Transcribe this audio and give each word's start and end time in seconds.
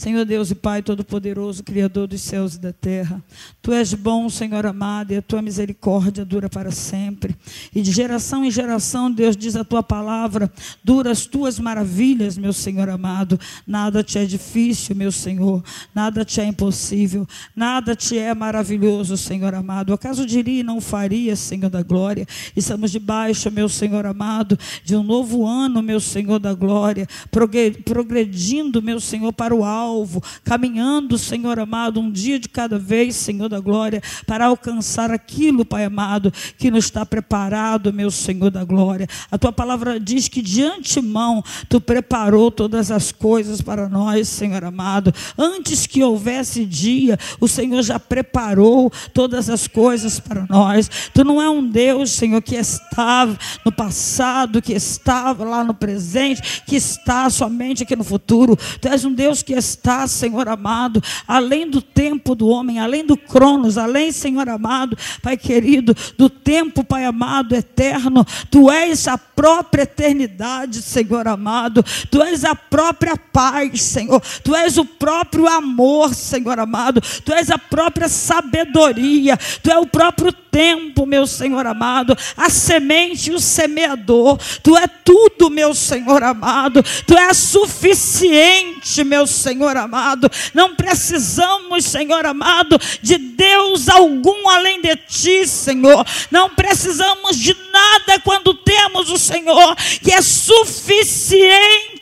Senhor 0.00 0.24
Deus 0.24 0.50
e 0.50 0.54
Pai 0.54 0.80
Todo-Poderoso, 0.80 1.62
Criador 1.62 2.06
dos 2.06 2.22
céus 2.22 2.54
e 2.54 2.58
da 2.58 2.72
terra. 2.72 3.22
Tu 3.60 3.70
és 3.70 3.92
bom, 3.92 4.30
Senhor 4.30 4.64
amado, 4.64 5.12
e 5.12 5.16
a 5.18 5.20
tua 5.20 5.42
misericórdia 5.42 6.24
dura 6.24 6.48
para 6.48 6.70
sempre. 6.70 7.36
E 7.74 7.82
de 7.82 7.92
geração 7.92 8.42
em 8.42 8.50
geração, 8.50 9.12
Deus 9.12 9.36
diz 9.36 9.56
a 9.56 9.62
tua 9.62 9.82
palavra, 9.82 10.50
dura 10.82 11.10
as 11.10 11.26
tuas 11.26 11.58
maravilhas, 11.58 12.38
meu 12.38 12.54
Senhor 12.54 12.88
amado. 12.88 13.38
Nada 13.66 14.02
te 14.02 14.18
é 14.18 14.24
difícil, 14.24 14.96
meu 14.96 15.12
Senhor, 15.12 15.62
nada 15.94 16.24
te 16.24 16.40
é 16.40 16.46
impossível, 16.46 17.28
nada 17.54 17.94
te 17.94 18.16
é 18.16 18.34
maravilhoso, 18.34 19.18
Senhor 19.18 19.54
amado. 19.54 19.92
Acaso 19.92 20.24
diria 20.24 20.60
e 20.60 20.62
não 20.62 20.80
faria, 20.80 21.36
Senhor 21.36 21.68
da 21.68 21.82
glória? 21.82 22.26
Estamos 22.56 22.90
debaixo, 22.90 23.50
meu 23.50 23.68
Senhor 23.68 24.06
amado, 24.06 24.58
de 24.82 24.96
um 24.96 25.02
novo 25.02 25.46
ano, 25.46 25.82
meu 25.82 26.00
Senhor 26.00 26.38
da 26.38 26.54
glória, 26.54 27.06
progredindo, 27.84 28.80
meu 28.80 28.98
Senhor, 28.98 29.30
para 29.34 29.54
o 29.54 29.62
alto 29.62 29.89
alvo, 29.90 30.22
caminhando, 30.44 31.18
Senhor 31.18 31.58
amado, 31.58 32.00
um 32.00 32.10
dia 32.10 32.38
de 32.38 32.48
cada 32.48 32.78
vez, 32.78 33.16
Senhor 33.16 33.48
da 33.48 33.58
glória, 33.58 34.00
para 34.26 34.46
alcançar 34.46 35.10
aquilo, 35.10 35.64
Pai 35.64 35.84
amado, 35.84 36.32
que 36.56 36.70
nos 36.70 36.84
está 36.84 37.04
preparado, 37.04 37.92
meu 37.92 38.10
Senhor 38.10 38.50
da 38.50 38.64
glória. 38.64 39.08
A 39.30 39.36
tua 39.36 39.52
palavra 39.52 39.98
diz 39.98 40.28
que 40.28 40.40
de 40.40 40.62
antemão 40.62 41.42
tu 41.68 41.80
preparou 41.80 42.50
todas 42.50 42.90
as 42.90 43.10
coisas 43.10 43.60
para 43.60 43.88
nós, 43.88 44.28
Senhor 44.28 44.64
amado. 44.64 45.12
Antes 45.36 45.86
que 45.86 46.02
houvesse 46.02 46.64
dia, 46.64 47.18
o 47.40 47.48
Senhor 47.48 47.82
já 47.82 47.98
preparou 47.98 48.92
todas 49.12 49.50
as 49.50 49.66
coisas 49.66 50.20
para 50.20 50.46
nós. 50.48 50.88
Tu 51.12 51.24
não 51.24 51.42
é 51.42 51.50
um 51.50 51.68
Deus, 51.68 52.12
Senhor, 52.12 52.40
que 52.40 52.54
estava 52.54 53.36
no 53.64 53.72
passado, 53.72 54.62
que 54.62 54.72
estava 54.72 55.44
lá 55.44 55.64
no 55.64 55.74
presente, 55.74 56.62
que 56.66 56.76
está 56.76 57.28
somente 57.28 57.82
aqui 57.82 57.96
no 57.96 58.04
futuro. 58.04 58.56
Tu 58.80 58.88
és 58.88 59.04
um 59.04 59.12
Deus 59.12 59.42
que 59.42 59.54
está 59.54 59.79
está, 59.80 60.06
Senhor 60.06 60.46
amado, 60.46 61.02
além 61.26 61.68
do 61.68 61.80
tempo 61.80 62.34
do 62.34 62.46
homem, 62.48 62.78
além 62.78 63.04
do 63.04 63.16
cronos, 63.16 63.78
além, 63.78 64.12
Senhor 64.12 64.46
amado, 64.48 64.96
Pai 65.22 65.36
querido, 65.36 65.96
do 66.18 66.28
tempo, 66.28 66.84
Pai 66.84 67.04
amado, 67.04 67.54
eterno. 67.54 68.24
Tu 68.50 68.70
és 68.70 69.08
a 69.08 69.16
própria 69.16 69.82
eternidade, 69.82 70.82
Senhor 70.82 71.26
amado. 71.26 71.82
Tu 72.10 72.22
és 72.22 72.44
a 72.44 72.54
própria 72.54 73.16
paz, 73.16 73.82
Senhor. 73.82 74.20
Tu 74.44 74.54
és 74.54 74.76
o 74.76 74.84
próprio 74.84 75.48
amor, 75.48 76.14
Senhor 76.14 76.58
amado. 76.58 77.00
Tu 77.24 77.32
és 77.32 77.50
a 77.50 77.56
própria 77.56 78.08
sabedoria. 78.08 79.38
Tu 79.62 79.70
é 79.70 79.78
o 79.78 79.86
próprio 79.86 80.32
tempo, 80.32 81.06
meu 81.06 81.26
Senhor 81.26 81.66
amado. 81.66 82.16
A 82.36 82.50
semente 82.50 83.30
e 83.30 83.34
o 83.34 83.40
semeador. 83.40 84.38
Tu 84.62 84.76
é 84.76 84.86
tudo, 84.86 85.48
meu 85.48 85.74
Senhor 85.74 86.22
amado. 86.22 86.82
Tu 87.06 87.16
és 87.16 87.36
suficiente, 87.36 89.02
meu 89.04 89.26
Senhor 89.26 89.69
Senhor 89.70 89.76
amado. 89.76 90.30
Não 90.52 90.74
precisamos, 90.74 91.84
Senhor 91.84 92.26
amado, 92.26 92.78
de 93.00 93.16
Deus 93.16 93.88
algum 93.88 94.48
além 94.48 94.80
de 94.80 94.96
ti, 94.96 95.46
Senhor. 95.46 96.04
Não 96.30 96.50
precisamos 96.50 97.36
de 97.36 97.54
nada 97.72 98.20
quando 98.20 98.54
temos 98.54 99.10
o 99.10 99.18
Senhor, 99.18 99.76
que 100.02 100.12
é 100.12 100.20
suficiente 100.20 102.00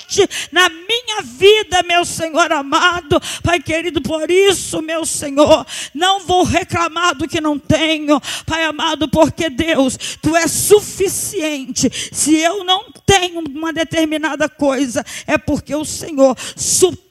na 0.51 0.69
minha 0.69 1.23
vida, 1.23 1.83
meu 1.83 2.05
Senhor 2.05 2.51
amado. 2.51 3.21
Pai 3.43 3.61
querido, 3.61 4.01
por 4.01 4.31
isso, 4.31 4.81
meu 4.81 5.05
Senhor, 5.05 5.67
não 5.93 6.21
vou 6.21 6.45
reclamar 6.45 7.15
do 7.15 7.29
que 7.29 7.41
não 7.41 7.59
tenho, 7.59 8.21
Pai 8.47 8.65
amado, 8.65 9.09
porque 9.09 9.51
Deus, 9.51 9.99
tu 10.23 10.35
és 10.35 10.51
suficiente. 10.51 11.91
Se 12.13 12.37
eu 12.37 12.65
não 12.65 12.87
tenho 13.05 13.41
uma 13.41 13.73
determinada 13.73 14.49
coisa, 14.49 15.05
é 15.27 15.37
porque 15.37 15.75
o 15.75 15.85
Senhor 15.85 16.37
supriu 16.57 17.09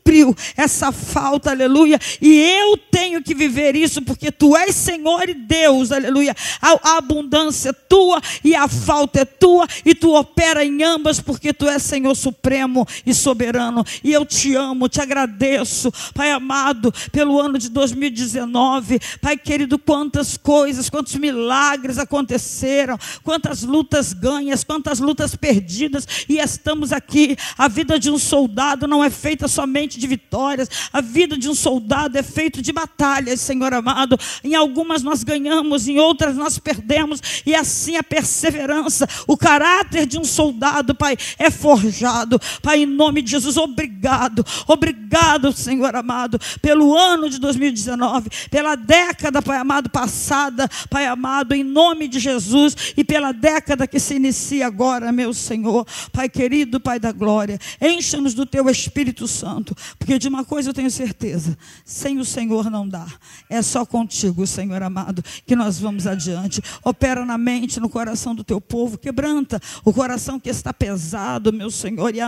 essa 0.55 0.91
falta, 0.91 1.51
aleluia. 1.51 1.99
E 2.21 2.39
eu 2.39 2.77
tenho 2.77 3.21
que 3.21 3.33
viver 3.33 3.75
isso 3.75 4.01
porque 4.01 4.31
tu 4.31 4.55
és 4.55 4.75
Senhor 4.75 5.27
e 5.29 5.33
Deus, 5.33 5.91
aleluia. 5.91 6.35
A, 6.61 6.97
abundância 6.97 7.69
é 7.69 7.73
tua 7.73 8.21
e 8.43 8.55
a 8.55 8.67
falta 8.67 9.21
é 9.21 9.25
tua 9.25 9.67
e 9.85 9.93
tu 9.93 10.15
opera 10.15 10.63
em 10.63 10.83
ambas 10.83 11.19
porque 11.19 11.53
tu 11.53 11.67
és 11.67 11.81
Senhor 11.81 12.15
supremo 12.15 12.87
e 13.05 13.13
soberano. 13.13 13.83
E 14.03 14.11
eu 14.11 14.25
te 14.25 14.55
amo, 14.55 14.89
te 14.89 15.01
agradeço, 15.01 15.91
Pai 16.13 16.31
amado, 16.31 16.93
pelo 17.11 17.39
ano 17.39 17.57
de 17.57 17.69
2019. 17.69 18.99
Pai 19.21 19.37
querido, 19.37 19.77
quantas 19.77 20.37
coisas, 20.37 20.89
quantos 20.89 21.15
milagres 21.15 21.97
aconteceram, 21.97 22.97
quantas 23.23 23.63
lutas 23.63 24.13
ganhas, 24.13 24.63
quantas 24.63 24.99
lutas 24.99 25.35
perdidas 25.35 26.07
e 26.27 26.39
estamos 26.39 26.91
aqui. 26.91 27.37
A 27.57 27.67
vida 27.67 27.99
de 27.99 28.09
um 28.09 28.17
soldado 28.17 28.87
não 28.87 29.03
é 29.03 29.09
feita 29.09 29.47
somente 29.47 29.99
de 29.99 30.07
vitórias. 30.27 30.69
A 30.91 30.99
vida 30.99 31.37
de 31.37 31.49
um 31.49 31.55
soldado 31.55 32.17
é 32.17 32.23
feita 32.23 32.61
de 32.61 32.73
batalhas, 32.73 33.39
Senhor 33.39 33.73
amado. 33.73 34.19
Em 34.43 34.53
algumas 34.55 35.01
nós 35.01 35.23
ganhamos, 35.23 35.87
em 35.87 35.99
outras 35.99 36.35
nós 36.35 36.59
perdemos. 36.59 37.21
E 37.45 37.55
assim 37.55 37.95
a 37.95 38.03
perseverança, 38.03 39.07
o 39.25 39.37
caráter 39.37 40.05
de 40.05 40.19
um 40.19 40.25
soldado, 40.25 40.93
Pai, 40.93 41.15
é 41.39 41.49
forjado. 41.49 42.39
Pai, 42.61 42.83
em 42.83 42.85
nome 42.85 43.21
de 43.21 43.31
Jesus, 43.31 43.55
obrigado. 43.55 44.45
Obrigado, 44.67 45.53
Senhor 45.53 45.95
amado, 45.95 46.39
pelo 46.61 46.95
ano 46.95 47.29
de 47.29 47.39
2019, 47.39 48.29
pela 48.51 48.75
década, 48.75 49.41
Pai 49.41 49.57
amado, 49.57 49.89
passada, 49.89 50.69
Pai 50.89 51.07
amado, 51.07 51.53
em 51.53 51.63
nome 51.63 52.07
de 52.07 52.19
Jesus 52.19 52.75
e 52.97 53.03
pela 53.03 53.31
década 53.31 53.87
que 53.87 53.99
se 53.99 54.15
inicia 54.15 54.67
agora, 54.67 55.11
meu 55.11 55.33
Senhor. 55.33 55.87
Pai 56.11 56.27
querido, 56.27 56.79
Pai 56.79 56.99
da 56.99 57.11
glória, 57.11 57.57
encha-nos 57.81 58.33
do 58.33 58.45
teu 58.45 58.69
Espírito 58.69 59.27
Santo 59.27 59.75
porque 59.97 60.16
de 60.19 60.27
uma 60.27 60.43
coisa 60.43 60.69
eu 60.69 60.73
tenho 60.73 60.91
certeza: 60.91 61.57
sem 61.85 62.19
o 62.19 62.25
Senhor 62.25 62.69
não 62.69 62.87
dá. 62.87 63.07
É 63.49 63.61
só 63.61 63.85
contigo, 63.85 64.45
Senhor 64.47 64.81
amado, 64.81 65.23
que 65.45 65.55
nós 65.55 65.79
vamos 65.79 66.07
adiante. 66.07 66.61
Opera 66.83 67.25
na 67.25 67.37
mente, 67.37 67.79
no 67.79 67.89
coração 67.89 68.35
do 68.35 68.43
teu 68.43 68.59
povo, 68.59 68.97
quebranta 68.97 69.59
o 69.83 69.93
coração 69.93 70.39
que 70.39 70.49
está 70.49 70.73
pesado, 70.73 71.53
meu 71.53 71.71
Senhor. 71.71 72.13
E 72.15 72.19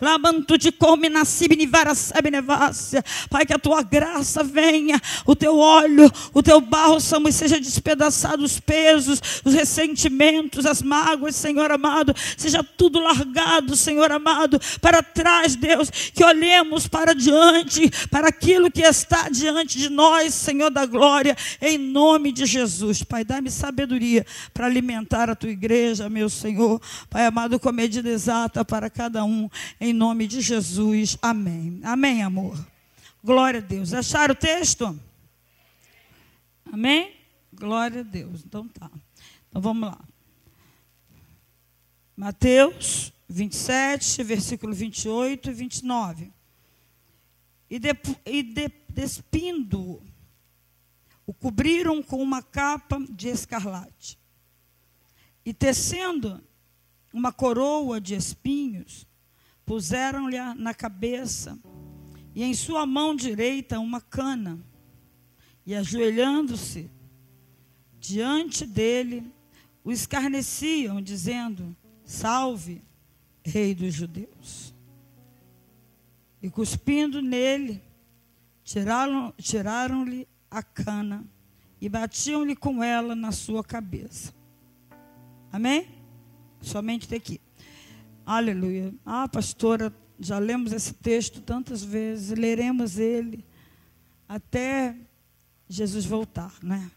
lamanto 0.00 0.58
de 0.58 0.70
Pai, 3.30 3.46
que 3.46 3.52
a 3.52 3.58
tua 3.58 3.82
graça 3.82 4.42
venha, 4.42 5.00
o 5.26 5.34
teu 5.36 5.58
óleo, 5.58 6.10
o 6.32 6.42
teu 6.42 6.60
bálsamo 6.60 7.30
seja 7.32 7.60
despedaçado 7.60 8.44
os 8.44 8.58
pesos, 8.60 9.20
os 9.44 9.54
ressentimentos, 9.54 10.66
as 10.66 10.82
mágoas, 10.82 11.36
Senhor 11.36 11.70
amado, 11.70 12.14
seja 12.36 12.62
tudo 12.62 13.00
largado, 13.00 13.76
Senhor 13.76 14.10
amado, 14.10 14.60
para 14.80 15.02
trás, 15.02 15.54
Deus, 15.56 15.90
que 15.90 16.24
olhemos 16.40 16.88
para 16.88 17.14
diante, 17.14 17.90
para 18.08 18.28
aquilo 18.28 18.70
que 18.70 18.80
está 18.80 19.28
diante 19.28 19.78
de 19.78 19.90
nós, 19.90 20.32
Senhor 20.32 20.70
da 20.70 20.86
glória, 20.86 21.36
em 21.60 21.76
nome 21.76 22.32
de 22.32 22.46
Jesus. 22.46 23.02
Pai, 23.02 23.24
dá-me 23.24 23.50
sabedoria 23.50 24.24
para 24.54 24.64
alimentar 24.64 25.28
a 25.28 25.36
tua 25.36 25.50
igreja, 25.50 26.08
meu 26.08 26.30
Senhor. 26.30 26.80
Pai 27.10 27.26
amado, 27.26 27.60
com 27.60 27.70
medida 27.70 28.08
exata 28.08 28.64
para 28.64 28.88
cada 28.88 29.22
um, 29.22 29.50
em 29.78 29.92
nome 29.92 30.26
de 30.26 30.40
Jesus. 30.40 31.18
Amém. 31.20 31.80
Amém, 31.84 32.22
amor. 32.22 32.58
Glória 33.22 33.60
a 33.60 33.62
Deus. 33.62 33.92
Acharam 33.92 34.32
o 34.32 34.36
texto? 34.36 34.98
Amém? 36.72 37.12
Glória 37.52 38.00
a 38.00 38.04
Deus. 38.04 38.42
Então 38.46 38.66
tá. 38.66 38.90
Então 39.50 39.60
vamos 39.60 39.90
lá. 39.90 39.98
Mateus 42.16 43.12
27, 43.30 44.24
versículo 44.24 44.74
28 44.74 45.50
e 45.50 45.52
29. 45.52 46.32
E, 47.70 47.78
de, 47.78 47.90
e 48.26 48.42
de, 48.42 48.68
despindo, 48.88 50.02
o 51.24 51.32
cobriram 51.32 52.02
com 52.02 52.20
uma 52.20 52.42
capa 52.42 52.98
de 53.08 53.28
escarlate. 53.28 54.18
E 55.44 55.54
tecendo 55.54 56.42
uma 57.12 57.32
coroa 57.32 58.00
de 58.00 58.16
espinhos, 58.16 59.06
puseram-lhe 59.64 60.36
na 60.56 60.74
cabeça, 60.74 61.56
e 62.34 62.42
em 62.42 62.52
sua 62.52 62.84
mão 62.84 63.14
direita 63.14 63.78
uma 63.78 64.00
cana. 64.00 64.58
E 65.64 65.74
ajoelhando-se 65.74 66.90
diante 68.00 68.66
dele, 68.66 69.32
o 69.84 69.92
escarneciam, 69.92 71.00
dizendo: 71.00 71.76
Salve, 72.04 72.82
rei 73.44 73.74
dos 73.74 73.94
judeus. 73.94 74.74
E 76.42 76.48
cuspindo 76.48 77.20
nele, 77.20 77.82
tiraram-lhe 78.64 79.32
tiraram 79.38 80.26
a 80.50 80.62
cana 80.62 81.24
e 81.80 81.88
batiam-lhe 81.88 82.56
com 82.56 82.82
ela 82.82 83.14
na 83.14 83.32
sua 83.32 83.62
cabeça. 83.62 84.34
Amém? 85.52 85.88
Somente 86.60 87.08
daqui. 87.08 87.40
Aleluia. 88.24 88.94
Ah, 89.04 89.26
pastora, 89.28 89.92
já 90.18 90.38
lemos 90.38 90.72
esse 90.72 90.92
texto 90.94 91.40
tantas 91.40 91.82
vezes, 91.82 92.36
leremos 92.36 92.98
ele 92.98 93.44
até 94.28 94.94
Jesus 95.68 96.04
voltar, 96.04 96.52
né? 96.62 96.90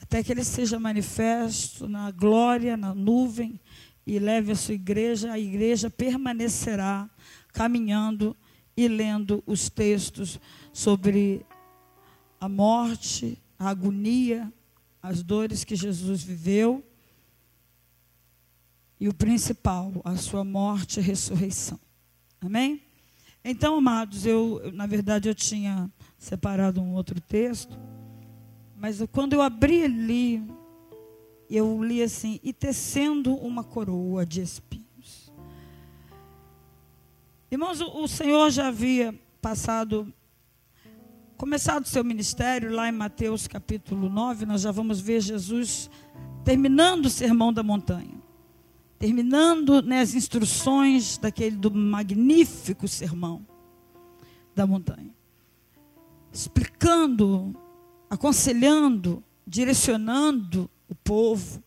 Até 0.00 0.22
que 0.22 0.32
ele 0.32 0.42
seja 0.42 0.78
manifesto 0.78 1.88
na 1.88 2.10
glória, 2.10 2.76
na 2.76 2.94
nuvem, 2.94 3.60
e 4.06 4.18
leve 4.18 4.52
a 4.52 4.56
sua 4.56 4.74
igreja, 4.74 5.32
a 5.32 5.38
igreja 5.38 5.88
permanecerá 5.88 7.08
caminhando 7.52 8.36
e 8.76 8.88
lendo 8.88 9.42
os 9.46 9.68
textos 9.68 10.40
sobre 10.72 11.44
a 12.40 12.48
morte, 12.48 13.40
a 13.58 13.68
agonia, 13.68 14.52
as 15.02 15.22
dores 15.22 15.64
que 15.64 15.76
Jesus 15.76 16.22
viveu 16.22 16.84
e 18.98 19.08
o 19.08 19.14
principal, 19.14 19.92
a 20.04 20.16
sua 20.16 20.44
morte 20.44 21.00
e 21.00 21.02
ressurreição. 21.02 21.78
Amém? 22.40 22.82
Então, 23.44 23.76
amados, 23.76 24.24
eu, 24.24 24.70
na 24.72 24.86
verdade, 24.86 25.28
eu 25.28 25.34
tinha 25.34 25.90
separado 26.16 26.80
um 26.80 26.94
outro 26.94 27.20
texto, 27.20 27.76
mas 28.76 29.02
quando 29.10 29.32
eu 29.32 29.42
abri 29.42 29.84
ali, 29.84 30.42
eu 31.56 31.82
li 31.82 32.02
assim: 32.02 32.40
e 32.42 32.52
tecendo 32.52 33.34
uma 33.34 33.62
coroa 33.62 34.24
de 34.24 34.40
espinhos. 34.40 35.32
Irmãos, 37.50 37.80
o, 37.80 38.08
Senhor 38.08 38.50
já 38.50 38.68
havia 38.68 39.14
passado, 39.40 40.12
começado 41.36 41.84
o 41.84 41.88
seu 41.88 42.02
ministério 42.02 42.72
lá 42.72 42.88
em 42.88 42.92
Mateus 42.92 43.46
capítulo 43.46 44.08
9, 44.08 44.46
nós 44.46 44.62
já 44.62 44.72
vamos 44.72 45.00
ver 45.00 45.20
Jesus 45.20 45.90
terminando 46.44 47.06
o 47.06 47.10
sermão 47.10 47.52
da 47.52 47.62
montanha 47.62 48.22
terminando 49.02 49.82
né, 49.82 49.98
as 49.98 50.14
instruções 50.14 51.18
daquele 51.18 51.56
do 51.56 51.72
magnífico 51.72 52.86
sermão 52.86 53.44
da 54.54 54.64
montanha, 54.64 55.12
explicando, 56.32 57.52
aconselhando, 58.08 59.20
direcionando 59.44 60.70
o 60.92 60.94
povo, 60.94 61.62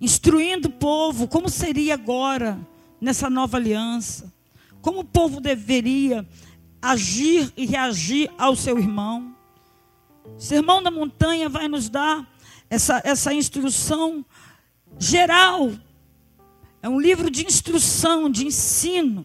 instruindo 0.00 0.68
o 0.68 0.72
povo 0.72 1.26
como 1.28 1.48
seria 1.48 1.94
agora 1.94 2.58
nessa 3.00 3.30
nova 3.30 3.56
aliança, 3.56 4.32
como 4.80 5.00
o 5.00 5.04
povo 5.04 5.40
deveria 5.40 6.26
agir 6.80 7.52
e 7.56 7.66
reagir 7.66 8.30
ao 8.36 8.56
seu 8.56 8.78
irmão. 8.78 9.34
O 10.36 10.40
sermão 10.40 10.82
da 10.82 10.90
montanha 10.90 11.48
vai 11.48 11.68
nos 11.68 11.88
dar 11.88 12.28
essa, 12.68 13.00
essa 13.04 13.32
instrução 13.32 14.24
geral 14.98 15.70
é 16.82 16.88
um 16.88 17.00
livro 17.00 17.30
de 17.30 17.46
instrução, 17.46 18.28
de 18.28 18.44
ensino. 18.44 19.24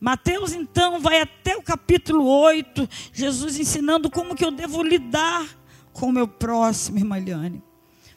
Mateus, 0.00 0.52
então, 0.52 0.98
vai 0.98 1.20
até 1.20 1.54
o 1.56 1.62
capítulo 1.62 2.24
8, 2.24 2.88
Jesus 3.12 3.58
ensinando 3.58 4.10
como 4.10 4.34
que 4.34 4.44
eu 4.44 4.50
devo 4.50 4.82
lidar 4.82 5.46
com 5.92 6.06
o 6.06 6.12
meu 6.12 6.26
próximo, 6.26 6.98
irmã 6.98 7.18
Eliane. 7.18 7.62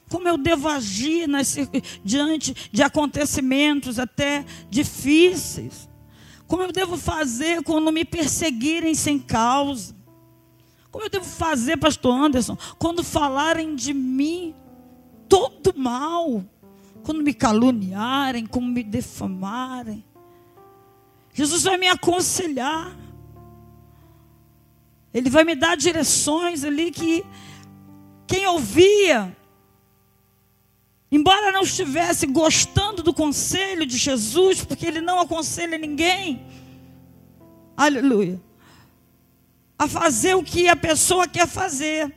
Como 0.09 0.27
eu 0.27 0.37
devo 0.37 0.67
agir 0.67 1.27
nas, 1.27 1.55
diante 2.03 2.55
de 2.71 2.81
acontecimentos 2.83 3.99
até 3.99 4.43
difíceis. 4.69 5.87
Como 6.47 6.63
eu 6.63 6.71
devo 6.71 6.97
fazer 6.97 7.63
quando 7.63 7.91
me 7.91 8.03
perseguirem 8.03 8.95
sem 8.95 9.19
causa. 9.19 9.95
Como 10.91 11.05
eu 11.05 11.09
devo 11.09 11.25
fazer, 11.25 11.77
pastor 11.77 12.13
Anderson, 12.13 12.57
quando 12.79 13.03
falarem 13.03 13.75
de 13.75 13.93
mim 13.93 14.55
todo 15.27 15.77
mal 15.77 16.43
quando 17.03 17.23
me 17.23 17.33
caluniarem, 17.33 18.45
como 18.45 18.67
me 18.67 18.83
defamarem. 18.83 20.05
Jesus 21.33 21.63
vai 21.63 21.77
me 21.77 21.87
aconselhar. 21.87 22.95
Ele 25.13 25.29
vai 25.29 25.43
me 25.43 25.55
dar 25.55 25.75
direções 25.75 26.63
ali 26.63 26.91
que 26.91 27.25
quem 28.27 28.45
ouvia, 28.45 29.35
embora 31.11 31.51
não 31.51 31.63
estivesse 31.63 32.27
gostando 32.27 33.01
do 33.01 33.13
conselho 33.13 33.85
de 33.85 33.97
Jesus, 33.97 34.63
porque 34.63 34.85
ele 34.85 35.01
não 35.01 35.19
aconselha 35.19 35.77
ninguém, 35.77 36.45
aleluia, 37.75 38.39
a 39.77 39.87
fazer 39.87 40.35
o 40.35 40.43
que 40.43 40.67
a 40.67 40.75
pessoa 40.75 41.27
quer 41.27 41.47
fazer. 41.47 42.13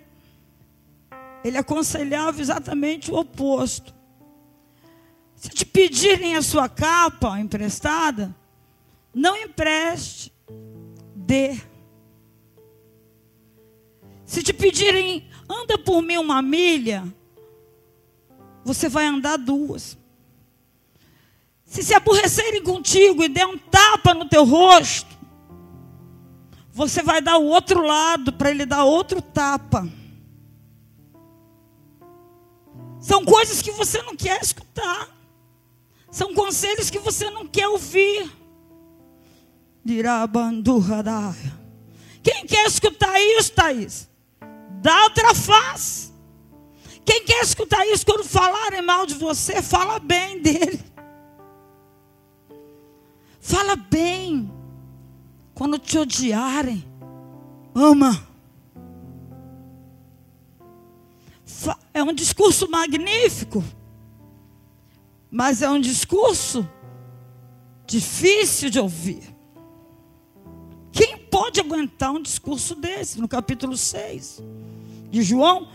Ele 1.44 1.56
aconselhava 1.56 2.41
exatamente 2.41 3.11
o 3.11 3.17
oposto. 3.17 3.94
Se 5.37 5.49
te 5.49 5.65
pedirem 5.65 6.37
a 6.37 6.43
sua 6.43 6.69
capa 6.69 7.39
emprestada, 7.41 8.35
não 9.15 9.37
empreste, 9.37 10.33
dê. 11.15 11.61
Se 14.25 14.43
te 14.43 14.53
pedirem, 14.53 15.29
anda 15.49 15.77
por 15.79 16.00
mim 16.00 16.17
uma 16.17 16.41
milha, 16.41 17.05
você 18.64 18.88
vai 18.88 19.06
andar 19.06 19.37
duas. 19.37 19.99
Se 21.64 21.82
se 21.82 21.94
aborrecerem 21.94 22.62
contigo 22.62 23.25
e 23.25 23.29
der 23.29 23.47
um 23.47 23.56
tapa 23.56 24.12
no 24.12 24.29
teu 24.29 24.44
rosto, 24.44 25.11
você 26.70 27.03
vai 27.03 27.20
dar 27.20 27.38
o 27.38 27.44
outro 27.44 27.82
lado 27.82 28.32
para 28.32 28.50
ele 28.50 28.67
dar 28.67 28.85
outro 28.85 29.20
tapa. 29.20 29.88
São 33.00 33.25
coisas 33.25 33.61
que 33.61 33.73
você 33.73 34.00
não 34.03 34.14
quer 34.14 34.41
escutar. 34.41 35.08
São 36.11 36.35
conselhos 36.35 36.88
que 36.88 36.99
você 36.99 37.31
não 37.31 37.47
quer 37.47 37.69
ouvir. 37.69 38.31
Quem 42.23 42.47
quer 42.47 42.67
escutar 42.67 43.19
isso, 43.19 43.53
Thaís? 43.53 44.08
Dá 44.81 45.05
outra 45.05 45.35
face. 45.35 46.12
Quem 47.05 47.25
quer 47.25 47.43
escutar 47.43 47.87
isso 47.87 48.07
quando 48.07 48.25
falarem 48.25 48.83
mal 48.83 49.07
de 49.07 49.15
você, 49.15 49.61
fala 49.61 49.99
bem 49.99 50.41
dele. 50.41 50.81
Fala 53.41 53.75
bem. 53.75 54.51
Quando 55.55 55.79
te 55.79 55.99
odiarem, 55.99 56.85
ama. 57.75 58.27
É 61.93 62.03
um 62.03 62.13
discurso 62.13 62.71
magnífico. 62.71 63.63
Mas 65.31 65.63
é 65.63 65.69
um 65.69 65.81
discurso 65.81 66.69
difícil 67.87 68.71
de 68.71 68.79
ouvir. 68.79 69.35
Quem 70.91 71.17
pode 71.17 71.61
aguentar 71.61 72.13
um 72.13 72.23
discurso 72.23 72.75
desse? 72.75 73.21
No 73.21 73.27
capítulo 73.27 73.77
6 73.77 74.43
de 75.11 75.23
João, 75.23 75.69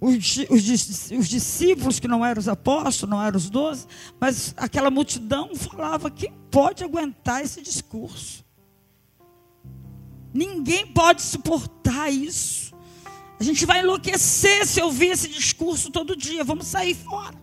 os, 0.00 0.36
os, 0.48 1.10
os, 1.10 1.28
discípulos 1.28 1.98
que 1.98 2.06
não 2.06 2.24
eram 2.24 2.38
os 2.38 2.48
apóstolos, 2.48 3.10
não 3.10 3.22
eram 3.22 3.36
os 3.36 3.50
doze, 3.50 3.86
mas 4.20 4.54
aquela 4.56 4.90
multidão 4.90 5.54
falava: 5.56 6.10
quem 6.10 6.32
pode 6.50 6.84
aguentar 6.84 7.42
esse 7.42 7.60
discurso? 7.60 8.44
Ninguém 10.32 10.86
pode 10.86 11.22
suportar 11.22 12.10
isso. 12.10 12.72
A 13.40 13.42
gente 13.44 13.64
vai 13.66 13.80
enlouquecer 13.80 14.66
se 14.66 14.80
ouvir 14.80 15.06
esse 15.06 15.28
discurso 15.28 15.90
todo 15.90 16.16
dia. 16.16 16.44
Vamos 16.44 16.66
sair 16.66 16.94
fora. 16.94 17.36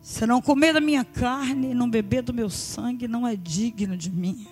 Se 0.00 0.24
não 0.24 0.40
comer 0.40 0.72
da 0.72 0.80
minha 0.80 1.04
carne 1.04 1.72
e 1.72 1.74
não 1.74 1.90
beber 1.90 2.22
do 2.22 2.32
meu 2.32 2.48
sangue, 2.48 3.08
não 3.08 3.26
é 3.26 3.36
digno 3.36 3.96
de 3.96 4.10
mim. 4.10 4.46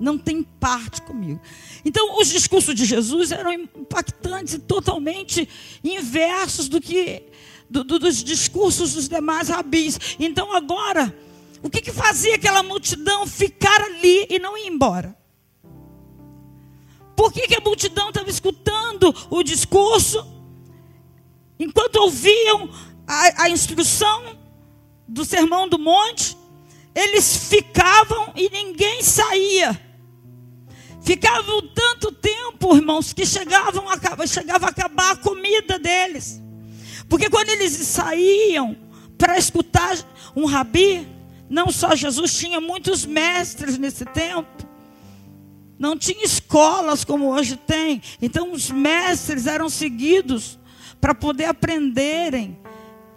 Não 0.00 0.18
tem 0.18 0.42
parte 0.42 1.02
comigo. 1.02 1.40
Então, 1.84 2.18
os 2.18 2.28
discursos 2.28 2.74
de 2.74 2.84
Jesus 2.84 3.30
eram 3.30 3.52
impactantes 3.52 4.54
e 4.54 4.58
totalmente 4.58 5.48
inversos 5.84 6.68
do 6.68 6.80
que 6.80 7.22
do, 7.70 7.82
do, 7.82 7.98
dos 7.98 8.22
discursos 8.22 8.94
dos 8.94 9.08
demais 9.08 9.48
rabis. 9.48 9.98
Então, 10.18 10.52
agora, 10.52 11.16
o 11.62 11.70
que, 11.70 11.80
que 11.80 11.92
fazia 11.92 12.34
aquela 12.34 12.62
multidão 12.62 13.26
ficar 13.26 13.80
ali 13.80 14.26
e 14.28 14.38
não 14.38 14.58
ir 14.58 14.66
embora? 14.66 15.16
Por 17.16 17.32
que, 17.32 17.46
que 17.46 17.54
a 17.54 17.60
multidão 17.60 18.08
estava 18.08 18.28
escutando 18.28 19.14
o 19.30 19.42
discurso, 19.42 20.26
enquanto 21.58 21.96
ouviam 21.96 22.68
a, 23.06 23.44
a 23.44 23.50
instrução 23.50 24.36
do 25.06 25.24
Sermão 25.24 25.68
do 25.68 25.78
Monte, 25.78 26.36
eles 26.94 27.48
ficavam 27.48 28.32
e 28.36 28.50
ninguém 28.50 29.02
saía. 29.02 29.80
Ficavam 31.02 31.62
tanto 31.68 32.12
tempo, 32.12 32.76
irmãos, 32.76 33.12
que 33.12 33.26
chegavam 33.26 33.84
a, 33.88 34.26
chegava 34.26 34.66
a 34.66 34.70
acabar 34.70 35.12
a 35.12 35.16
comida 35.16 35.78
deles. 35.78 36.40
Porque 37.08 37.28
quando 37.28 37.48
eles 37.48 37.72
saíam 37.72 38.76
para 39.18 39.36
escutar 39.36 39.96
um 40.36 40.44
rabi, 40.46 41.06
não 41.48 41.70
só 41.70 41.94
Jesus 41.94 42.34
tinha 42.38 42.60
muitos 42.60 43.04
mestres 43.04 43.76
nesse 43.78 44.04
tempo. 44.04 44.66
Não 45.78 45.98
tinha 45.98 46.24
escolas 46.24 47.04
como 47.04 47.32
hoje 47.34 47.56
tem. 47.56 48.00
Então 48.20 48.52
os 48.52 48.70
mestres 48.70 49.46
eram 49.46 49.68
seguidos 49.68 50.58
para 51.00 51.14
poder 51.14 51.46
aprenderem 51.46 52.61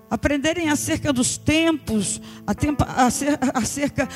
aprenderem 0.10 0.70
acerca 0.70 1.12
dos 1.12 1.38
tempos, 1.38 2.22
acerca 3.54 4.08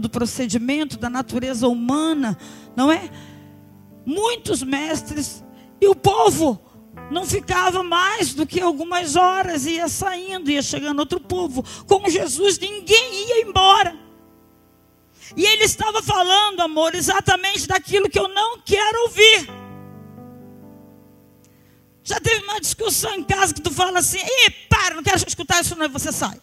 do, 0.00 0.08
procedimento 0.08 0.98
da 0.98 1.10
natureza 1.10 1.68
humana, 1.68 2.36
não 2.74 2.90
é? 2.90 3.10
Muitos 4.04 4.62
mestres, 4.62 5.44
e 5.80 5.86
o 5.86 5.94
povo 5.94 6.60
não 7.10 7.24
ficava 7.26 7.82
mais 7.82 8.34
do 8.34 8.46
que 8.46 8.60
algumas 8.60 9.16
horas, 9.16 9.66
ia 9.66 9.88
saindo, 9.88 10.50
ia 10.50 10.62
chegando 10.62 11.00
outro 11.00 11.20
povo. 11.20 11.64
Com 11.86 12.08
Jesus 12.08 12.58
ninguém 12.58 13.28
ia 13.28 13.42
embora. 13.42 13.96
E 15.36 15.44
ele 15.44 15.64
estava 15.64 16.02
falando, 16.02 16.60
amor, 16.60 16.94
exatamente 16.94 17.66
daquilo 17.66 18.08
que 18.08 18.18
eu 18.18 18.28
não 18.28 18.58
quero 18.60 19.02
ouvir. 19.02 19.57
Já 22.08 22.18
teve 22.18 22.42
uma 22.44 22.58
discussão 22.58 23.12
em 23.16 23.22
casa 23.22 23.52
que 23.52 23.60
tu 23.60 23.70
fala 23.70 23.98
assim, 23.98 24.18
e 24.18 24.50
para, 24.50 24.94
não 24.94 25.02
quero 25.02 25.18
escutar 25.28 25.60
isso 25.60 25.76
não, 25.76 25.90
você 25.90 26.10
sai. 26.10 26.40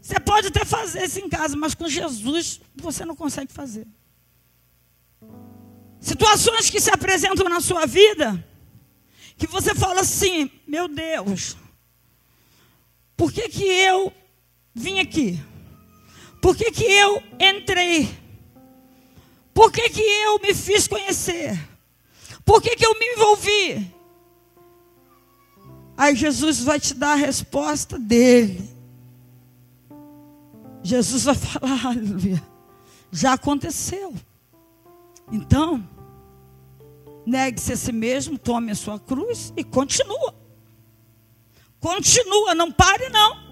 Você 0.00 0.20
pode 0.20 0.46
até 0.46 0.64
fazer 0.64 1.02
isso 1.02 1.18
em 1.18 1.28
casa, 1.28 1.56
mas 1.56 1.74
com 1.74 1.88
Jesus 1.88 2.60
você 2.76 3.04
não 3.04 3.16
consegue 3.16 3.52
fazer. 3.52 3.84
Situações 5.98 6.70
que 6.70 6.80
se 6.80 6.88
apresentam 6.88 7.48
na 7.48 7.60
sua 7.60 7.84
vida, 7.84 8.46
que 9.36 9.48
você 9.48 9.74
fala 9.74 10.02
assim, 10.02 10.48
meu 10.68 10.86
Deus, 10.86 11.56
por 13.16 13.32
que, 13.32 13.48
que 13.48 13.64
eu 13.64 14.12
vim 14.72 15.00
aqui? 15.00 15.42
Por 16.40 16.54
que, 16.56 16.70
que 16.70 16.84
eu 16.84 17.20
entrei? 17.40 18.08
Por 19.52 19.72
que, 19.72 19.90
que 19.90 20.00
eu 20.00 20.38
me 20.38 20.54
fiz 20.54 20.86
conhecer? 20.86 21.73
Por 22.44 22.60
que, 22.60 22.76
que 22.76 22.84
eu 22.84 22.98
me 22.98 23.06
envolvi? 23.14 23.94
Aí 25.96 26.14
Jesus 26.14 26.60
vai 26.60 26.80
te 26.80 26.94
dar 26.94 27.12
a 27.12 27.16
resposta 27.16 27.98
dele. 27.98 28.68
Jesus 30.82 31.24
vai 31.24 31.34
falar, 31.36 31.86
aleluia, 31.86 32.42
já 33.10 33.32
aconteceu. 33.32 34.14
Então, 35.32 35.88
negue-se 37.24 37.72
a 37.72 37.76
si 37.76 37.92
mesmo, 37.92 38.38
tome 38.38 38.70
a 38.70 38.74
sua 38.74 38.98
cruz 38.98 39.52
e 39.56 39.64
continua. 39.64 40.34
Continua, 41.80 42.54
não 42.54 42.70
pare 42.70 43.08
não. 43.08 43.44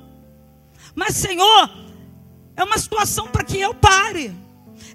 Mas 0.95 1.17
Senhor, 1.17 1.71
é 2.57 2.65
uma 2.65 2.79
situação 2.79 3.29
para 3.29 3.45
que 3.45 3.59
eu 3.59 3.75
pare. 3.75 4.42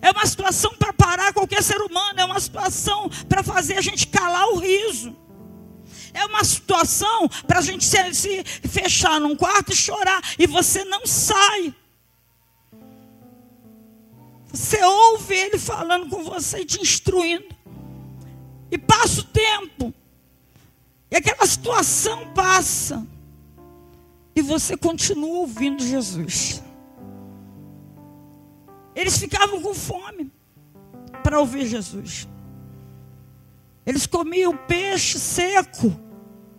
É 0.02 0.12
uma 0.12 0.26
situação 0.26 0.74
para 0.76 0.94
parar 0.94 1.34
qualquer 1.34 1.64
ser 1.64 1.82
humano, 1.82 2.20
é 2.20 2.26
uma 2.26 2.40
situação 2.40 3.10
para 3.28 3.44
fazer 3.44 3.78
a 3.78 3.82
gente 3.82 4.08
calar 4.08 4.48
o 4.50 4.60
riso. 4.60 5.16
É 6.14 6.26
uma 6.26 6.44
situação 6.44 7.30
para 7.46 7.60
a 7.60 7.62
gente 7.62 7.86
se, 7.86 8.14
se 8.14 8.44
fechar 8.44 9.20
num 9.20 9.36
quarto 9.36 9.72
e 9.72 9.76
chorar 9.76 10.22
e 10.38 10.48
você 10.48 10.84
não 10.84 11.06
sai. 11.06 11.74
Você 14.52 14.84
ouve 14.84 15.36
ele 15.36 15.60
falando 15.60 16.10
com 16.10 16.24
você 16.24 16.60
e 16.60 16.66
te 16.66 16.82
instruindo. 16.82 17.56
E 18.72 18.78
passa 18.78 19.22
o 19.22 19.24
tempo. 19.24 19.94
E 21.12 21.16
aquela 21.16 21.46
situação 21.46 22.34
passa. 22.34 23.06
E 24.36 24.42
você 24.42 24.76
continua 24.76 25.40
ouvindo 25.40 25.84
Jesus. 25.84 26.62
Eles 28.98 29.16
ficavam 29.20 29.62
com 29.62 29.76
fome 29.76 30.32
para 31.22 31.40
ouvir 31.40 31.68
Jesus. 31.68 32.28
Eles 33.86 34.08
comiam 34.08 34.58
peixe 34.58 35.20
seco 35.20 35.96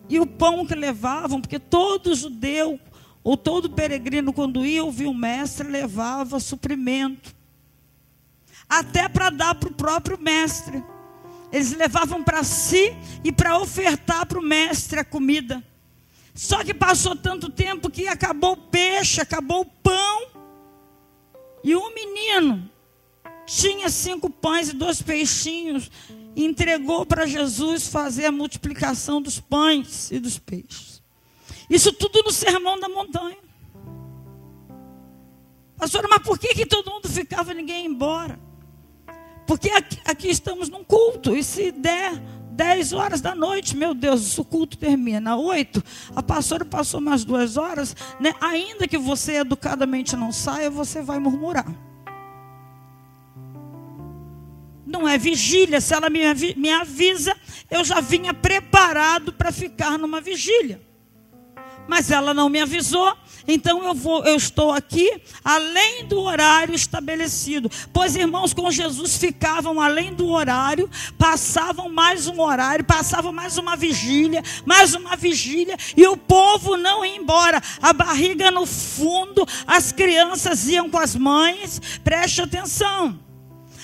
e 0.08 0.20
o 0.20 0.26
pão 0.26 0.64
que 0.64 0.76
levavam, 0.76 1.40
porque 1.40 1.58
todo 1.58 2.14
judeu 2.14 2.78
ou 3.24 3.36
todo 3.36 3.68
peregrino, 3.68 4.32
quando 4.32 4.64
ia 4.64 4.84
ouvir 4.84 5.06
o 5.06 5.12
mestre, 5.12 5.68
levava 5.68 6.38
suprimento, 6.38 7.34
até 8.68 9.08
para 9.08 9.30
dar 9.30 9.56
para 9.56 9.68
o 9.68 9.74
próprio 9.74 10.16
mestre. 10.16 10.82
Eles 11.52 11.72
levavam 11.72 12.22
para 12.22 12.44
si 12.44 12.96
e 13.24 13.32
para 13.32 13.58
ofertar 13.58 14.24
para 14.26 14.38
o 14.38 14.42
mestre 14.42 15.00
a 15.00 15.04
comida. 15.04 15.60
Só 16.34 16.62
que 16.62 16.72
passou 16.72 17.16
tanto 17.16 17.50
tempo 17.50 17.90
que 17.90 18.06
acabou 18.06 18.52
o 18.52 18.56
peixe, 18.56 19.20
acabou 19.20 19.62
o 19.62 19.64
pão. 19.64 20.07
E 21.62 21.74
um 21.74 21.92
menino 21.94 22.70
tinha 23.46 23.88
cinco 23.88 24.28
pães 24.28 24.68
e 24.68 24.72
dois 24.74 25.02
peixinhos. 25.02 25.90
E 26.36 26.44
entregou 26.44 27.04
para 27.04 27.26
Jesus 27.26 27.88
fazer 27.88 28.26
a 28.26 28.32
multiplicação 28.32 29.20
dos 29.20 29.40
pães 29.40 30.10
e 30.10 30.18
dos 30.18 30.38
peixes. 30.38 31.02
Isso 31.68 31.92
tudo 31.92 32.22
no 32.22 32.30
sermão 32.30 32.78
da 32.78 32.88
montanha. 32.88 33.38
Pastor, 35.76 36.06
mas 36.08 36.22
por 36.22 36.38
que, 36.38 36.54
que 36.54 36.66
todo 36.66 36.90
mundo 36.90 37.08
ficava 37.08 37.52
e 37.52 37.54
ninguém 37.54 37.82
ia 37.82 37.88
embora? 37.88 38.38
Porque 39.46 39.70
aqui, 39.70 39.98
aqui 40.04 40.28
estamos 40.28 40.68
num 40.68 40.84
culto. 40.84 41.36
E 41.36 41.42
se 41.42 41.70
der 41.70 42.12
10 42.58 42.92
horas 42.92 43.20
da 43.20 43.36
noite, 43.36 43.76
meu 43.76 43.94
Deus, 43.94 44.36
o 44.36 44.44
culto 44.44 44.76
termina. 44.76 45.36
8, 45.36 45.80
a 46.16 46.20
pastora 46.20 46.64
passou 46.64 47.00
mais 47.00 47.24
duas 47.24 47.56
horas, 47.56 47.94
né? 48.18 48.34
Ainda 48.40 48.88
que 48.88 48.98
você 48.98 49.34
educadamente 49.34 50.16
não 50.16 50.32
saia, 50.32 50.68
você 50.68 51.00
vai 51.00 51.20
murmurar. 51.20 51.72
Não 54.84 55.08
é 55.08 55.16
vigília, 55.16 55.80
se 55.80 55.94
ela 55.94 56.10
me, 56.10 56.18
me 56.56 56.70
avisa, 56.72 57.36
eu 57.70 57.84
já 57.84 58.00
vinha 58.00 58.34
preparado 58.34 59.32
para 59.32 59.52
ficar 59.52 59.96
numa 59.96 60.20
vigília. 60.20 60.87
Mas 61.88 62.10
ela 62.10 62.34
não 62.34 62.50
me 62.50 62.60
avisou, 62.60 63.16
então 63.46 63.82
eu 63.82 63.94
vou, 63.94 64.22
eu 64.24 64.36
estou 64.36 64.70
aqui 64.70 65.22
além 65.42 66.04
do 66.04 66.20
horário 66.20 66.74
estabelecido. 66.74 67.70
Pois 67.94 68.14
irmãos 68.14 68.52
com 68.52 68.70
Jesus 68.70 69.16
ficavam 69.16 69.80
além 69.80 70.12
do 70.12 70.28
horário, 70.28 70.88
passavam 71.16 71.88
mais 71.88 72.26
um 72.26 72.40
horário, 72.42 72.84
passavam 72.84 73.32
mais 73.32 73.56
uma 73.56 73.74
vigília, 73.74 74.42
mais 74.66 74.94
uma 74.94 75.16
vigília, 75.16 75.78
e 75.96 76.06
o 76.06 76.16
povo 76.16 76.76
não 76.76 77.02
ia 77.02 77.16
embora. 77.16 77.60
A 77.80 77.94
barriga 77.94 78.50
no 78.50 78.66
fundo, 78.66 79.48
as 79.66 79.90
crianças 79.92 80.68
iam 80.68 80.90
com 80.90 80.98
as 80.98 81.16
mães. 81.16 81.80
Preste 82.04 82.42
atenção. 82.42 83.27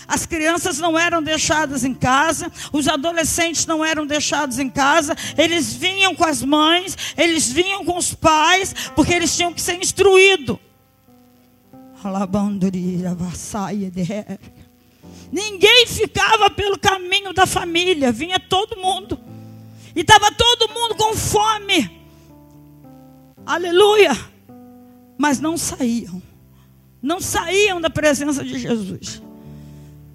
As 0.07 0.27
crianças 0.27 0.79
não 0.79 0.99
eram 0.99 1.23
deixadas 1.23 1.85
em 1.85 1.95
casa, 1.95 2.51
os 2.73 2.87
adolescentes 2.89 3.67
não 3.67 3.85
eram 3.85 4.07
deixados 4.07 4.59
em 4.59 4.69
casa, 4.69 5.17
eles 5.37 5.73
vinham 5.73 6.15
com 6.15 6.25
as 6.25 6.43
mães, 6.43 6.97
eles 7.17 7.51
vinham 7.51 7.85
com 7.85 7.97
os 7.97 8.15
pais, 8.15 8.75
porque 8.95 9.15
eles 9.15 9.35
tinham 9.35 9.53
que 9.53 9.61
ser 9.61 9.75
instruídos. 9.75 10.59
Ninguém 15.33 15.87
ficava 15.87 16.51
pelo 16.51 16.79
caminho 16.79 17.33
da 17.33 17.47
família, 17.47 18.13
vinha 18.13 18.39
todo 18.39 18.77
mundo. 18.77 19.19
E 19.97 20.01
estava 20.01 20.31
todo 20.31 20.73
mundo 20.73 20.95
com 20.97 21.15
fome. 21.15 21.91
Aleluia. 23.47 24.13
Mas 25.17 25.41
não 25.41 25.57
saíam. 25.57 26.23
Não 27.01 27.21
saíam 27.21 27.81
da 27.81 27.89
presença 27.89 28.45
de 28.45 28.59
Jesus. 28.59 29.24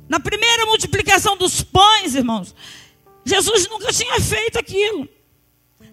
Na 0.09 0.19
primeira 0.19 0.65
multiplicação 0.65 1.37
dos 1.37 1.61
pães, 1.61 2.15
irmãos, 2.15 2.55
Jesus 3.23 3.69
nunca 3.69 3.93
tinha 3.93 4.19
feito 4.19 4.57
aquilo. 4.57 5.07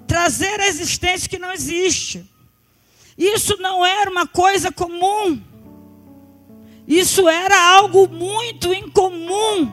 Trazer 0.06 0.58
a 0.58 0.66
existência 0.66 1.28
que 1.28 1.38
não 1.38 1.52
existe. 1.52 2.24
Isso 3.18 3.58
não 3.58 3.84
era 3.84 4.10
uma 4.10 4.26
coisa 4.26 4.72
comum. 4.72 5.42
Isso 6.88 7.28
era 7.28 7.60
algo 7.74 8.08
muito 8.08 8.72
incomum. 8.72 9.70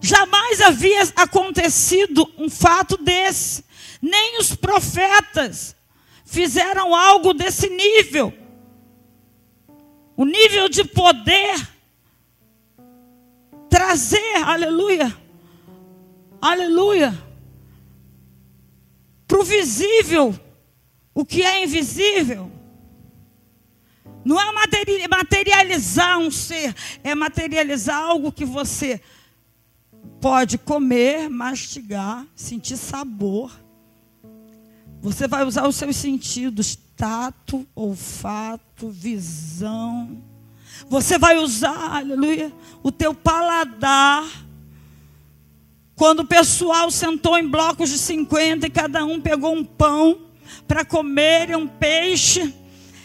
Jamais 0.00 0.62
havia 0.62 1.02
acontecido 1.14 2.26
um 2.38 2.48
fato 2.48 2.96
desse. 2.96 3.66
Nem 4.00 4.38
os 4.38 4.56
profetas 4.56 5.76
fizeram 6.24 6.94
algo 6.94 7.34
desse 7.34 7.68
nível 7.68 8.47
o 10.18 10.24
nível 10.24 10.68
de 10.68 10.82
poder, 10.82 11.68
trazer, 13.70 14.34
aleluia, 14.44 15.16
aleluia, 16.42 17.16
para 19.28 19.38
o 19.38 19.44
visível 19.44 20.34
o 21.14 21.24
que 21.24 21.42
é 21.42 21.62
invisível. 21.62 22.50
Não 24.24 24.40
é 24.40 25.06
materializar 25.08 26.18
um 26.18 26.32
ser, 26.32 26.74
é 27.04 27.14
materializar 27.14 28.02
algo 28.02 28.32
que 28.32 28.44
você 28.44 29.00
pode 30.20 30.58
comer, 30.58 31.30
mastigar, 31.30 32.26
sentir 32.34 32.76
sabor. 32.76 33.52
Você 35.00 35.28
vai 35.28 35.44
usar 35.44 35.68
os 35.68 35.76
seus 35.76 35.94
sentidos 35.94 36.76
tato, 36.98 37.64
olfato, 37.76 38.90
visão. 38.90 40.20
Você 40.88 41.16
vai 41.16 41.38
usar, 41.38 41.96
aleluia, 41.96 42.52
o 42.82 42.90
teu 42.90 43.14
paladar. 43.14 44.26
Quando 45.94 46.20
o 46.20 46.26
pessoal 46.26 46.90
sentou 46.90 47.38
em 47.38 47.48
blocos 47.48 47.90
de 47.90 47.98
50 47.98 48.66
e 48.66 48.70
cada 48.70 49.04
um 49.04 49.20
pegou 49.20 49.54
um 49.54 49.64
pão 49.64 50.26
para 50.66 50.84
comer, 50.84 51.56
um 51.56 51.68
peixe. 51.68 52.52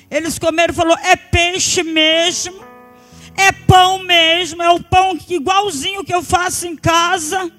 Eles 0.10 0.40
comeram 0.40 0.74
e 0.74 0.76
falou: 0.76 0.98
é 0.98 1.16
peixe 1.16 1.84
mesmo, 1.84 2.64
é 3.36 3.52
pão 3.52 4.00
mesmo, 4.00 4.62
é 4.62 4.70
o 4.70 4.84
pão 4.84 5.18
igualzinho 5.30 6.04
que 6.04 6.14
eu 6.14 6.24
faço 6.24 6.66
em 6.66 6.76
casa. 6.76 7.52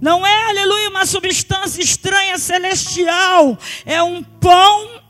Não 0.00 0.26
é, 0.26 0.50
aleluia, 0.50 0.88
uma 0.88 1.04
substância 1.04 1.82
estranha 1.82 2.38
celestial. 2.38 3.58
É 3.84 4.02
um 4.02 4.22
pão 4.22 5.00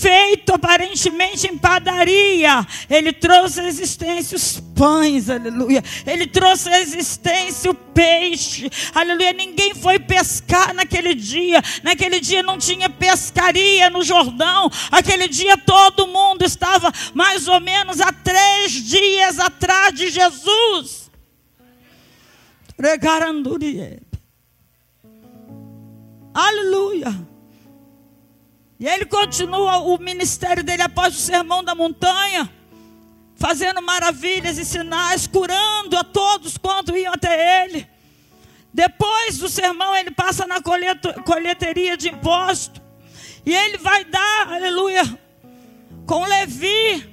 feito 0.00 0.54
aparentemente 0.54 1.46
em 1.46 1.58
padaria. 1.58 2.66
Ele 2.88 3.12
trouxe 3.12 3.60
à 3.60 3.68
existência 3.68 4.34
os 4.34 4.58
pães, 4.74 5.28
aleluia. 5.28 5.84
Ele 6.06 6.26
trouxe 6.26 6.70
à 6.70 6.80
existência 6.80 7.70
o 7.70 7.74
peixe, 7.74 8.70
aleluia. 8.94 9.32
Ninguém 9.34 9.74
foi 9.74 9.98
pescar 9.98 10.72
naquele 10.72 11.14
dia. 11.14 11.62
Naquele 11.82 12.18
dia 12.18 12.42
não 12.42 12.56
tinha 12.56 12.88
pescaria 12.88 13.90
no 13.90 14.02
Jordão. 14.02 14.70
Aquele 14.90 15.28
dia 15.28 15.56
todo 15.58 16.06
mundo 16.06 16.44
estava 16.44 16.90
mais 17.12 17.46
ou 17.46 17.60
menos 17.60 18.00
há 18.00 18.10
três 18.10 18.72
dias 18.72 19.38
atrás 19.38 19.92
de 19.92 20.08
Jesus. 20.10 21.09
Aleluia. 26.32 27.28
E 28.78 28.86
ele 28.86 29.04
continua 29.04 29.78
o 29.78 29.98
ministério 29.98 30.64
dele 30.64 30.80
após 30.80 31.14
o 31.14 31.18
sermão 31.18 31.62
da 31.62 31.74
montanha, 31.74 32.50
fazendo 33.36 33.82
maravilhas 33.82 34.56
e 34.56 34.64
sinais, 34.64 35.26
curando 35.26 35.98
a 35.98 36.04
todos 36.04 36.56
quanto 36.56 36.96
iam 36.96 37.12
até 37.12 37.64
ele. 37.64 37.86
Depois 38.72 39.36
do 39.36 39.48
sermão, 39.48 39.94
ele 39.96 40.12
passa 40.12 40.46
na 40.46 40.62
colheteria 40.62 41.96
de 41.96 42.08
imposto. 42.08 42.80
E 43.44 43.54
ele 43.54 43.76
vai 43.76 44.04
dar, 44.04 44.52
aleluia, 44.52 45.02
com 46.06 46.24
Levi. 46.24 47.09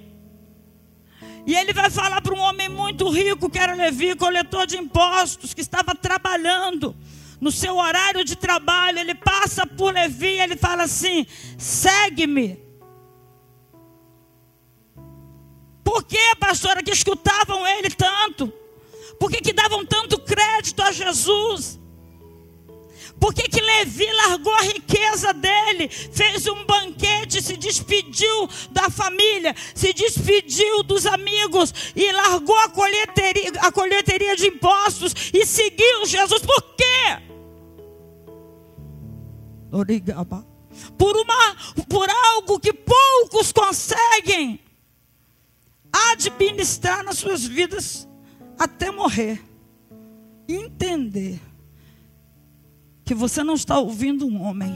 E 1.47 1.55
ele 1.55 1.71
vai 1.71 1.89
falar 1.89 2.21
para 2.21 2.35
um 2.35 2.39
homem 2.39 2.67
muito 2.67 3.09
rico, 3.09 3.49
que 3.49 3.57
era 3.57 3.73
Levi, 3.73 4.13
coletor 4.15 4.67
de 4.67 4.75
impostos, 4.77 5.53
que 5.53 5.61
estava 5.61 5.95
trabalhando 5.95 6.93
no 7.39 7.51
seu 7.51 7.77
horário 7.77 8.25
de 8.25 8.35
trabalho, 8.35 8.99
ele 8.99 9.15
passa 9.15 9.65
por 9.65 9.93
Levi 9.93 10.27
e 10.27 10.41
ele 10.41 10.57
fala 10.57 10.83
assim: 10.83 11.25
segue-me. 11.57 12.59
Por 15.85 16.03
que, 16.03 16.35
pastora, 16.37 16.83
que 16.83 16.91
escutavam 16.91 17.65
ele 17.65 17.91
tanto? 17.91 18.51
Por 19.17 19.31
que, 19.31 19.41
que 19.41 19.53
davam 19.53 19.85
tanto 19.85 20.19
crédito 20.19 20.81
a 20.81 20.91
Jesus? 20.91 21.79
Por 23.19 23.33
que, 23.33 23.43
que 23.49 23.59
Levi 23.59 24.05
largou 24.11 24.53
a 24.53 24.61
riqueza 24.61 25.33
dele, 25.33 25.89
fez 25.89 26.45
um 26.47 26.63
banquete, 26.65 27.41
se 27.41 27.57
despediu 27.57 28.47
da 28.69 28.89
família, 28.89 29.55
se 29.73 29.91
despediu 29.91 30.83
dos 30.83 31.05
amigos 31.05 31.73
e 31.95 32.11
largou 32.11 32.57
a 32.59 32.69
colheiteria, 32.69 33.51
a 33.61 33.71
colheiteria 33.71 34.35
de 34.35 34.47
impostos 34.47 35.13
e 35.33 35.45
seguiu 35.45 36.05
Jesus? 36.05 36.41
Por 36.43 36.61
quê? 36.75 37.21
Por, 40.97 41.17
uma, 41.17 41.55
por 41.89 42.07
algo 42.09 42.59
que 42.59 42.71
poucos 42.71 43.51
conseguem 43.51 44.59
administrar 46.11 47.03
nas 47.03 47.17
suas 47.17 47.43
vidas 47.43 48.07
até 48.59 48.91
morrer. 48.91 49.41
Entender 50.47 51.41
que 53.07 53.15
você 53.15 53.41
não 53.41 53.53
está 53.53 53.79
ouvindo 53.79 54.27
um 54.27 54.41
homem 54.41 54.75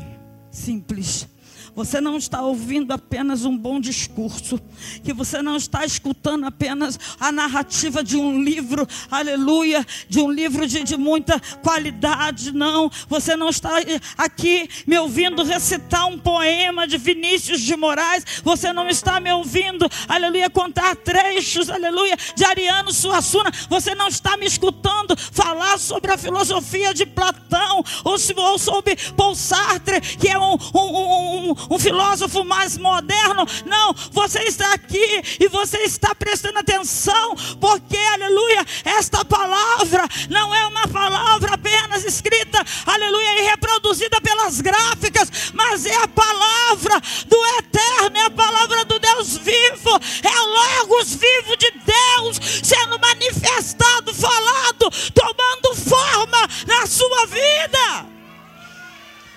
simples 0.50 1.28
você 1.76 2.02
não 2.02 2.18
está 2.18 2.42
ouvindo 2.42 2.92
apenas 2.92 3.46
um 3.46 3.58
bom 3.58 3.80
discurso, 3.80 4.60
que 5.04 5.14
você 5.14 5.42
não 5.42 5.56
está 5.56 5.86
escutando 5.86 6.46
apenas 6.46 7.00
a 7.20 7.32
narrativa 7.32 8.04
de 8.04 8.18
um 8.18 8.44
livro, 8.44 8.88
aleluia, 9.10 9.86
de 10.08 10.20
um 10.20 10.30
livro 10.32 10.68
de, 10.68 10.84
de 10.84 10.98
muita 10.98 11.40
qualidade, 11.62 12.52
não. 12.52 12.92
Você 13.08 13.36
não 13.36 13.50
está 13.50 13.72
aqui 14.18 14.70
me 14.86 14.98
ouvindo 14.98 15.44
recitar 15.44 16.08
um 16.08 16.18
poema 16.18 16.88
de 16.88 16.98
Vinícius 16.98 17.62
de 17.62 17.76
Moraes, 17.76 18.26
você 18.44 18.74
não 18.74 18.88
está 18.90 19.20
me 19.20 19.32
ouvindo, 19.32 19.90
aleluia, 20.08 20.50
contar 20.50 20.96
trechos, 20.96 21.70
aleluia, 21.70 22.18
de 22.36 22.44
Ariano 22.44 22.92
Suassuna, 22.92 23.52
você 23.70 23.96
não 23.96 24.08
está 24.08 24.36
me 24.38 24.46
escutando 24.46 25.16
falar 25.18 25.78
sobre 25.80 26.12
a 26.12 26.18
filosofia 26.18 26.94
de 26.94 27.06
Platão, 27.06 27.84
ou, 28.04 28.16
ou 28.38 28.60
sobre 28.60 28.96
Paul 29.16 29.36
Sartre, 29.36 30.02
que 30.02 30.28
é 30.28 30.38
um, 30.38 30.58
um, 30.74 31.52
um, 31.52 31.56
um 31.70 31.80
filósofo 31.80 32.44
mais 32.44 32.78
moderno. 32.78 33.46
Não, 33.66 33.94
você 34.12 34.44
está 34.44 34.74
aqui 34.74 35.38
e 35.40 35.48
você 35.48 35.78
está 35.80 36.14
prestando 36.16 36.60
atenção, 36.60 37.36
porque, 37.60 37.98
aleluia, 37.98 38.66
esta 38.84 39.24
palavra 39.26 40.08
não 40.30 40.54
é 40.54 40.66
uma 40.68 40.88
palavra 40.88 41.54
apenas 41.54 42.04
escrita, 42.06 42.64
aleluia, 42.86 43.42
e 43.42 43.50
reproduzida 43.50 44.20
pelas 44.22 44.62
gráficas, 44.62 45.52
mas 45.54 45.86
é 45.86 45.96
a 45.96 46.08
palavra 46.08 47.02
do 47.28 47.46
eterno, 47.60 48.18
é 48.18 48.26
a 48.26 48.32
palavra 48.32 48.86
do 48.86 49.00
Deus 49.00 49.38
vivo, 49.38 50.00
é 50.24 50.40
o 50.40 50.82
Logos 50.82 51.16
vivo 51.16 51.58
de 51.58 51.72
Deus 51.72 52.62
sendo 52.64 53.00
manifestado, 53.00 54.14
falado, 54.14 54.90
tomando 55.14 55.76
forma 55.76 56.48
na 56.68 56.86
sua 56.86 57.26
vida. 57.26 58.21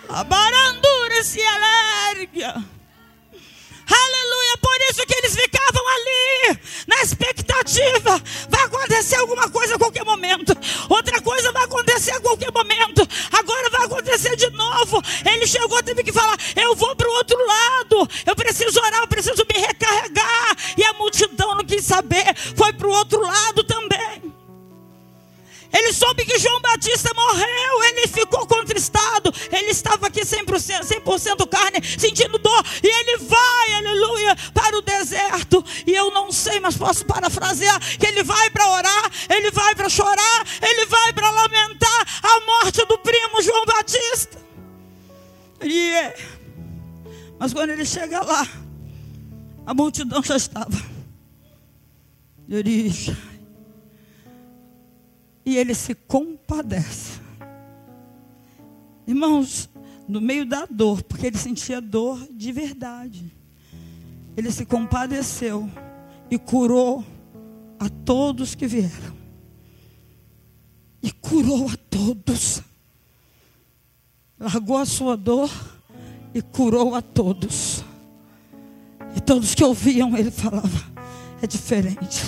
A 0.08 0.24
barandura 0.24 1.22
se 1.22 1.40
alerga. 1.40 2.64
Aleluia, 3.86 4.58
por 4.62 4.76
isso 4.90 5.06
que 5.06 5.14
eles 5.14 5.36
ficavam 5.36 5.82
ali, 5.88 6.58
na 6.86 7.02
expectativa. 7.02 8.22
Vai 8.48 8.62
acontecer 8.62 9.16
alguma 9.16 9.48
coisa 9.50 9.74
a 9.74 9.78
qualquer 9.78 10.04
momento. 10.04 10.56
Outra 10.88 11.20
coisa 11.20 11.52
vai 11.52 11.64
acontecer 11.64 12.12
a 12.12 12.20
qualquer 12.20 12.50
momento. 12.50 13.06
Agora 13.32 13.70
vai 13.70 13.84
acontecer 13.84 14.36
de 14.36 14.48
novo. 14.50 15.02
Ele 15.24 15.46
chegou, 15.46 15.82
teve 15.82 16.02
que 16.02 16.12
falar: 16.12 16.36
Eu 16.56 16.74
vou 16.74 16.96
para 16.96 17.08
o 17.08 17.12
outro 17.12 17.38
lado. 17.46 18.08
Eu 18.24 18.34
preciso 18.34 18.80
orar, 18.80 19.00
eu 19.00 19.08
preciso 19.08 19.44
me 19.52 19.60
recarregar. 19.60 20.56
E 20.76 20.84
a 20.84 20.92
multidão 20.94 21.54
não 21.54 21.64
quis 21.64 21.84
saber. 21.84 22.34
Foi 22.56 22.72
para 22.72 22.88
o 22.88 22.92
outro 22.92 23.20
lado 23.20 23.64
também. 23.64 24.33
Ele 25.74 25.92
soube 25.92 26.24
que 26.24 26.38
João 26.38 26.60
Batista 26.60 27.12
morreu, 27.14 27.84
ele 27.84 28.06
ficou 28.06 28.46
contristado. 28.46 29.34
Ele 29.50 29.70
estava 29.70 30.06
aqui 30.06 30.20
100%, 30.20 30.84
100 30.84 31.02
carne, 31.50 31.82
sentindo 31.98 32.38
dor. 32.38 32.64
E 32.80 32.86
ele 32.86 33.18
vai, 33.24 33.72
aleluia, 33.74 34.36
para 34.54 34.78
o 34.78 34.82
deserto. 34.82 35.64
E 35.84 35.90
eu 35.92 36.12
não 36.12 36.30
sei, 36.30 36.60
mas 36.60 36.76
posso 36.76 37.04
parafrasear: 37.04 37.80
que 37.98 38.06
ele 38.06 38.22
vai 38.22 38.50
para 38.50 38.68
orar, 38.68 39.10
ele 39.28 39.50
vai 39.50 39.74
para 39.74 39.88
chorar, 39.88 40.46
ele 40.62 40.86
vai 40.86 41.12
para 41.12 41.30
lamentar 41.30 42.20
a 42.22 42.40
morte 42.40 42.84
do 42.86 42.96
primo 42.98 43.42
João 43.42 43.64
Batista. 43.66 44.38
E 45.60 45.90
é. 45.90 46.16
Mas 47.38 47.52
quando 47.52 47.70
ele 47.70 47.84
chega 47.84 48.22
lá, 48.22 48.46
a 49.66 49.74
multidão 49.74 50.22
já 50.22 50.36
estava. 50.36 50.94
Ele 52.48 52.92
e 55.44 55.56
ele 55.56 55.74
se 55.74 55.94
compadece. 55.94 57.20
Irmãos, 59.06 59.68
no 60.08 60.20
meio 60.20 60.46
da 60.46 60.66
dor, 60.66 61.02
porque 61.02 61.26
ele 61.26 61.38
sentia 61.38 61.80
dor 61.80 62.26
de 62.30 62.52
verdade, 62.52 63.30
ele 64.36 64.50
se 64.50 64.64
compadeceu 64.64 65.70
e 66.30 66.38
curou 66.38 67.04
a 67.78 67.88
todos 67.88 68.54
que 68.54 68.66
vieram. 68.66 69.14
E 71.02 71.12
curou 71.12 71.68
a 71.68 71.76
todos. 71.90 72.62
Largou 74.38 74.78
a 74.78 74.86
sua 74.86 75.16
dor 75.16 75.50
e 76.34 76.40
curou 76.40 76.94
a 76.94 77.02
todos. 77.02 77.84
E 79.14 79.20
todos 79.20 79.54
que 79.54 79.62
ouviam 79.62 80.16
ele 80.16 80.30
falava: 80.30 80.92
é 81.40 81.46
diferente. 81.46 82.22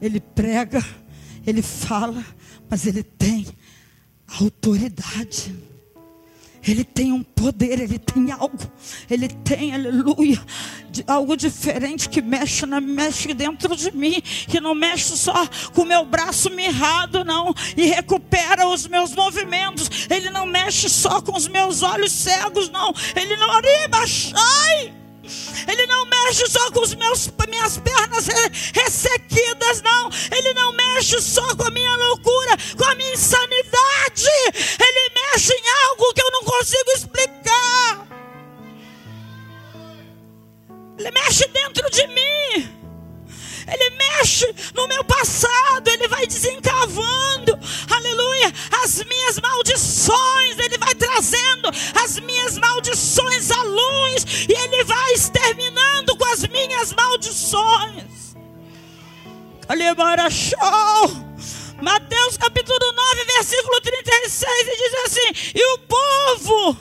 Ele 0.00 0.20
prega, 0.20 0.84
ele 1.46 1.62
fala, 1.62 2.24
mas 2.72 2.86
ele 2.86 3.02
tem 3.02 3.46
autoridade. 4.40 5.54
Ele 6.66 6.82
tem 6.82 7.12
um 7.12 7.22
poder, 7.22 7.78
ele 7.78 7.98
tem 7.98 8.32
algo, 8.32 8.56
ele 9.10 9.28
tem, 9.28 9.74
aleluia, 9.74 10.40
de, 10.88 11.04
algo 11.06 11.36
diferente 11.36 12.08
que 12.08 12.22
mexe, 12.22 12.64
na, 12.64 12.80
mexe 12.80 13.34
dentro 13.34 13.76
de 13.76 13.94
mim, 13.94 14.22
que 14.22 14.58
não 14.58 14.74
mexe 14.74 15.18
só 15.18 15.46
com 15.74 15.82
o 15.82 15.84
meu 15.84 16.06
braço 16.06 16.48
mirrado, 16.48 17.22
não, 17.24 17.52
e 17.76 17.84
recupera 17.84 18.66
os 18.66 18.86
meus 18.86 19.14
movimentos. 19.14 20.08
Ele 20.08 20.30
não 20.30 20.46
mexe 20.46 20.88
só 20.88 21.20
com 21.20 21.36
os 21.36 21.48
meus 21.48 21.82
olhos 21.82 22.12
cegos, 22.12 22.70
não. 22.70 22.94
Ele 23.14 23.36
não 23.36 23.50
arriba, 23.50 24.06
sai. 24.06 25.01
Ele 25.68 25.86
não 25.86 26.04
mexe 26.06 26.46
só 26.48 26.70
com 26.72 26.80
os 26.80 26.94
meus 26.94 27.28
minhas 27.52 27.78
pernas 27.78 28.26
ressequidas, 28.74 29.82
não. 29.82 30.10
Ele 30.34 30.54
não 30.54 30.72
mexe 30.72 31.20
só 31.20 31.54
com 31.54 31.64
a 31.64 31.70
minha 31.70 31.96
loucura, 31.96 32.56
com 32.76 32.84
a 32.84 32.94
minha 32.94 33.12
insanidade. 33.12 34.26
Ele 34.80 35.10
mexe 35.14 35.52
em 35.52 35.88
algo 35.88 36.14
que 36.14 36.22
eu 36.22 36.30
não 36.32 36.42
consigo 36.44 36.90
explicar. 36.92 38.08
Ele 40.98 41.10
mexe 41.10 41.46
dentro 41.48 41.90
de 41.90 42.06
mim. 42.08 42.81
Ele 43.66 43.90
mexe 43.90 44.54
no 44.74 44.86
meu 44.88 45.04
passado, 45.04 45.88
ele 45.88 46.08
vai 46.08 46.26
desencavando, 46.26 47.58
aleluia, 47.90 48.52
as 48.82 49.02
minhas 49.04 49.38
maldições, 49.40 50.58
Ele 50.58 50.78
vai 50.78 50.94
trazendo 50.94 51.68
as 52.02 52.18
minhas 52.20 52.58
maldições 52.58 53.50
à 53.50 53.62
luz, 53.62 54.46
e 54.48 54.52
Ele 54.52 54.84
vai 54.84 55.12
exterminando 55.12 56.16
com 56.16 56.24
as 56.26 56.46
minhas 56.48 56.92
maldições. 56.92 58.34
Calebara 59.66 60.28
show. 60.30 61.32
Mateus 61.80 62.36
capítulo 62.36 62.78
9, 62.92 63.24
versículo 63.24 63.80
36, 63.80 64.50
e 64.68 64.76
diz 64.76 64.94
assim: 65.04 65.52
E 65.54 65.74
o 65.74 65.78
povo 65.78 66.76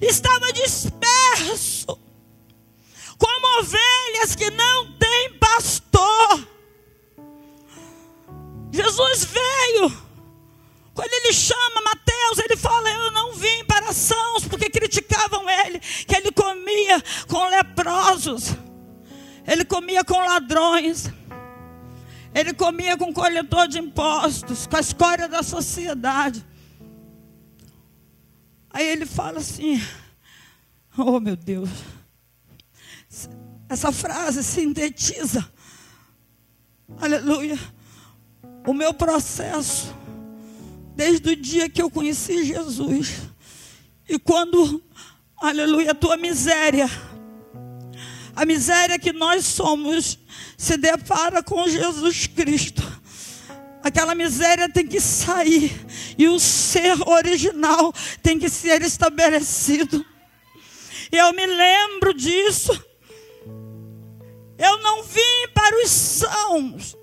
estava 0.00 0.50
disperso, 0.52 1.98
como 3.18 3.60
ovelhas 3.60 4.34
que 4.34 4.50
não 4.50 4.92
têm 4.92 5.38
pastor. 5.38 6.48
Jesus 8.72 9.24
veio. 9.24 10.06
Quando 10.94 11.12
ele 11.12 11.32
chama 11.32 11.82
Mateus, 11.84 12.38
ele 12.38 12.56
fala: 12.56 12.90
Eu 12.90 13.10
não 13.10 13.32
vim 13.34 13.64
para 13.64 13.92
sãos, 13.92 14.46
porque 14.46 14.70
criticavam 14.70 15.48
ele, 15.48 15.78
que 15.80 16.16
ele 16.16 16.32
comia 16.32 17.02
com 17.28 17.48
leprosos, 17.48 18.54
ele 19.46 19.64
comia 19.64 20.04
com 20.04 20.18
ladrões. 20.18 21.10
Ele 22.34 22.52
comia 22.52 22.98
com 22.98 23.14
coletor 23.14 23.66
de 23.66 23.78
impostos, 23.78 24.66
com 24.66 24.76
a 24.76 24.80
escória 24.80 25.26
da 25.26 25.42
sociedade. 25.42 26.44
Aí 28.68 28.86
ele 28.86 29.06
fala 29.06 29.38
assim: 29.38 29.82
Oh 30.98 31.18
meu 31.18 31.34
Deus, 31.34 31.70
essa 33.68 33.90
frase 33.90 34.42
sintetiza, 34.44 35.48
aleluia, 36.98 37.58
o 38.66 38.72
meu 38.72 38.94
processo, 38.94 39.94
desde 40.94 41.30
o 41.30 41.36
dia 41.36 41.68
que 41.68 41.82
eu 41.82 41.90
conheci 41.90 42.44
Jesus, 42.44 43.22
e 44.08 44.18
quando, 44.18 44.82
aleluia, 45.36 45.90
a 45.90 45.94
tua 45.94 46.16
miséria, 46.16 46.88
a 48.34 48.44
miséria 48.44 48.98
que 48.98 49.12
nós 49.12 49.44
somos, 49.46 50.18
se 50.56 50.76
depara 50.76 51.42
com 51.42 51.68
Jesus 51.68 52.26
Cristo, 52.26 52.82
aquela 53.82 54.14
miséria 54.14 54.68
tem 54.68 54.86
que 54.86 55.00
sair 55.00 55.72
e 56.18 56.28
o 56.28 56.38
ser 56.38 56.96
original 57.08 57.92
tem 58.22 58.38
que 58.38 58.48
ser 58.48 58.82
estabelecido. 58.82 60.04
Eu 61.10 61.32
me 61.32 61.46
lembro 61.46 62.12
disso. 62.12 62.72
Eu 64.58 64.78
não 64.78 65.02
vim 65.02 65.48
para 65.54 65.76
os 65.82 65.90
sãos. 65.90 66.96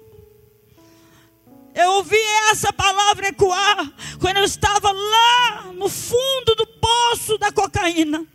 Eu 1.75 1.91
ouvi 1.93 2.21
essa 2.51 2.71
palavra 2.71 3.27
ecoar 3.27 3.91
quando 4.19 4.37
eu 4.37 4.43
estava 4.43 4.91
lá 4.91 5.71
no 5.73 5.89
fundo 5.89 6.55
do 6.55 6.67
poço 6.67 7.37
da 7.37 7.51
cocaína. 7.51 8.25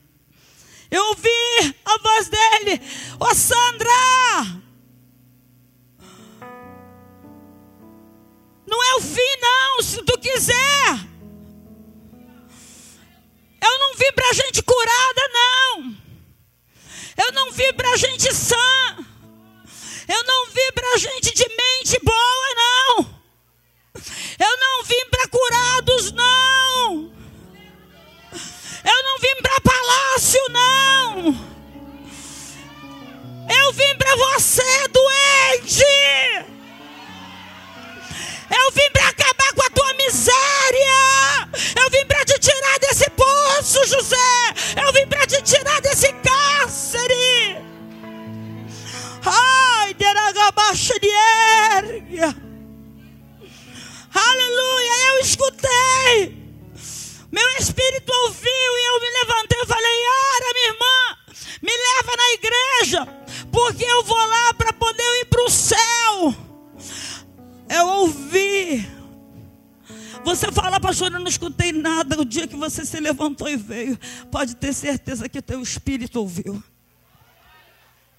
Eu 0.91 1.05
ouvi 1.09 1.77
a 1.85 1.99
voz 1.99 2.29
dele: 2.29 2.81
Ô 3.21 3.27
oh, 3.31 3.35
Sandra, 3.35 3.89
Não 8.69 8.85
é 8.85 8.95
o 8.97 9.01
fim, 9.01 9.41
não, 9.41 9.83
se 9.83 10.03
tu 10.05 10.19
quiser. 10.19 10.91
Eu 13.63 13.79
não 13.79 13.95
vim 13.95 14.13
para 14.15 14.33
gente 14.35 14.63
curada, 14.63 15.23
não. 15.33 15.97
Eu 17.19 17.33
não 17.33 17.51
vim 17.51 17.73
para 17.73 17.97
gente 17.97 18.33
sã. 18.33 18.57
Eu 20.09 20.25
não 20.25 20.47
vim 20.47 20.73
para 20.73 20.97
gente 20.99 21.35
de 21.35 21.45
mente 21.49 21.99
boa, 22.03 22.55
não. 22.55 23.19
Eu 24.39 24.57
não 24.57 24.85
vim 24.85 25.05
para 25.11 25.29
curados, 25.29 26.13
não. 26.13 27.13
Eu 28.85 29.03
não 29.05 29.19
vim 29.19 29.35
para 29.43 29.61
palácio, 29.61 30.41
não. 30.51 31.49
Eu 33.51 33.73
vim 33.73 33.97
para 33.97 34.15
você, 34.17 34.89
doente. 34.89 35.85
Eu 38.51 38.71
vim 38.73 38.91
para 38.93 39.09
acabar 39.09 39.53
com 39.55 39.63
a 39.63 39.71
tua 39.71 39.93
miséria. 39.95 41.49
Eu 41.77 41.91
vim 41.91 42.07
para 42.07 42.25
te 42.25 42.39
tirar 42.39 42.79
desse 42.79 43.11
poço, 43.11 43.85
José. 43.87 44.55
Eu 44.81 44.93
vim 44.93 45.07
para 45.07 45.27
te 45.27 45.43
tirar 45.43 45.81
desse 45.81 46.13
Ai, 49.29 49.95
Aleluia, 54.15 54.93
eu 55.11 55.21
escutei. 55.21 56.39
Meu 57.31 57.49
espírito 57.59 58.11
ouviu 58.25 58.51
e 58.51 58.89
eu 58.89 59.01
me 59.01 59.11
levantei 59.21 59.61
e 59.61 59.67
falei: 59.67 59.99
Ara, 60.35 60.55
minha 60.55 60.69
irmã, 60.69 61.19
me 61.63 61.73
leva 61.73 62.17
na 62.17 62.33
igreja, 62.33 63.07
porque 63.53 63.85
eu 63.85 64.03
vou 64.03 64.17
lá 64.17 64.55
para 64.55 64.73
poder 64.73 65.21
ir 65.21 65.27
para 65.27 65.45
o 65.45 65.51
céu. 65.51 66.35
Eu 67.69 67.87
ouvi. 67.87 68.89
Você 70.25 70.51
fala, 70.51 70.81
pastor, 70.81 71.13
eu 71.13 71.21
não 71.21 71.29
escutei 71.29 71.73
nada. 71.73 72.21
O 72.21 72.25
dia 72.25 72.47
que 72.47 72.57
você 72.57 72.85
se 72.85 72.99
levantou 72.99 73.49
e 73.49 73.57
veio, 73.57 73.99
pode 74.31 74.57
ter 74.57 74.73
certeza 74.73 75.29
que 75.29 75.41
teu 75.41 75.63
espírito 75.63 76.19
ouviu. 76.19 76.63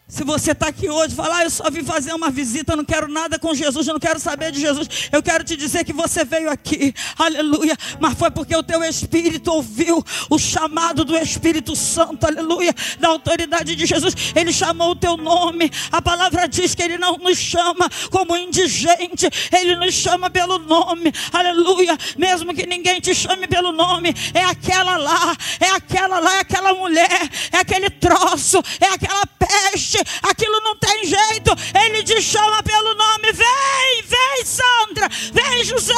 Se 0.10 0.24
você 0.24 0.54
está 0.54 0.70
aqui 0.70 0.90
hoje, 0.90 1.14
falar, 1.14 1.38
ah, 1.38 1.44
eu 1.44 1.52
só 1.52 1.70
vim 1.70 1.84
fazer 1.84 2.12
uma 2.16 2.32
visita, 2.32 2.76
não 2.76 2.84
quero 2.84 3.08
nada 3.08 3.38
com 3.38 3.54
Jesus, 3.54 3.86
não 3.86 4.00
quero 4.00 4.20
saber 4.20 4.52
de 4.52 4.60
Jesus. 4.60 5.08
Eu 5.12 5.22
quero 5.22 5.44
te 5.44 5.56
dizer 5.56 5.86
que 5.86 5.94
você 5.94 6.26
veio 6.26 6.50
aqui, 6.50 6.96
aleluia. 7.16 7.78
Mas 8.00 8.18
foi 8.18 8.32
porque 8.32 8.56
o 8.56 8.64
teu 8.64 8.84
espírito 8.84 9.52
ouviu 9.52 10.04
o 10.28 10.40
chamado 10.40 11.06
do 11.06 11.16
Espírito 11.16 11.76
Santo, 11.76 12.26
aleluia, 12.26 12.74
da 13.00 13.10
autoridade 13.10 13.76
de 13.76 13.86
Jesus. 13.86 14.16
Ele 14.36 14.52
chamou 14.52 14.94
o 14.94 14.96
teu 14.96 15.16
nome. 15.16 15.72
A 15.92 16.02
palavra 16.02 16.48
diz 16.48 16.74
que 16.74 16.82
ele 16.82 16.98
não 16.98 17.16
nos 17.18 17.38
chama 17.38 17.88
como 18.10 18.36
indigente, 18.36 19.30
ele 19.56 19.76
nos 19.76 19.94
chama 19.94 20.28
pelo 20.32 20.58
nome, 20.58 21.14
aleluia. 21.32 21.96
Mesmo 22.18 22.52
que 22.56 22.66
ninguém 22.66 23.00
te 23.00 23.14
chame 23.14 23.48
pelo 23.48 23.72
nome, 23.72 24.16
é 24.34 24.44
aquela 24.44 24.98
lá, 24.98 25.38
é 25.60 25.70
aquela 25.70 26.18
lá, 26.18 26.38
é 26.38 26.40
aquela 26.40 26.74
mulher, 26.74 27.30
é 27.52 27.58
aquele 27.58 27.92
troço, 27.92 28.58
é 28.82 28.88
aquela 28.88 29.28
peste 29.28 29.99
aquilo 30.24 30.60
não 30.62 30.76
tem 30.78 31.06
jeito. 31.06 31.52
Ele 31.86 32.04
te 32.04 32.22
chama 32.22 32.62
pelo 32.64 32.94
nome: 32.96 33.32
vem, 33.32 34.04
vem, 34.06 34.46
Sandra, 34.46 35.08
vem, 35.34 35.64
José, 35.64 35.94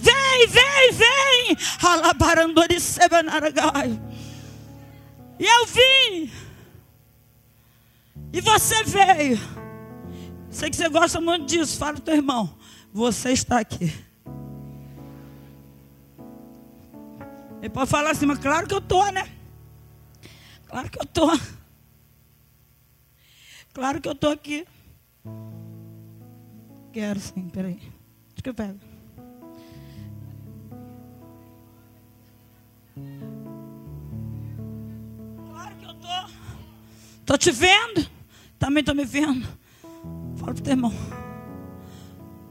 vem, 0.00 0.46
vem, 0.46 0.92
vem. 0.92 1.56
E 5.38 5.44
eu 5.44 5.66
vim. 5.66 6.30
E 8.32 8.40
você 8.40 8.82
veio. 8.84 9.38
Sei 10.50 10.70
que 10.70 10.76
você 10.76 10.88
gosta 10.88 11.20
muito 11.20 11.46
disso. 11.46 11.78
Fala 11.78 11.98
teu 12.00 12.14
irmão. 12.14 12.56
Você 12.92 13.32
está 13.32 13.58
aqui. 13.58 13.92
Ele 17.60 17.70
pode 17.70 17.90
falar 17.90 18.10
assim, 18.10 18.26
mas 18.26 18.38
claro 18.38 18.66
que 18.66 18.74
eu 18.74 18.78
estou, 18.78 19.10
né? 19.10 19.28
Claro 20.66 20.90
que 20.90 20.98
eu 20.98 21.04
estou. 21.04 21.30
Claro 23.74 24.00
que 24.00 24.08
eu 24.08 24.12
estou 24.12 24.30
aqui. 24.30 24.64
Quero 26.92 27.18
sim, 27.18 27.48
peraí. 27.48 27.80
Acho 28.32 28.42
que 28.42 28.48
eu 28.48 28.54
pego. 28.54 28.78
Claro 35.50 35.76
que 35.76 35.84
eu 35.84 35.90
estou. 35.90 36.30
Estou 37.18 37.36
te 37.36 37.50
vendo. 37.50 38.08
Também 38.60 38.80
estou 38.80 38.94
me 38.94 39.04
vendo. 39.04 39.46
Fala 40.36 40.52
o 40.52 40.54
teu 40.54 40.72
irmão. 40.72 40.92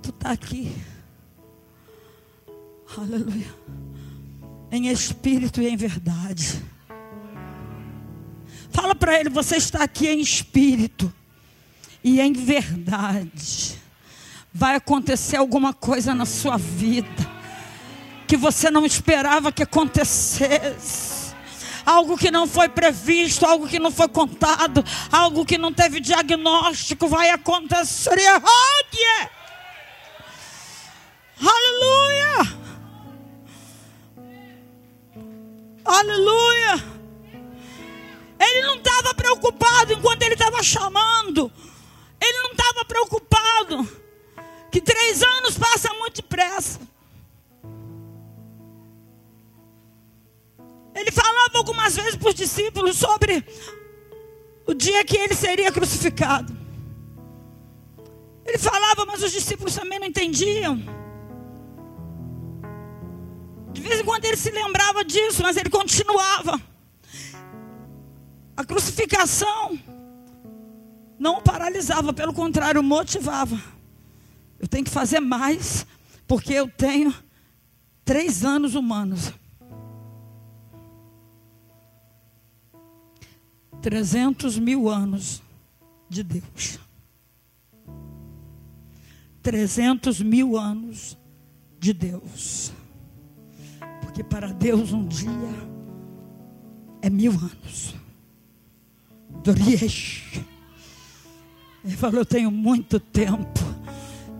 Tu 0.01 0.09
está 0.09 0.31
aqui. 0.31 0.75
Aleluia. 2.97 3.55
Em 4.69 4.89
espírito 4.89 5.61
e 5.61 5.69
em 5.69 5.77
verdade. 5.77 6.61
Fala 8.73 8.95
para 8.95 9.19
ele: 9.19 9.29
você 9.29 9.55
está 9.55 9.83
aqui 9.83 10.07
em 10.09 10.19
espírito 10.19 11.13
e 12.03 12.19
em 12.19 12.33
verdade. 12.33 13.81
Vai 14.51 14.75
acontecer 14.75 15.37
alguma 15.37 15.73
coisa 15.73 16.13
na 16.13 16.25
sua 16.25 16.57
vida 16.57 17.31
que 18.27 18.35
você 18.35 18.69
não 18.69 18.85
esperava 18.85 19.51
que 19.51 19.63
acontecesse. 19.63 21.13
Algo 21.85 22.17
que 22.17 22.31
não 22.31 22.47
foi 22.47 22.69
previsto, 22.69 23.45
algo 23.45 23.67
que 23.67 23.77
não 23.77 23.91
foi 23.91 24.07
contado, 24.07 24.83
algo 25.11 25.45
que 25.45 25.57
não 25.57 25.71
teve 25.73 25.99
diagnóstico, 25.99 27.07
vai 27.07 27.29
acontecer. 27.29 28.11
O 54.65 54.73
dia 54.73 55.03
que 55.05 55.17
ele 55.17 55.35
seria 55.35 55.71
crucificado. 55.71 56.55
Ele 58.45 58.57
falava, 58.57 59.05
mas 59.05 59.23
os 59.23 59.31
discípulos 59.31 59.73
também 59.75 59.99
não 59.99 60.07
entendiam. 60.07 60.81
De 63.71 63.81
vez 63.81 63.99
em 63.99 64.03
quando 64.03 64.25
ele 64.25 64.37
se 64.37 64.51
lembrava 64.51 65.03
disso, 65.03 65.41
mas 65.41 65.57
ele 65.57 65.69
continuava. 65.69 66.61
A 68.55 68.63
crucificação 68.63 69.79
não 71.17 71.37
o 71.37 71.41
paralisava, 71.41 72.13
pelo 72.13 72.33
contrário, 72.33 72.83
motivava. 72.83 73.59
Eu 74.59 74.67
tenho 74.67 74.83
que 74.83 74.91
fazer 74.91 75.19
mais, 75.19 75.85
porque 76.27 76.53
eu 76.53 76.67
tenho 76.67 77.13
três 78.05 78.43
anos 78.43 78.75
humanos. 78.75 79.33
300 83.83 84.57
mil 84.57 84.89
anos 84.89 85.43
de 86.09 86.23
Deus. 86.23 86.79
300 89.41 90.21
mil 90.21 90.57
anos 90.57 91.17
de 91.77 91.91
Deus. 91.91 92.71
Porque 94.01 94.23
para 94.23 94.53
Deus 94.53 94.93
um 94.93 95.05
dia 95.05 95.29
é 97.01 97.09
mil 97.09 97.33
anos. 97.33 97.93
Doriesh. 99.43 100.39
Ele 101.83 101.97
falou: 101.97 102.21
Eu 102.21 102.25
tenho 102.25 102.49
muito 102.49 103.01
tempo. 103.01 103.59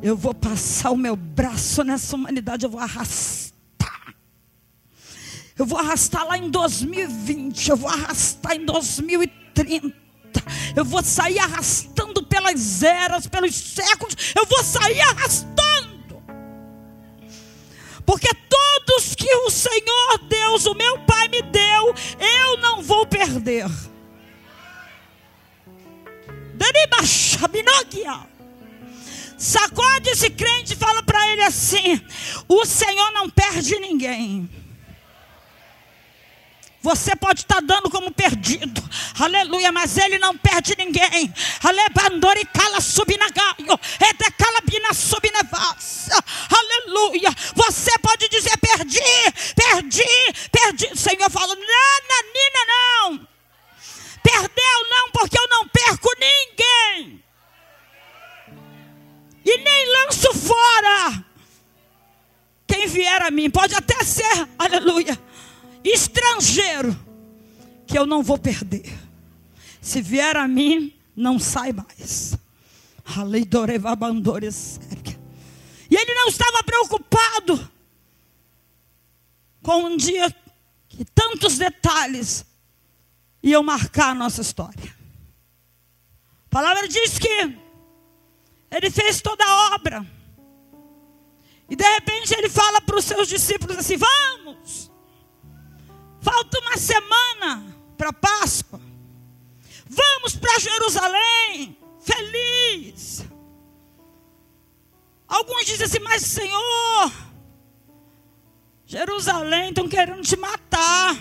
Eu 0.02 0.16
vou 0.16 0.34
passar 0.34 0.92
o 0.92 0.98
meu 0.98 1.18
braço 1.18 1.84
nessa 1.84 2.16
humanidade, 2.16 2.66
eu 2.66 2.70
vou 2.70 2.80
arrastar. 2.80 4.16
Eu 5.58 5.66
vou 5.66 5.78
arrastar 5.78 6.26
lá 6.26 6.38
em 6.38 6.50
2020, 6.50 7.70
eu 7.70 7.76
vou 7.76 7.90
arrastar 7.90 8.56
em 8.56 8.66
2030. 8.66 9.33
Eu 10.76 10.84
vou 10.84 11.04
sair 11.04 11.40
arrastando 11.40 12.24
pelas 12.24 12.82
eras, 12.84 13.28
pelos 13.28 13.56
séculos. 13.56 14.16
Eu 14.36 14.46
vou 14.46 14.64
sair 14.64 15.00
arrastando. 15.02 16.24
Porque 18.06 18.30
todos 18.50 19.16
que 19.16 19.34
o 19.36 19.50
Senhor 19.50 20.18
Deus, 20.28 20.66
o 20.66 20.74
meu 20.74 21.00
Pai, 21.00 21.28
me 21.30 21.42
deu, 21.42 21.96
eu 22.20 22.58
não 22.58 22.82
vou 22.82 23.06
perder. 23.06 23.68
Sacode 29.38 30.10
esse 30.10 30.30
crente 30.30 30.74
e 30.74 30.78
fala 30.78 31.04
para 31.04 31.32
ele 31.32 31.44
assim: 31.44 32.02
o 32.48 32.66
Senhor 32.66 33.12
não 33.12 33.30
perde 33.30 33.78
ninguém. 33.80 34.50
Você 36.84 37.16
pode 37.16 37.40
estar 37.42 37.62
dando 37.62 37.90
como 37.90 38.12
perdido, 38.12 38.84
aleluia, 39.18 39.72
mas 39.72 39.96
ele 39.98 40.20
não 40.20 40.38
perde 40.38 40.76
ninguém. 40.78 41.34
Cala 42.54 42.82
subnevassa, 44.94 46.24
aleluia. 46.50 47.34
Você 47.56 47.98
pode 48.00 48.28
dizer: 48.28 48.53
não 68.14 68.22
vou 68.22 68.38
perder. 68.38 68.96
Se 69.82 70.02
vier 70.02 70.38
a 70.38 70.48
mim, 70.48 70.94
não 71.16 71.40
sai 71.40 71.74
mais. 71.74 72.38
E 75.90 75.96
ele 75.96 76.14
não 76.14 76.28
estava 76.28 76.64
preocupado 76.64 77.72
com 79.64 79.86
um 79.86 79.98
dia 79.98 80.34
que 80.88 81.04
tantos 81.06 81.58
detalhes 81.58 82.46
iam 83.42 83.64
marcar 83.64 84.12
a 84.12 84.16
nossa 84.16 84.42
história. 84.42 84.96
A 86.46 86.50
palavra 86.50 86.88
diz 86.88 87.18
que 87.18 87.58
ele 88.72 88.92
fez 88.92 89.22
toda 89.22 89.44
a 89.44 89.76
obra. 89.76 90.06
E 91.68 91.76
de 91.76 91.84
repente 91.96 92.34
ele 92.36 92.50
fala 92.50 92.80
para 92.80 92.96
os 92.96 93.06
seus 93.06 93.28
discípulos 93.28 93.78
assim: 93.78 93.98
Vamos, 93.98 94.92
falta 96.22 96.60
uma 96.60 96.78
semana 96.78 97.74
para 98.04 98.12
Páscoa. 98.12 98.82
Vamos 99.88 100.36
para 100.36 100.60
Jerusalém, 100.60 101.78
feliz. 102.02 103.24
Alguns 105.28 105.66
dizem 105.66 105.86
assim: 105.86 106.00
Mas 106.00 106.24
Senhor, 106.24 107.12
Jerusalém 108.86 109.70
estão 109.70 109.88
querendo 109.88 110.22
te 110.22 110.36
matar. 110.36 111.16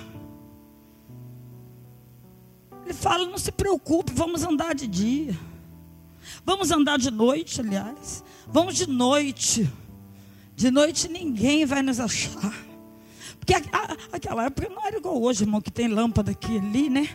Ele 2.85 2.95
fala: 2.95 3.27
não 3.27 3.38
se 3.38 3.53
preocupe, 3.53 4.12
vamos 4.12 4.42
andar 4.42 4.75
de 4.75 4.88
dia. 4.88 5.38
Vamos 6.45 6.73
andar 6.73 6.99
de 6.99 7.11
noite, 7.12 7.61
aliás. 7.61 8.25
Vamos 8.49 8.75
de 8.75 8.88
noite. 8.88 9.71
De 10.57 10.71
noite 10.71 11.09
ninguém 11.09 11.64
vai 11.64 11.83
nos 11.83 12.01
achar. 12.01 12.72
Porque 13.44 13.55
aquela 14.12 14.44
época 14.44 14.68
não 14.68 14.87
era 14.87 14.96
igual 14.96 15.20
hoje, 15.20 15.42
irmão, 15.42 15.61
que 15.61 15.70
tem 15.70 15.88
lâmpada 15.88 16.31
aqui 16.31 16.59
ali, 16.59 16.88
né? 16.88 17.09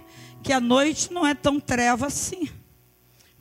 Que 0.43 0.51
a 0.51 0.59
noite 0.59 1.11
não 1.13 1.25
é 1.25 1.33
tão 1.33 1.57
treva 1.57 2.07
assim. 2.07 2.49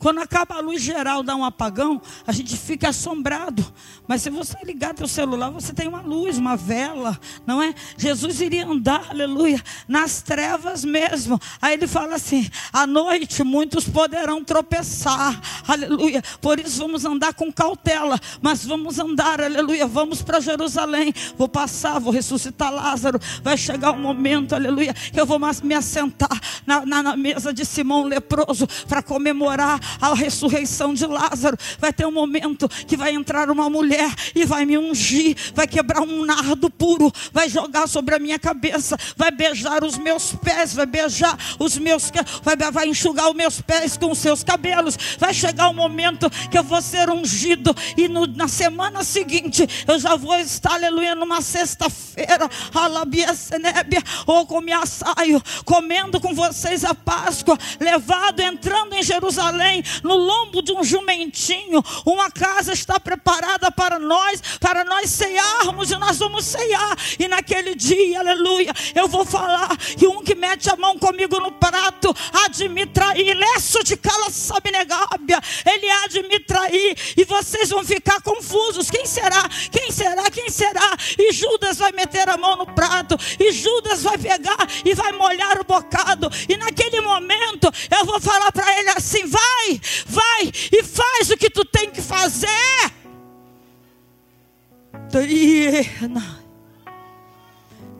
Quando 0.06 0.20
acaba 0.20 0.54
a 0.54 0.60
luz 0.60 0.80
geral, 0.82 1.24
dá 1.24 1.34
um 1.34 1.44
apagão, 1.44 2.00
a 2.24 2.30
gente 2.30 2.56
fica 2.56 2.90
assombrado. 2.90 3.66
Mas 4.06 4.22
se 4.22 4.30
você 4.30 4.56
ligar 4.62 4.94
teu 4.94 5.08
celular, 5.08 5.50
você 5.50 5.72
tem 5.72 5.88
uma 5.88 6.00
luz, 6.00 6.38
uma 6.38 6.56
vela, 6.56 7.18
não 7.44 7.60
é? 7.60 7.74
Jesus 7.96 8.40
iria 8.40 8.64
andar, 8.68 9.10
aleluia, 9.10 9.60
nas 9.88 10.22
trevas 10.22 10.84
mesmo. 10.84 11.40
Aí 11.60 11.74
ele 11.74 11.88
fala 11.88 12.14
assim: 12.14 12.48
à 12.72 12.86
noite 12.86 13.42
muitos 13.42 13.88
poderão 13.88 14.44
tropeçar, 14.44 15.40
aleluia. 15.66 16.22
Por 16.40 16.60
isso 16.60 16.78
vamos 16.78 17.04
andar 17.04 17.34
com 17.34 17.52
cautela, 17.52 18.16
mas 18.40 18.64
vamos 18.64 19.00
andar, 19.00 19.40
aleluia. 19.40 19.88
Vamos 19.88 20.22
para 20.22 20.38
Jerusalém. 20.38 21.12
Vou 21.36 21.48
passar, 21.48 21.98
vou 21.98 22.12
ressuscitar 22.12 22.72
Lázaro. 22.72 23.18
Vai 23.42 23.56
chegar 23.56 23.90
o 23.90 23.96
um 23.96 24.02
momento, 24.02 24.54
aleluia, 24.54 24.94
que 24.94 25.20
eu 25.20 25.26
vou 25.26 25.40
me 25.64 25.74
assentar 25.74 26.40
na, 26.64 26.86
na, 26.86 27.02
na 27.02 27.16
mesa 27.16 27.52
de 27.52 27.64
Simão 27.64 28.04
leproso 28.04 28.68
para 28.86 29.02
comemorar 29.02 29.80
a 30.00 30.14
ressurreição 30.14 30.94
de 30.94 31.06
Lázaro. 31.06 31.56
Vai 31.78 31.92
ter 31.92 32.06
um 32.06 32.12
momento 32.12 32.68
que 32.68 32.96
vai 32.96 33.12
entrar 33.12 33.50
uma 33.50 33.68
mulher 33.68 34.12
e 34.34 34.44
vai 34.44 34.64
me 34.64 34.78
ungir, 34.78 35.36
vai 35.54 35.66
quebrar 35.66 36.02
um 36.02 36.24
nardo 36.24 36.70
puro, 36.70 37.12
vai 37.32 37.48
jogar 37.48 37.86
sobre 37.86 38.14
a 38.14 38.18
minha 38.18 38.38
cabeça, 38.38 38.96
vai 39.16 39.30
beijar 39.30 39.84
os 39.84 39.98
meus 39.98 40.32
pés, 40.32 40.74
vai 40.74 40.86
beijar 40.86 41.36
os 41.58 41.78
meus, 41.78 42.10
vai, 42.42 42.56
vai 42.70 42.88
enxugar 42.88 43.28
os 43.28 43.34
meus 43.34 43.60
pés 43.60 43.96
com 43.96 44.10
os 44.10 44.18
seus 44.18 44.42
cabelos. 44.42 44.96
Vai 45.18 45.32
chegar 45.32 45.68
o 45.68 45.70
um 45.70 45.74
momento 45.74 46.30
que 46.50 46.58
eu 46.58 46.62
vou 46.62 46.80
ser 46.82 47.10
ungido 47.10 47.74
e 47.96 48.08
no, 48.08 48.26
na 48.26 48.48
semana 48.48 49.04
seguinte 49.04 49.66
eu 49.86 49.98
já 49.98 50.16
vou 50.16 50.34
estar, 50.36 50.72
aleluia, 50.72 51.14
numa 51.14 51.40
sexta-feira, 51.40 52.48
alabia 52.74 53.34
senébia, 53.34 54.02
ou 54.26 54.46
com 54.46 54.60
minha 54.60 54.84
saio, 54.86 55.42
comendo 55.64 56.20
com 56.20 56.34
vocês 56.34 56.84
a 56.84 56.94
Páscoa, 56.94 57.58
levado, 57.80 58.40
entrando 58.40 58.94
em 58.94 59.02
Jerusalém 59.02 59.75
no 60.02 60.16
lombo 60.16 60.62
de 60.62 60.72
um 60.72 60.82
jumentinho. 60.82 61.82
Uma 62.04 62.30
casa 62.30 62.72
está 62.72 62.98
preparada 63.00 63.70
para 63.70 63.98
nós, 63.98 64.40
para 64.60 64.84
nós 64.84 65.10
ceiarmos 65.10 65.90
e 65.90 65.96
nós 65.96 66.18
vamos 66.18 66.44
ceiar. 66.44 66.96
E 67.18 67.28
naquele 67.28 67.74
dia, 67.74 68.20
aleluia, 68.20 68.72
eu 68.94 69.08
vou 69.08 69.24
falar 69.24 69.76
que 69.76 70.06
um 70.06 70.22
que 70.22 70.34
mete 70.34 70.70
a 70.70 70.76
mão 70.76 70.98
comigo 70.98 71.38
no 71.40 71.52
prato 71.52 72.14
há 72.32 72.48
de 72.48 72.68
me 72.68 72.86
trair. 72.86 73.34
Leço 73.36 73.82
de 73.84 73.96
cala 73.96 74.30
negábia, 74.70 75.40
ele 75.64 75.90
há 75.90 76.06
de 76.08 76.22
me 76.22 76.40
trair. 76.40 76.96
E 77.16 77.24
vocês 77.24 77.70
vão 77.70 77.84
ficar 77.84 78.20
confusos. 78.20 78.90
Quem 78.90 79.06
será? 79.06 79.48
Quem 79.70 79.90
será? 79.90 80.30
Quem 80.30 80.50
será? 80.50 80.96
E 81.18 81.32
Judas 81.32 81.78
vai 81.78 81.92
meter 81.92 82.28
a 82.28 82.36
mão 82.36 82.56
no 82.56 82.66
prato. 82.66 83.16
E 83.38 83.52
Judas 83.52 84.02
vai 84.02 84.18
pegar 84.18 84.66
e 84.84 84.94
vai 84.94 85.12
molhar 85.12 85.60
o 85.60 85.64
bocado. 85.64 86.30
E 86.48 86.56
naquele 86.56 87.00
momento 87.00 87.72
eu 87.90 88.04
vou 88.04 88.20
falar 88.20 88.52
para 88.52 88.78
ele 88.78 88.90
assim: 88.90 89.26
vai 89.26 89.65
vai, 89.66 89.80
vai 90.06 90.52
e 90.72 90.82
faz 90.82 91.30
o 91.30 91.36
que 91.36 91.50
tu 91.50 91.64
tem 91.64 91.90
que 91.90 92.00
fazer. 92.00 92.48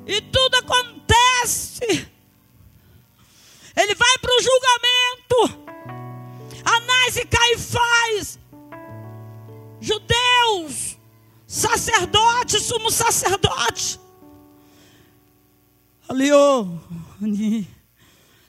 E 0.07 0.21
tudo 0.21 0.55
acontece. 0.57 2.09
Ele 3.77 3.95
vai 3.95 4.19
para 4.19 4.31
o 4.31 4.43
julgamento. 4.43 5.67
Anás 6.65 7.17
e 7.17 7.25
Caifás, 7.25 8.39
judeus, 9.81 10.99
sacerdote, 11.47 12.59
sumo 12.59 12.91
sacerdote. 12.91 14.01
Ali, 16.09 16.33
oh, 16.33 16.67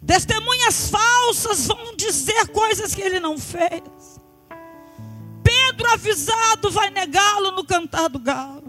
Testemunhas 0.08 0.90
falsas 0.90 1.68
vão 1.68 1.94
dizer 1.98 2.48
coisas 2.48 2.96
que 2.96 3.02
ele 3.02 3.20
não 3.20 3.38
fez. 3.38 3.84
Pedro, 5.44 5.92
avisado, 5.92 6.72
vai 6.72 6.90
negá-lo 6.90 7.52
no 7.52 7.66
cantar 7.66 8.08
do 8.08 8.18
galo. 8.18 8.64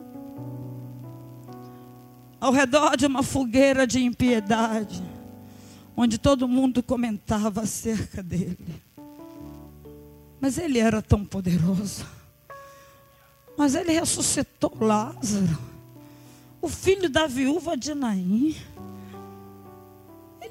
Ao 2.41 2.53
redor 2.53 2.97
de 2.97 3.07
uma 3.07 3.23
fogueira 3.23 3.87
de 3.87 4.01
impiedade, 4.01 5.01
onde 5.97 6.19
todo 6.19 6.49
mundo 6.49 6.83
comentava 6.83 7.61
acerca 7.61 8.21
dele. 8.21 8.83
Mas 10.41 10.59
ele 10.59 10.81
era 10.81 11.01
tão 11.01 11.25
poderoso. 11.25 12.05
Mas 13.57 13.77
ele 13.77 13.93
ressuscitou 13.93 14.77
Lázaro, 14.81 15.59
o 16.61 16.69
filho 16.69 17.09
da 17.09 17.29
viúva 17.29 17.77
de 17.77 17.95
Naim. 17.95 18.57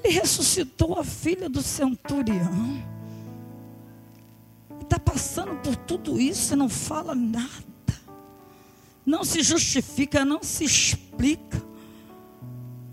Ele 0.02 0.12
ressuscitou 0.14 0.98
a 0.98 1.04
filha 1.04 1.48
do 1.48 1.62
centurião. 1.62 2.82
Está 4.80 4.98
passando 4.98 5.56
por 5.56 5.76
tudo 5.76 6.20
isso 6.20 6.54
e 6.54 6.56
não 6.56 6.68
fala 6.68 7.14
nada. 7.14 7.66
Não 9.04 9.24
se 9.24 9.42
justifica, 9.42 10.24
não 10.24 10.42
se 10.42 10.64
explica. 10.64 11.62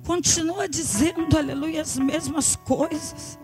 Continua 0.06 0.68
dizendo, 0.68 1.38
aleluia, 1.38 1.82
as 1.82 1.98
mesmas 1.98 2.56
coisas. 2.56 3.40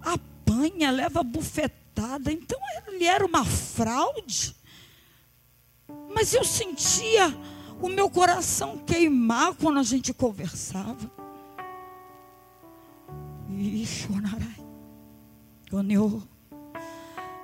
Apanha, 0.00 0.90
leva 0.90 1.22
bufetada. 1.22 2.32
Então 2.32 2.58
ele 2.88 3.04
era 3.04 3.24
uma 3.24 3.44
fraude. 3.44 4.54
Mas 6.14 6.32
eu 6.32 6.44
sentia 6.44 7.34
o 7.84 7.88
meu 7.90 8.08
coração 8.08 8.78
queimar 8.78 9.54
quando 9.54 9.78
a 9.78 9.82
gente 9.82 10.14
conversava. 10.14 11.10
E 13.50 13.84
chorarai. 13.84 14.64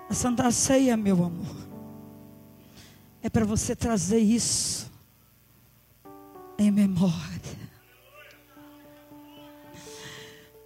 A 0.09 0.15
Santa 0.15 0.51
Ceia, 0.51 0.97
meu 0.97 1.23
amor, 1.23 1.57
é 3.23 3.29
para 3.29 3.45
você 3.45 3.77
trazer 3.77 4.19
isso 4.19 4.91
em 6.59 6.71
memória. 6.71 7.61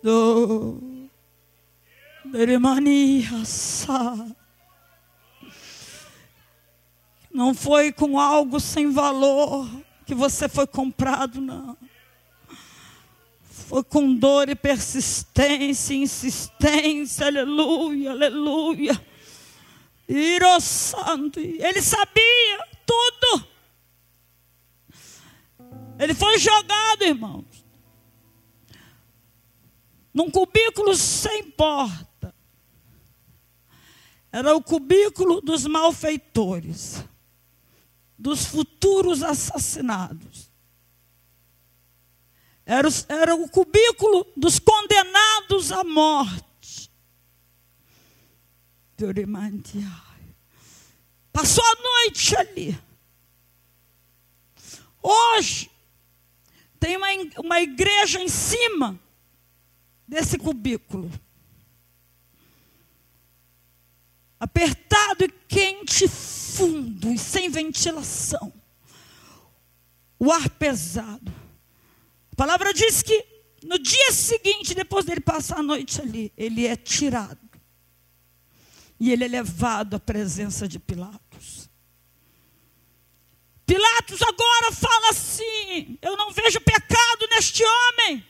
Do 0.00 0.78
Derimania 2.30 3.44
Sá. 3.44 4.24
Não 7.34 7.52
foi 7.52 7.90
com 7.90 8.16
algo 8.16 8.60
sem 8.60 8.92
valor 8.92 9.68
que 10.06 10.14
você 10.14 10.48
foi 10.48 10.68
comprado, 10.68 11.40
não. 11.40 11.76
Foi 13.42 13.82
com 13.82 14.14
dor 14.14 14.48
e 14.48 14.54
persistência, 14.54 15.94
insistência, 15.94 17.26
aleluia, 17.26 18.12
aleluia. 18.12 19.06
Santo. 20.60 21.40
Ele 21.40 21.82
sabia 21.82 22.68
tudo. 22.86 23.48
Ele 25.98 26.14
foi 26.14 26.38
jogado, 26.38 27.02
irmãos, 27.02 27.64
num 30.12 30.30
cubículo 30.30 30.94
sem 30.94 31.50
porta. 31.50 32.32
Era 34.30 34.54
o 34.54 34.62
cubículo 34.62 35.40
dos 35.40 35.66
malfeitores 35.66 37.04
dos 38.24 38.46
futuros 38.46 39.22
assassinados. 39.22 40.50
Era, 42.64 42.88
era 43.06 43.34
o 43.34 43.46
cubículo 43.50 44.26
dos 44.34 44.58
condenados 44.58 45.70
à 45.70 45.84
morte. 45.84 46.90
Passou 51.30 51.62
a 51.62 51.82
noite 51.82 52.34
ali. 52.34 52.80
Hoje, 55.02 55.70
tem 56.80 56.96
uma, 56.96 57.08
uma 57.40 57.60
igreja 57.60 58.22
em 58.22 58.28
cima 58.28 58.98
desse 60.08 60.38
cubículo. 60.38 61.10
Apertado 64.44 65.24
e 65.24 65.28
quente 65.48 66.06
fundo 66.06 67.10
e 67.10 67.16
sem 67.16 67.48
ventilação. 67.48 68.52
O 70.18 70.30
ar 70.30 70.50
pesado. 70.50 71.32
A 72.30 72.36
palavra 72.36 72.74
diz 72.74 73.00
que 73.00 73.26
no 73.62 73.78
dia 73.78 74.12
seguinte, 74.12 74.74
depois 74.74 75.06
dele 75.06 75.22
passar 75.22 75.60
a 75.60 75.62
noite 75.62 75.98
ali, 75.98 76.30
ele 76.36 76.66
é 76.66 76.76
tirado. 76.76 77.38
E 79.00 79.10
ele 79.10 79.24
é 79.24 79.28
levado 79.28 79.96
à 79.96 79.98
presença 79.98 80.68
de 80.68 80.78
Pilatos. 80.78 81.70
Pilatos 83.64 84.20
agora 84.20 84.72
fala 84.72 85.08
assim: 85.08 85.98
Eu 86.02 86.18
não 86.18 86.30
vejo 86.32 86.60
pecado 86.60 87.26
neste 87.30 87.64
homem, 87.64 88.22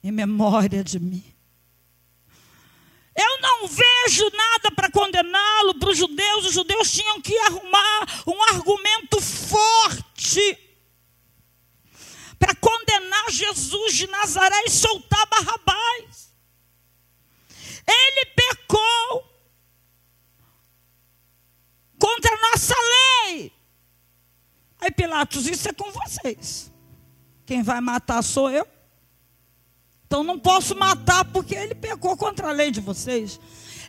em 0.00 0.12
memória 0.12 0.84
de 0.84 1.00
mim. 1.00 1.24
Eu 3.20 3.40
não 3.40 3.66
vejo 3.66 4.30
nada 4.32 4.70
condená-lo 5.18 5.74
para 5.78 5.90
os 5.90 5.98
judeus. 5.98 6.46
Os 6.46 6.54
judeus 6.54 6.92
tinham 6.92 7.20
que 7.20 7.36
arrumar 7.38 8.22
um 8.26 8.42
argumento 8.44 9.20
forte 9.20 10.58
para 12.38 12.54
condenar 12.54 13.30
Jesus 13.30 13.94
de 13.94 14.06
Nazaré 14.06 14.62
e 14.66 14.70
soltar 14.70 15.26
Barrabás. 15.26 16.32
Ele 17.86 18.26
pecou 18.26 19.34
contra 21.98 22.32
a 22.32 22.50
nossa 22.50 22.74
lei. 22.74 23.52
Aí 24.80 24.90
Pilatos, 24.92 25.46
isso 25.46 25.68
é 25.68 25.72
com 25.72 25.90
vocês. 25.90 26.72
Quem 27.44 27.62
vai 27.62 27.80
matar 27.80 28.22
sou 28.22 28.50
eu. 28.50 28.66
Então 30.06 30.22
não 30.22 30.38
posso 30.38 30.76
matar 30.76 31.24
porque 31.24 31.54
ele 31.54 31.74
pecou 31.74 32.16
contra 32.16 32.48
a 32.48 32.52
lei 32.52 32.70
de 32.70 32.80
vocês. 32.80 33.40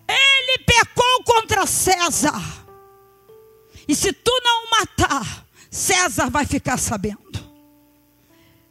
Ele 0.09 0.57
pecou 0.59 1.23
contra 1.23 1.65
César. 1.65 2.41
E 3.87 3.95
se 3.95 4.11
tu 4.11 4.31
não 4.43 4.69
matar, 4.71 5.45
César 5.69 6.29
vai 6.29 6.45
ficar 6.45 6.77
sabendo. 6.77 7.39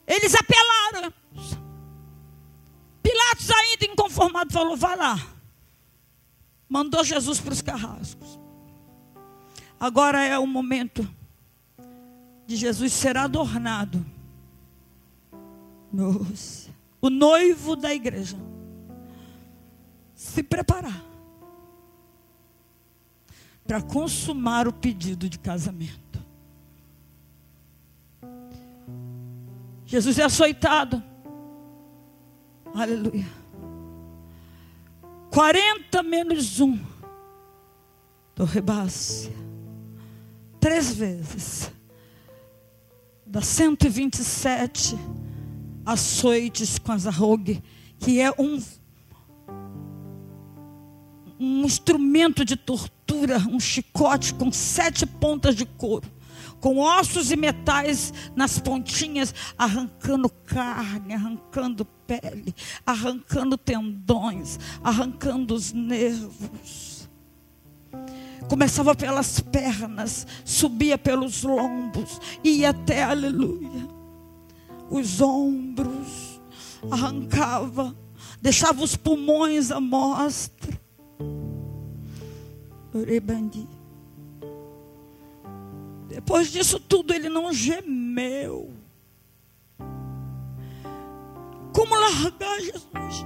Eles 0.06 0.34
apelaram. 0.34 1.12
Pilatos, 3.02 3.50
ainda 3.50 3.84
inconformado, 3.84 4.52
falou: 4.52 4.76
vai 4.76 4.96
lá. 4.96 5.16
Mandou 6.68 7.04
Jesus 7.04 7.40
para 7.40 7.52
os 7.52 7.62
carrascos. 7.62 8.38
Agora 9.80 10.22
é 10.22 10.38
o 10.38 10.46
momento 10.46 11.08
de 12.46 12.56
Jesus 12.56 12.92
ser 12.92 13.16
adornado. 13.16 14.04
Nossa 15.92 16.68
o 17.00 17.10
noivo 17.10 17.76
da 17.76 17.94
igreja, 17.94 18.36
se 20.14 20.42
preparar 20.42 21.04
para 23.68 23.82
consumar 23.82 24.66
o 24.66 24.72
pedido 24.72 25.28
de 25.28 25.38
casamento. 25.38 26.24
Jesus 29.84 30.18
é 30.18 30.24
açoitado. 30.24 31.02
Aleluia. 32.74 33.26
40 35.30 36.02
menos 36.02 36.60
um 36.60 36.78
do 38.34 38.44
rebasse. 38.44 39.30
Três 40.58 40.94
vezes. 40.94 41.70
Da 43.26 43.42
127 43.42 44.96
açoites 45.84 46.78
com 46.78 46.92
as 46.92 47.06
arrogue, 47.06 47.62
que 47.98 48.18
é 48.18 48.30
um, 48.38 48.58
um 51.38 51.64
instrumento 51.66 52.46
de 52.46 52.56
tortura, 52.56 52.97
um 53.50 53.60
chicote 53.60 54.34
com 54.34 54.52
sete 54.52 55.06
pontas 55.06 55.54
de 55.54 55.64
couro, 55.64 56.10
com 56.60 56.78
ossos 56.78 57.30
e 57.30 57.36
metais 57.36 58.12
nas 58.34 58.58
pontinhas, 58.58 59.34
arrancando 59.56 60.28
carne, 60.28 61.14
arrancando 61.14 61.84
pele, 61.84 62.54
arrancando 62.84 63.56
tendões, 63.56 64.58
arrancando 64.82 65.54
os 65.54 65.72
nervos. 65.72 67.08
Começava 68.48 68.94
pelas 68.94 69.40
pernas, 69.40 70.26
subia 70.44 70.96
pelos 70.96 71.42
lombos, 71.42 72.20
ia 72.42 72.70
até, 72.70 73.02
aleluia 73.02 73.98
os 74.90 75.20
ombros, 75.20 76.40
arrancava, 76.90 77.94
deixava 78.40 78.82
os 78.82 78.96
pulmões 78.96 79.70
à 79.70 79.80
mostra. 79.80 80.78
Depois 86.08 86.50
disso 86.50 86.80
tudo, 86.80 87.12
ele 87.12 87.28
não 87.28 87.52
gemeu. 87.52 88.78
como 91.78 91.94
largar 91.94 92.58
Jesus. 92.58 93.24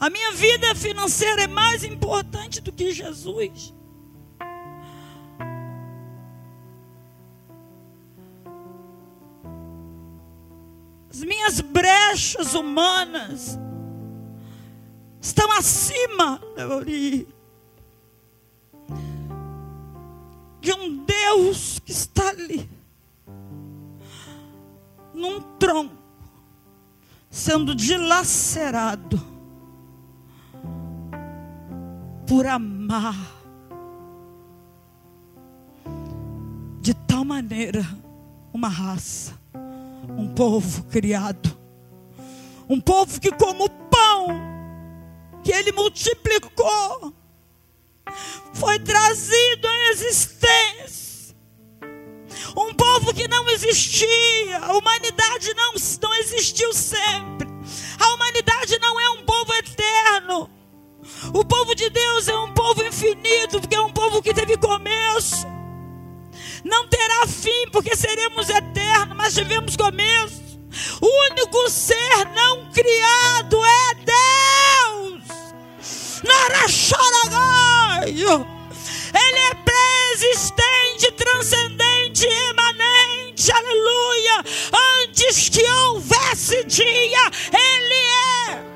A 0.00 0.08
minha 0.08 0.32
vida 0.32 0.74
financeira 0.74 1.42
é 1.42 1.46
mais 1.46 1.84
importante 1.84 2.62
do 2.62 2.72
que 2.72 2.92
Jesus. 2.92 3.74
As 11.10 11.22
minhas 11.22 11.60
brechas 11.60 12.54
humanas 12.54 13.58
estão 15.22 15.52
acima 15.52 16.40
de 20.60 20.72
um 20.72 21.04
Deus 21.04 21.78
que 21.78 21.92
está 21.92 22.30
ali, 22.30 22.68
num 25.14 25.40
tronco, 25.60 25.94
sendo 27.30 27.72
dilacerado 27.72 29.20
por 32.26 32.44
amar 32.44 33.16
de 36.80 36.94
tal 36.94 37.24
maneira 37.24 37.86
uma 38.52 38.68
raça, 38.68 39.38
um 40.18 40.34
povo 40.34 40.82
criado, 40.84 41.56
um 42.68 42.80
povo 42.80 43.20
que, 43.20 43.30
como 43.30 43.68
que 45.42 45.52
ele 45.52 45.72
multiplicou, 45.72 47.12
foi 48.54 48.78
trazido 48.78 49.68
à 49.68 49.90
existência. 49.90 51.36
Um 52.56 52.74
povo 52.74 53.14
que 53.14 53.26
não 53.28 53.48
existia, 53.50 54.58
a 54.58 54.76
humanidade 54.76 55.54
não, 55.54 55.74
não 56.02 56.14
existiu 56.16 56.72
sempre. 56.72 57.48
A 57.98 58.14
humanidade 58.14 58.78
não 58.78 59.00
é 59.00 59.10
um 59.10 59.24
povo 59.24 59.54
eterno. 59.54 60.50
O 61.32 61.44
povo 61.44 61.74
de 61.74 61.88
Deus 61.88 62.28
é 62.28 62.36
um 62.36 62.52
povo 62.52 62.84
infinito, 62.84 63.60
porque 63.60 63.74
é 63.74 63.80
um 63.80 63.92
povo 63.92 64.22
que 64.22 64.34
teve 64.34 64.56
começo. 64.56 65.46
Não 66.64 66.86
terá 66.88 67.26
fim, 67.26 67.68
porque 67.72 67.96
seremos 67.96 68.48
eternos, 68.48 69.16
mas 69.16 69.34
tivemos 69.34 69.76
começo. 69.76 70.42
O 71.00 71.30
único 71.30 71.70
ser 71.70 72.26
não 72.34 72.70
criado 72.70 73.64
é 73.64 73.94
Deus. 73.94 74.61
Ele 79.14 79.38
é 79.38 79.54
pré-existente, 79.54 81.12
transcendente, 81.12 82.26
emanente, 82.26 83.52
aleluia. 83.52 84.44
Antes 85.04 85.48
que 85.48 85.62
houvesse 85.70 86.64
dia, 86.64 87.30
Ele 87.52 87.94
é. 87.94 88.71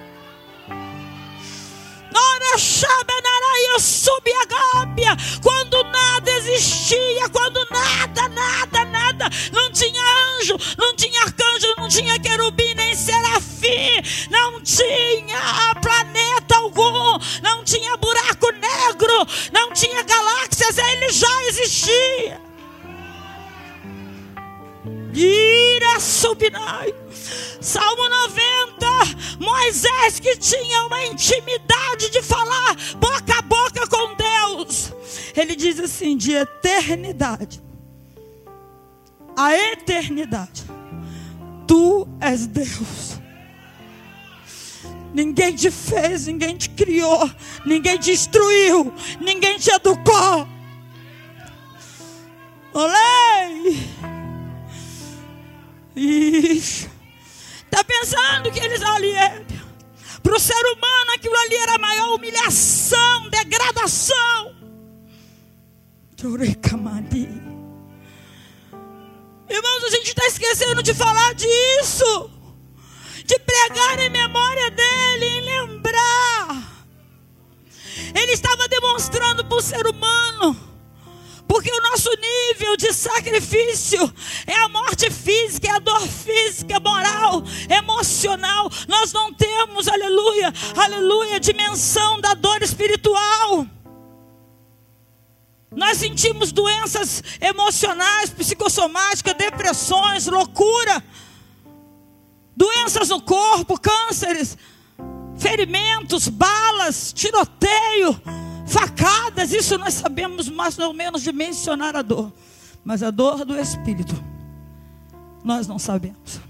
Quando 5.42 5.82
nada 5.84 6.30
existia, 6.38 7.28
quando 7.30 7.64
nada, 7.70 8.28
nada, 8.28 8.84
nada, 8.84 9.30
não 9.52 9.70
tinha 9.70 10.02
anjo, 10.38 10.56
não 10.76 10.96
tinha 10.96 11.22
arcanjo, 11.22 11.74
não 11.78 11.88
tinha 11.88 12.18
querubim, 12.18 12.74
nem 12.74 12.94
serafim, 12.94 14.02
não 14.30 14.60
tinha 14.62 15.74
planeta 15.80 16.56
algum, 16.56 17.18
não 17.42 17.62
tinha 17.64 17.96
buraco 17.96 18.50
negro, 18.52 19.26
não 19.52 19.72
tinha 19.72 20.02
galáxias, 20.02 20.78
ele 20.78 21.12
já 21.12 21.44
existia. 21.44 22.40
Salmo 27.60 28.08
90, 28.08 28.86
Moisés 29.40 30.20
que 30.20 30.36
tinha 30.36 30.84
uma 30.84 31.04
intimidade 31.06 32.10
de 32.10 32.22
falar 32.22 32.76
boca 32.98 33.38
a 33.38 33.42
boca 33.42 33.86
com 33.88 34.14
Deus. 34.14 34.92
Ele 35.36 35.56
diz 35.56 35.80
assim: 35.80 36.16
de 36.16 36.32
eternidade 36.32 37.66
a 39.36 39.54
eternidade, 39.54 40.64
tu 41.66 42.08
és 42.20 42.46
Deus. 42.46 43.20
Ninguém 45.12 45.54
te 45.54 45.70
fez, 45.70 46.26
ninguém 46.26 46.56
te 46.56 46.70
criou, 46.70 47.30
ninguém 47.64 47.98
te 47.98 48.12
instruiu, 48.12 48.92
ninguém 49.20 49.58
te 49.58 49.70
educou. 49.70 50.48
Olê! 52.72 54.15
Ixi. 55.96 56.90
Está 57.64 57.82
pensando 57.82 58.50
que 58.52 58.60
eles 58.60 58.82
ali 58.82 59.12
é. 59.12 59.44
Para 60.22 60.36
o 60.36 60.38
ser 60.38 60.66
humano 60.66 61.12
aquilo 61.14 61.34
ali 61.36 61.56
era 61.56 61.74
a 61.74 61.78
maior 61.78 62.14
humilhação, 62.14 63.30
degradação. 63.30 64.54
Irmãos, 69.48 69.84
a 69.84 69.90
gente 69.90 70.08
está 70.08 70.26
esquecendo 70.26 70.82
de 70.82 70.92
falar 70.92 71.34
disso. 71.34 72.30
De 73.24 73.38
pregar 73.38 73.98
em 74.00 74.10
memória 74.10 74.70
dele, 74.70 75.26
em 75.26 75.40
lembrar. 75.40 76.86
Ele 78.14 78.32
estava 78.32 78.68
demonstrando 78.68 79.44
para 79.44 79.58
o 79.58 79.62
ser 79.62 79.86
humano 79.86 80.75
porque 81.48 81.70
o 81.70 81.80
nosso 81.80 82.10
nível 82.10 82.76
de 82.76 82.92
sacrifício 82.92 84.12
é 84.46 84.54
a 84.54 84.68
morte 84.68 85.10
física, 85.10 85.68
é 85.68 85.70
a 85.70 85.78
dor 85.78 86.06
física, 86.06 86.80
moral, 86.80 87.42
emocional. 87.70 88.70
Nós 88.88 89.12
não 89.12 89.32
temos, 89.32 89.86
aleluia, 89.86 90.52
aleluia, 90.76 91.40
dimensão 91.40 92.20
da 92.20 92.34
dor 92.34 92.62
espiritual. 92.62 93.66
Nós 95.70 95.98
sentimos 95.98 96.52
doenças 96.52 97.22
emocionais, 97.40 98.30
psicossomáticas, 98.30 99.34
depressões, 99.34 100.26
loucura, 100.26 101.04
doenças 102.56 103.10
no 103.10 103.20
corpo, 103.20 103.78
cânceres, 103.78 104.56
ferimentos, 105.38 106.28
balas, 106.28 107.12
tiroteio 107.12 108.20
facadas, 108.66 109.52
isso 109.52 109.78
nós 109.78 109.94
sabemos 109.94 110.48
mais 110.48 110.78
ou 110.78 110.92
menos 110.92 111.22
dimensionar 111.22 111.96
a 111.96 112.02
dor. 112.02 112.32
Mas 112.84 113.02
a 113.02 113.10
dor 113.10 113.44
do 113.44 113.58
espírito, 113.58 114.14
nós 115.42 115.66
não 115.66 115.78
sabemos. 115.78 116.40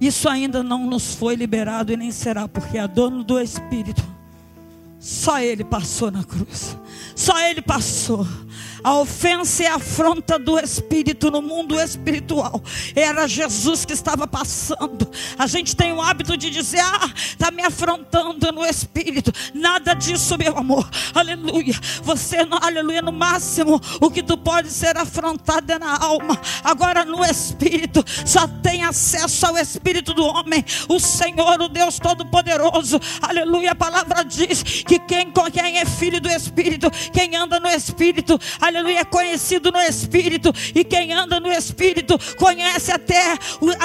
Isso 0.00 0.28
ainda 0.28 0.62
não 0.62 0.86
nos 0.86 1.14
foi 1.14 1.34
liberado 1.34 1.92
e 1.92 1.96
nem 1.96 2.10
será, 2.10 2.46
porque 2.46 2.78
a 2.78 2.86
dor 2.86 3.10
do 3.24 3.40
espírito, 3.40 4.02
só 4.98 5.40
ele 5.40 5.64
passou 5.64 6.10
na 6.10 6.24
cruz. 6.24 6.76
Só 7.14 7.38
ele 7.40 7.62
passou. 7.62 8.26
A 8.84 8.94
ofensa 8.94 9.62
e 9.62 9.66
a 9.66 9.76
afronta 9.76 10.38
do 10.38 10.58
espírito 10.58 11.30
no 11.30 11.42
mundo 11.42 11.80
espiritual. 11.80 12.62
Era 12.94 13.26
Jesus 13.26 13.84
que 13.84 13.92
estava 13.92 14.26
passando. 14.26 15.10
A 15.38 15.46
gente 15.46 15.74
tem 15.74 15.92
o 15.92 16.00
hábito 16.00 16.36
de 16.36 16.50
dizer: 16.50 16.80
Ah, 16.80 17.10
está 17.16 17.50
me 17.50 17.62
afrontando 17.62 18.52
no 18.52 18.64
espírito. 18.64 19.32
Nada 19.54 19.94
disso, 19.94 20.36
meu 20.38 20.56
amor. 20.56 20.88
Aleluia. 21.14 21.74
Você, 22.02 22.36
aleluia, 22.62 23.02
no 23.02 23.12
máximo, 23.12 23.80
o 24.00 24.10
que 24.10 24.22
tu 24.22 24.36
pode 24.36 24.70
ser 24.70 24.96
afrontado 24.96 25.72
é 25.72 25.78
na 25.78 25.96
alma. 25.98 26.40
Agora 26.62 27.04
no 27.04 27.24
espírito, 27.24 28.04
só 28.24 28.46
tem 28.46 28.84
acesso 28.84 29.46
ao 29.46 29.58
espírito 29.58 30.14
do 30.14 30.24
homem. 30.24 30.64
O 30.88 31.00
Senhor, 31.00 31.60
o 31.60 31.68
Deus 31.68 31.98
Todo-Poderoso. 31.98 33.00
Aleluia. 33.20 33.72
A 33.72 33.74
palavra 33.74 34.22
diz 34.24 34.62
que 34.62 34.98
quem, 35.00 35.32
quem 35.52 35.78
é 35.78 35.84
filho 35.84 36.20
do 36.20 36.30
espírito, 36.30 36.90
quem 37.12 37.34
anda 37.34 37.58
no 37.58 37.68
espírito, 37.68 38.38
aleluia 38.60 38.75
aleluia, 38.76 39.00
é 39.00 39.04
conhecido 39.04 39.72
no 39.72 39.78
Espírito, 39.78 40.52
e 40.74 40.84
quem 40.84 41.12
anda 41.12 41.40
no 41.40 41.48
Espírito 41.48 42.18
conhece 42.36 42.92
até 42.92 43.38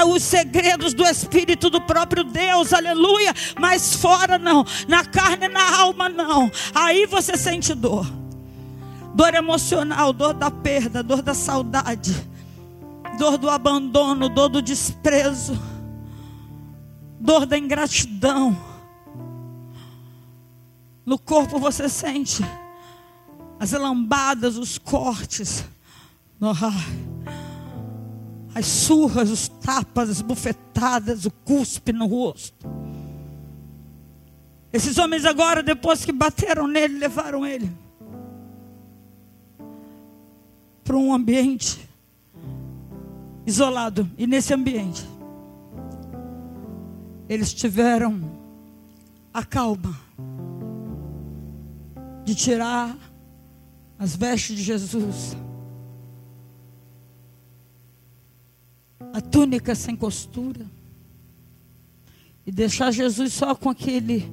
os 0.06 0.22
segredos 0.22 0.94
do 0.94 1.04
Espírito 1.04 1.70
do 1.70 1.80
próprio 1.82 2.24
Deus, 2.24 2.74
aleluia, 2.74 3.34
mas 3.60 3.96
fora 3.96 4.38
não, 4.38 4.66
na 4.88 5.06
carne 5.06 5.46
e 5.46 5.50
na 5.50 5.80
alma 5.80 6.10
não, 6.10 6.52
aí 6.76 7.06
você 7.06 7.38
sente 7.38 7.74
dor, 7.74 8.06
dor 9.16 9.34
emocional, 9.34 10.12
dor 10.12 10.34
da 10.34 10.52
perda, 10.52 11.02
dor 11.02 11.22
da 11.22 11.34
saudade, 11.34 12.16
dor 13.18 13.38
do 13.38 13.50
abandono, 13.50 14.28
dor 14.28 14.50
do 14.50 14.62
desprezo, 14.62 15.58
dor 17.20 17.46
da 17.46 17.58
ingratidão. 17.58 18.70
No 21.04 21.18
corpo 21.18 21.60
você 21.60 21.90
sente 21.90 22.44
as 23.62 23.74
lambadas, 23.74 24.58
os 24.58 24.80
cortes, 24.80 25.64
as 28.56 28.66
surras, 28.66 29.30
os 29.30 29.48
tapas, 29.48 30.10
as 30.10 30.20
bufetadas, 30.20 31.28
o 31.28 31.32
cuspe 31.32 31.94
no 31.94 32.08
rosto. 32.08 32.68
Esses 34.74 34.98
homens 34.98 35.26
agora, 35.26 35.62
depois 35.62 36.04
que 36.04 36.12
bateram 36.12 36.66
nele, 36.66 36.98
levaram 36.98 37.46
ele 37.46 37.72
para 40.84 40.98
um 40.98 41.14
ambiente 41.14 41.88
isolado 43.46 44.10
e 44.18 44.26
nesse 44.26 44.56
ambiente, 44.56 45.08
eles 47.30 47.54
tiveram 47.54 48.20
a 49.32 49.46
calma 49.46 49.96
de 52.26 52.34
tirar 52.34 53.11
as 54.02 54.16
vestes 54.16 54.58
de 54.58 54.64
Jesus, 54.64 55.38
a 59.14 59.22
túnica 59.22 59.76
sem 59.76 59.96
costura, 59.96 60.66
e 62.44 62.52
deixar 62.52 62.90
Jesus 62.90 63.32
só 63.32 63.54
com 63.54 63.70
aquele, 63.70 64.28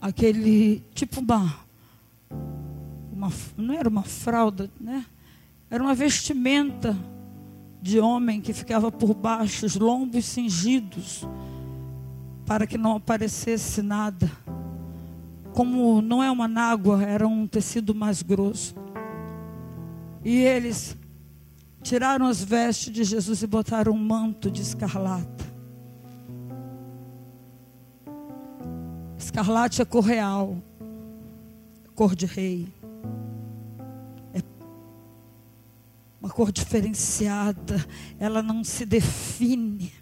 aquele 0.00 0.84
tipo 0.94 1.18
uma, 1.18 1.58
uma 3.12 3.32
não 3.56 3.74
era 3.74 3.88
uma 3.88 4.04
fralda, 4.04 4.70
né? 4.80 5.04
Era 5.68 5.82
uma 5.82 5.96
vestimenta 5.96 6.96
de 7.80 7.98
homem 7.98 8.40
que 8.40 8.52
ficava 8.52 8.92
por 8.92 9.14
baixo, 9.14 9.66
os 9.66 9.74
lombos 9.74 10.26
cingidos, 10.26 11.26
para 12.46 12.68
que 12.68 12.78
não 12.78 12.94
aparecesse 12.94 13.82
nada. 13.82 14.30
Como 15.54 16.00
não 16.00 16.22
é 16.22 16.30
uma 16.30 16.48
nágua, 16.48 17.02
era 17.02 17.26
um 17.26 17.46
tecido 17.46 17.94
mais 17.94 18.22
grosso. 18.22 18.74
E 20.24 20.36
eles 20.38 20.96
tiraram 21.82 22.26
as 22.26 22.42
vestes 22.42 22.92
de 22.92 23.04
Jesus 23.04 23.42
e 23.42 23.46
botaram 23.46 23.92
um 23.92 23.98
manto 23.98 24.50
de 24.50 24.62
escarlata. 24.62 25.44
Escarlate 29.18 29.82
é 29.82 29.84
cor 29.84 30.04
real, 30.04 30.56
cor 31.94 32.14
de 32.14 32.26
rei. 32.26 32.68
uma 36.22 36.30
cor 36.30 36.52
diferenciada, 36.52 37.84
ela 38.16 38.40
não 38.40 38.62
se 38.62 38.86
define. 38.86 39.92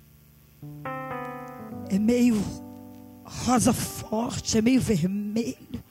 É 1.88 1.98
meio 1.98 2.38
rosa 3.30 3.72
forte, 3.72 4.58
é 4.58 4.62
meio 4.62 4.80
vermelho, 4.80 5.82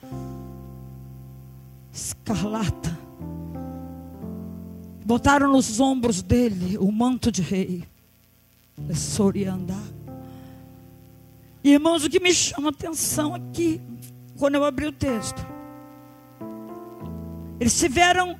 escarlata. 1.91 2.97
Botaram 5.05 5.51
nos 5.51 5.79
ombros 5.79 6.21
dele 6.21 6.77
o 6.77 6.91
manto 6.91 7.31
de 7.31 7.41
rei, 7.41 7.83
Soriandá. 8.93 9.81
Irmãos, 11.63 12.03
o 12.03 12.09
que 12.09 12.19
me 12.19 12.33
chama 12.33 12.69
a 12.69 12.71
atenção 12.71 13.33
aqui, 13.33 13.81
quando 14.37 14.55
eu 14.55 14.63
abri 14.63 14.85
o 14.85 14.91
texto, 14.91 15.45
eles 17.59 17.77
tiveram 17.77 18.37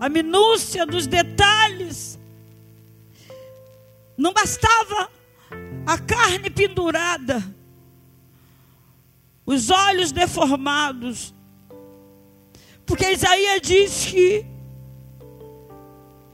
a 0.00 0.08
minúcia 0.08 0.84
dos 0.84 1.06
detalhes. 1.06 2.18
Não 4.16 4.32
bastava 4.32 5.08
a 5.86 5.98
carne 5.98 6.50
pendurada, 6.50 7.42
os 9.44 9.70
olhos 9.70 10.12
deformados, 10.12 11.34
porque 12.86 13.10
Isaías 13.10 13.60
diz 13.62 14.06
que 14.06 14.46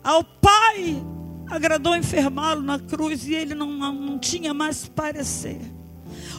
ao 0.02 0.22
Pai 0.22 1.02
agradou 1.50 1.96
enfermá-lo 1.96 2.62
na 2.62 2.78
cruz 2.78 3.26
e 3.26 3.34
ele 3.34 3.54
não, 3.54 3.70
não, 3.70 3.92
não 3.92 4.18
tinha 4.18 4.52
mais 4.52 4.86
parecer. 4.88 5.60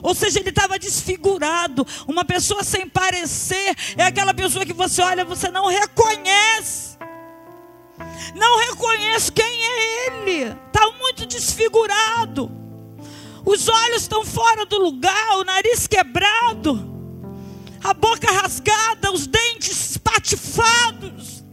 Ou 0.02 0.16
seja, 0.16 0.40
ele 0.40 0.50
estava 0.50 0.80
desfigurado. 0.80 1.86
Uma 2.08 2.24
pessoa 2.24 2.64
sem 2.64 2.88
parecer 2.88 3.76
é 3.98 4.04
aquela 4.04 4.34
pessoa 4.34 4.66
que 4.66 4.74
você 4.74 5.02
olha, 5.02 5.26
você 5.26 5.50
não 5.50 5.68
reconhece. 5.68 6.98
Não 8.36 8.60
reconheço 8.60 9.34
quem 9.34 9.46
é 9.46 10.08
ele. 10.08 10.56
Está 10.68 10.90
muito 11.00 11.26
desfigurado. 11.26 12.69
Os 13.46 13.68
olhos 13.68 14.02
estão 14.02 14.26
fora 14.26 14.66
do 14.66 14.78
lugar, 14.78 15.38
o 15.38 15.44
nariz 15.44 15.88
quebrado, 15.88 16.74
a 17.84 17.94
boca 17.94 18.32
rasgada, 18.32 19.12
os 19.12 19.28
dentes 19.28 19.92
espatifados. 19.92 21.44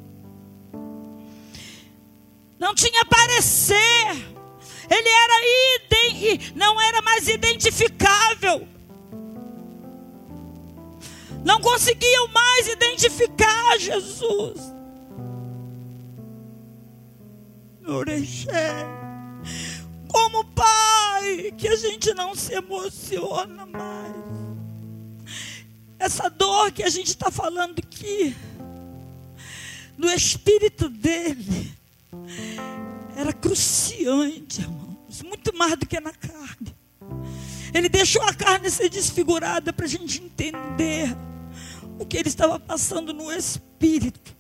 Não 2.59 2.75
tinha 2.75 3.05
parecer. 3.05 4.35
Ele 4.89 5.09
era 5.09 5.37
não 6.55 6.81
era 6.81 7.03
mais 7.03 7.29
identificável. 7.29 8.67
Não 11.45 11.61
conseguiam 11.61 12.29
mais 12.29 12.67
identificar 12.67 13.79
Jesus. 13.79 14.61
Orexé. 17.87 18.85
Como 20.09 20.45
pai, 20.45 21.53
que 21.57 21.69
a 21.69 21.77
gente 21.77 22.15
não 22.15 22.35
se 22.35 22.55
emociona 22.55 23.67
mais. 23.67 24.15
Essa 25.99 26.29
dor 26.29 26.73
que 26.73 26.83
a 26.83 26.89
gente 26.89 27.09
está 27.09 27.31
falando 27.31 27.79
aqui, 27.79 28.37
no 29.97 30.09
espírito 30.11 30.89
dele, 30.89 31.73
era 33.17 33.33
cruciante, 33.33 34.61
irmãos, 34.61 35.23
muito 35.23 35.57
mais 35.57 35.77
do 35.77 35.87
que 35.87 35.99
na 35.99 36.13
carne. 36.13 36.77
Ele 37.73 37.89
deixou 37.89 38.23
a 38.23 38.35
carne 38.35 38.71
ser 38.71 38.89
desfigurada 38.89 39.73
para 39.73 39.87
a 39.87 39.89
gente 39.89 40.23
entender 40.23 41.17
o 41.99 42.07
que 42.07 42.17
ele 42.17 42.29
estava 42.29 42.59
passando 42.61 43.13
no 43.13 43.33
espírito 43.33 44.37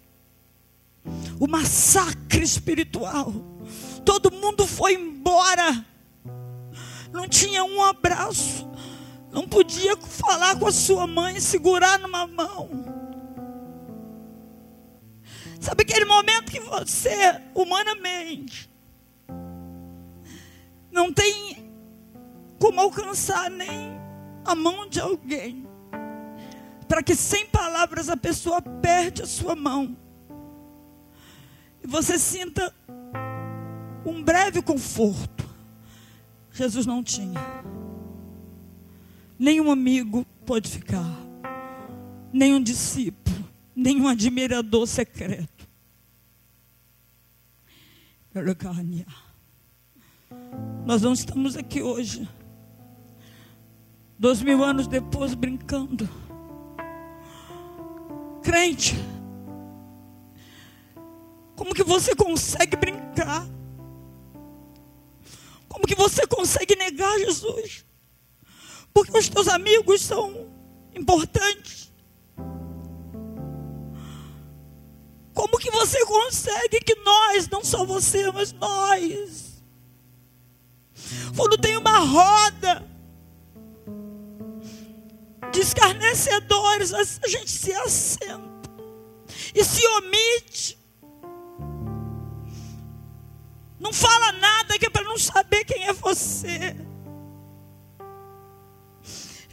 o 1.38 1.46
massacre 1.46 2.42
espiritual. 2.42 3.32
Todo 4.06 4.30
mundo 4.30 4.66
foi 4.66 4.94
embora. 4.94 5.84
Não 7.12 7.28
tinha 7.28 7.64
um 7.64 7.82
abraço. 7.82 8.66
Não 9.32 9.46
podia 9.46 9.96
falar 9.96 10.56
com 10.58 10.68
a 10.68 10.72
sua 10.72 11.06
mãe, 11.06 11.40
segurar 11.40 11.98
numa 11.98 12.26
mão. 12.26 12.70
Sabe 15.60 15.82
aquele 15.82 16.04
momento 16.04 16.52
que 16.52 16.60
você, 16.60 17.42
humanamente, 17.52 18.70
não 20.90 21.12
tem 21.12 21.72
como 22.60 22.80
alcançar 22.80 23.50
nem 23.50 23.98
a 24.44 24.54
mão 24.54 24.88
de 24.88 25.00
alguém, 25.00 25.66
para 26.86 27.02
que 27.02 27.16
sem 27.16 27.46
palavras 27.46 28.08
a 28.08 28.16
pessoa 28.16 28.62
perde 28.62 29.22
a 29.22 29.26
sua 29.26 29.56
mão 29.56 29.96
e 31.86 31.88
você 31.88 32.18
sinta 32.18 32.74
um 34.06 34.22
breve 34.22 34.62
conforto. 34.62 35.44
Jesus 36.52 36.86
não 36.86 37.02
tinha. 37.02 37.40
Nenhum 39.38 39.70
amigo 39.70 40.24
pode 40.46 40.70
ficar, 40.70 41.04
nenhum 42.32 42.62
discípulo, 42.62 43.46
nenhum 43.74 44.08
admirador 44.08 44.86
secreto. 44.86 45.68
Nós 50.86 51.02
não 51.02 51.12
estamos 51.12 51.56
aqui 51.56 51.82
hoje, 51.82 52.26
dois 54.18 54.40
mil 54.40 54.62
anos 54.62 54.86
depois, 54.86 55.34
brincando. 55.34 56.08
Crente, 58.42 58.94
como 61.56 61.74
que 61.74 61.82
você 61.82 62.14
consegue 62.14 62.76
brincar? 62.76 63.55
Como 65.76 65.86
que 65.86 65.94
você 65.94 66.26
consegue 66.26 66.74
negar 66.74 67.18
Jesus? 67.18 67.84
Porque 68.94 69.18
os 69.18 69.28
teus 69.28 69.46
amigos 69.46 70.00
são 70.00 70.50
importantes. 70.94 71.92
Como 75.34 75.58
que 75.58 75.70
você 75.70 76.02
consegue 76.06 76.80
que 76.80 76.94
nós, 77.00 77.46
não 77.50 77.62
só 77.62 77.84
você, 77.84 78.32
mas 78.32 78.52
nós, 78.52 79.62
quando 81.36 81.58
tem 81.58 81.76
uma 81.76 81.98
roda 81.98 82.82
de 85.52 85.60
escarnecedores, 85.60 86.94
a 86.94 87.28
gente 87.28 87.50
se 87.50 87.74
assenta 87.74 88.70
e 89.54 89.62
se 89.62 89.86
omite. 89.88 90.78
Não 93.86 93.92
fala 93.92 94.32
nada 94.32 94.76
que 94.80 94.86
é 94.86 94.90
para 94.90 95.04
não 95.04 95.16
saber 95.16 95.64
quem 95.64 95.84
é 95.84 95.92
você. 95.92 96.74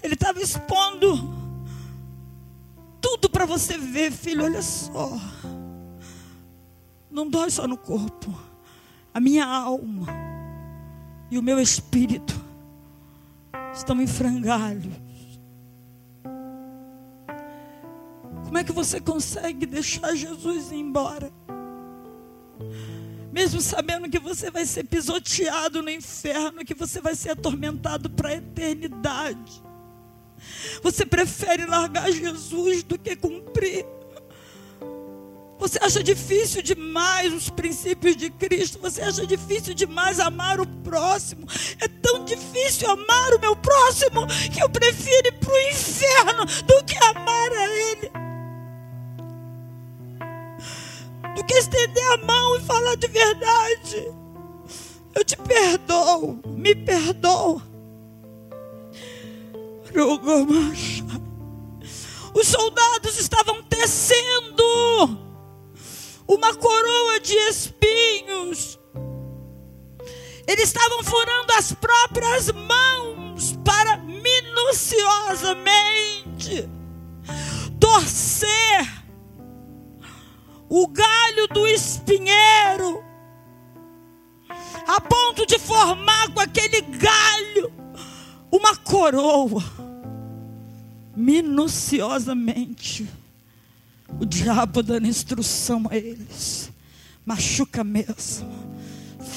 Ele 0.02 0.16
estava 0.16 0.42
expondo 0.42 1.32
tudo 3.00 3.30
para 3.30 3.46
você 3.46 3.78
ver, 3.78 4.12
filho. 4.12 4.44
Olha 4.44 4.64
só. 4.64 5.12
Não 7.12 7.30
dói 7.30 7.52
só 7.52 7.68
no 7.68 7.78
corpo. 7.78 8.36
A 9.14 9.20
minha 9.20 9.46
alma 9.46 10.08
e 11.30 11.38
o 11.38 11.44
meu 11.44 11.60
espírito 11.60 12.34
estão 13.72 14.02
em 14.02 14.08
frangalhos. 14.08 14.96
Como 18.46 18.58
é 18.58 18.64
que 18.64 18.72
você 18.72 19.00
consegue 19.00 19.68
deixar 19.68 20.16
Jesus 20.16 20.72
ir 20.72 20.78
embora? 20.78 21.32
Mesmo 23.34 23.60
sabendo 23.62 24.08
que 24.08 24.20
você 24.20 24.52
vai 24.52 24.64
ser 24.64 24.84
pisoteado 24.84 25.82
no 25.82 25.90
inferno, 25.90 26.64
que 26.64 26.76
você 26.76 27.02
vai 27.02 27.16
ser 27.16 27.32
atormentado 27.32 28.08
para 28.08 28.30
a 28.30 28.36
eternidade. 28.36 29.64
Você 30.84 31.04
prefere 31.04 31.66
largar 31.66 32.12
Jesus 32.12 32.84
do 32.84 32.96
que 32.96 33.16
cumprir. 33.16 33.88
Você 35.58 35.80
acha 35.82 36.04
difícil 36.04 36.62
demais 36.62 37.34
os 37.34 37.50
princípios 37.50 38.16
de 38.16 38.30
Cristo. 38.30 38.78
Você 38.78 39.02
acha 39.02 39.26
difícil 39.26 39.74
demais 39.74 40.20
amar 40.20 40.62
o 40.62 40.68
próximo. 40.68 41.48
É 41.80 41.88
tão 41.88 42.24
difícil 42.26 42.88
amar 42.88 43.34
o 43.34 43.40
meu 43.40 43.56
próximo 43.56 44.28
que 44.54 44.62
eu 44.62 44.70
prefiro 44.70 45.30
ir 45.30 45.40
para 45.40 45.52
o 45.52 45.58
inferno 45.72 46.46
do 46.68 46.84
que 46.84 47.04
amar 47.04 47.52
a 47.52 47.68
Ele. 47.68 48.23
Do 51.36 51.44
que 51.44 51.56
estender 51.56 52.12
a 52.14 52.18
mão 52.18 52.58
e 52.58 52.62
falar 52.62 52.96
de 52.96 53.08
verdade. 53.08 54.14
Eu 55.16 55.24
te 55.24 55.38
perdoo, 55.38 56.40
me 56.46 56.76
perdoa. 56.76 57.62
Os 62.34 62.48
soldados 62.48 63.20
estavam 63.20 63.62
tecendo 63.64 64.64
uma 66.28 66.54
coroa 66.56 67.20
de 67.20 67.36
espinhos. 67.50 68.80
Eles 70.48 70.64
estavam 70.66 71.04
furando 71.04 71.54
as 71.54 71.72
próprias 71.74 72.52
mãos 72.52 73.56
para 73.64 73.98
minuciosamente 73.98 76.68
torcer 77.80 79.03
o 80.76 80.88
galho 80.88 81.48
do 81.54 81.68
espinheiro, 81.68 83.04
a 84.88 85.00
ponto 85.00 85.46
de 85.46 85.60
formar 85.60 86.34
com 86.34 86.40
aquele 86.40 86.82
galho 86.82 87.72
uma 88.52 88.76
coroa, 88.78 89.64
minuciosamente 91.16 93.08
o 94.20 94.26
diabo 94.26 94.82
dando 94.82 95.06
instrução 95.06 95.86
a 95.92 95.96
eles. 95.96 96.72
Machuca 97.24 97.84
mesmo, 97.84 98.52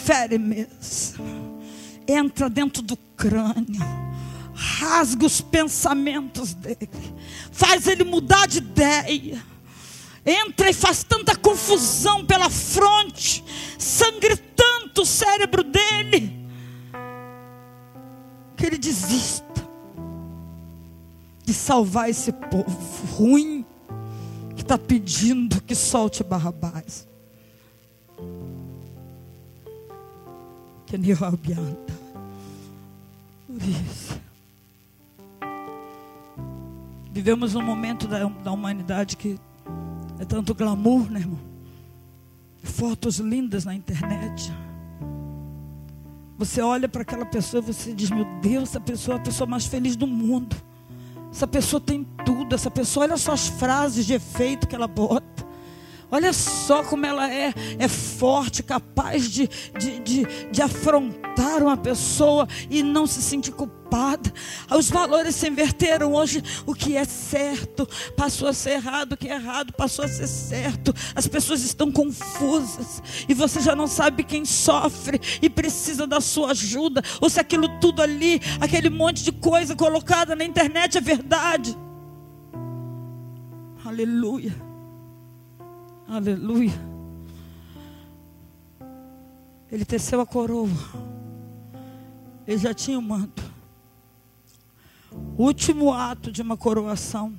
fere 0.07 0.39
mesmo, 0.39 1.61
entra 2.09 2.49
dentro 2.49 2.81
do 2.83 2.97
crânio, 3.15 3.83
rasga 4.55 5.27
os 5.27 5.43
pensamentos 5.43 6.55
dele, 6.55 6.89
faz 7.53 7.87
ele 7.87 8.05
mudar 8.05 8.47
de 8.49 8.57
ideia. 8.57 9.56
Entra 10.27 10.71
e 10.71 10.75
faz 10.75 11.05
tanta 11.05 11.37
confusão 11.37 12.27
pela 12.27 12.51
fronte, 12.51 13.45
sangre 13.79 14.37
tanto 14.37 15.03
o 15.03 15.07
cérebro 15.07 15.63
dele, 15.63 16.49
que 18.57 18.67
ele 18.67 18.79
desista 18.79 19.45
de 21.45 21.55
salvar 21.55 22.11
esse 22.11 22.33
povo 22.33 22.77
ruim 23.17 23.65
está 24.67 24.77
pedindo 24.77 25.63
que 25.63 25.77
solte 25.77 26.25
Barrabás. 26.25 27.07
Que 30.87 30.99
nem 30.99 31.15
isso. 33.59 34.21
Vivemos 37.13 37.55
um 37.55 37.63
momento 37.63 38.09
da, 38.09 38.25
da 38.25 38.51
humanidade 38.51 39.17
que 39.17 39.39
é 40.19 40.25
tanto 40.25 40.55
glamour, 40.55 41.11
né, 41.11 41.21
irmão? 41.21 41.39
Fotos 42.63 43.19
lindas 43.19 43.65
na 43.65 43.75
internet. 43.75 44.53
Você 46.39 46.61
olha 46.61 46.89
para 46.89 47.03
aquela 47.03 47.25
pessoa 47.25 47.63
e 47.63 47.73
você 47.73 47.93
diz: 47.93 48.11
Meu 48.11 48.27
Deus, 48.41 48.71
essa 48.71 48.81
pessoa 48.81 49.17
é 49.17 49.21
a 49.21 49.23
pessoa 49.23 49.49
mais 49.49 49.67
feliz 49.67 49.97
do 49.97 50.07
mundo. 50.07 50.57
Essa 51.31 51.47
pessoa 51.47 51.81
tem 51.81 52.05
tudo. 52.25 52.55
Essa 52.55 52.71
pessoa, 52.71 53.07
olha 53.07 53.17
só 53.17 53.33
as 53.33 53.49
frases 53.49 54.05
de 54.07 54.15
efeito 54.15 54.67
que 54.67 54.75
ela 54.75 54.89
bota. 54.89 55.47
Olha 56.11 56.33
só 56.33 56.85
como 56.85 57.05
ela 57.05 57.33
é, 57.33 57.53
é 57.79 57.89
forte, 57.89 58.63
capaz 58.63 59.29
de, 59.31 59.49
de, 59.79 59.99
de, 60.01 60.27
de, 60.53 60.63
afrontar 60.63 61.63
uma 61.63 61.77
pessoa 61.77 62.47
e 62.71 62.83
não 62.83 63.07
se 63.07 63.21
sentir 63.21 63.53
culpada. 63.53 63.76
Os 64.77 64.91
valores 64.91 65.35
se 65.35 65.49
inverteram. 65.49 66.13
Hoje, 66.13 66.43
o 66.67 66.75
que 66.75 66.97
é 66.97 67.05
certo 67.05 67.89
passou 68.17 68.49
a 68.49 68.53
ser 68.53 68.73
errado, 68.73 69.13
o 69.13 69.17
que 69.17 69.29
é 69.29 69.35
errado 69.35 69.73
passou 69.73 70.05
a 70.05 70.09
ser 70.09 70.27
certo. 70.27 70.95
As 71.15 71.27
pessoas 71.27 71.63
estão 71.63 71.91
confusas 71.91 73.03
e 73.29 73.35
você 73.35 73.61
já 73.61 73.75
não 73.75 73.87
sabe 73.87 74.23
quem 74.23 74.45
sofre 74.45 75.21
e 75.41 75.49
precisa 75.49 76.07
da 76.07 76.21
sua 76.21 76.51
ajuda, 76.51 77.03
ou 77.21 77.31
se 77.31 77.41
aquilo 77.41 77.69
tudo 77.81 78.03
ali, 78.03 78.41
aquele 78.61 78.91
monte 78.91 79.23
de 79.23 79.33
coisa 79.33 79.75
colocada 79.75 80.35
na 80.35 80.45
internet 80.45 80.99
é 80.99 81.01
verdade. 81.01 81.77
Aleluia. 83.85 84.55
Aleluia. 86.09 86.75
Ele 89.71 89.85
teceu 89.85 90.21
a 90.21 90.27
coroa. 90.27 90.69
Ele 92.47 92.59
já 92.59 92.73
tinha 92.73 92.99
o 92.99 93.03
manto. 93.03 93.56
O 95.37 95.45
último 95.45 95.93
ato 95.93 96.33
de 96.33 96.41
uma 96.41 96.57
coroação. 96.57 97.35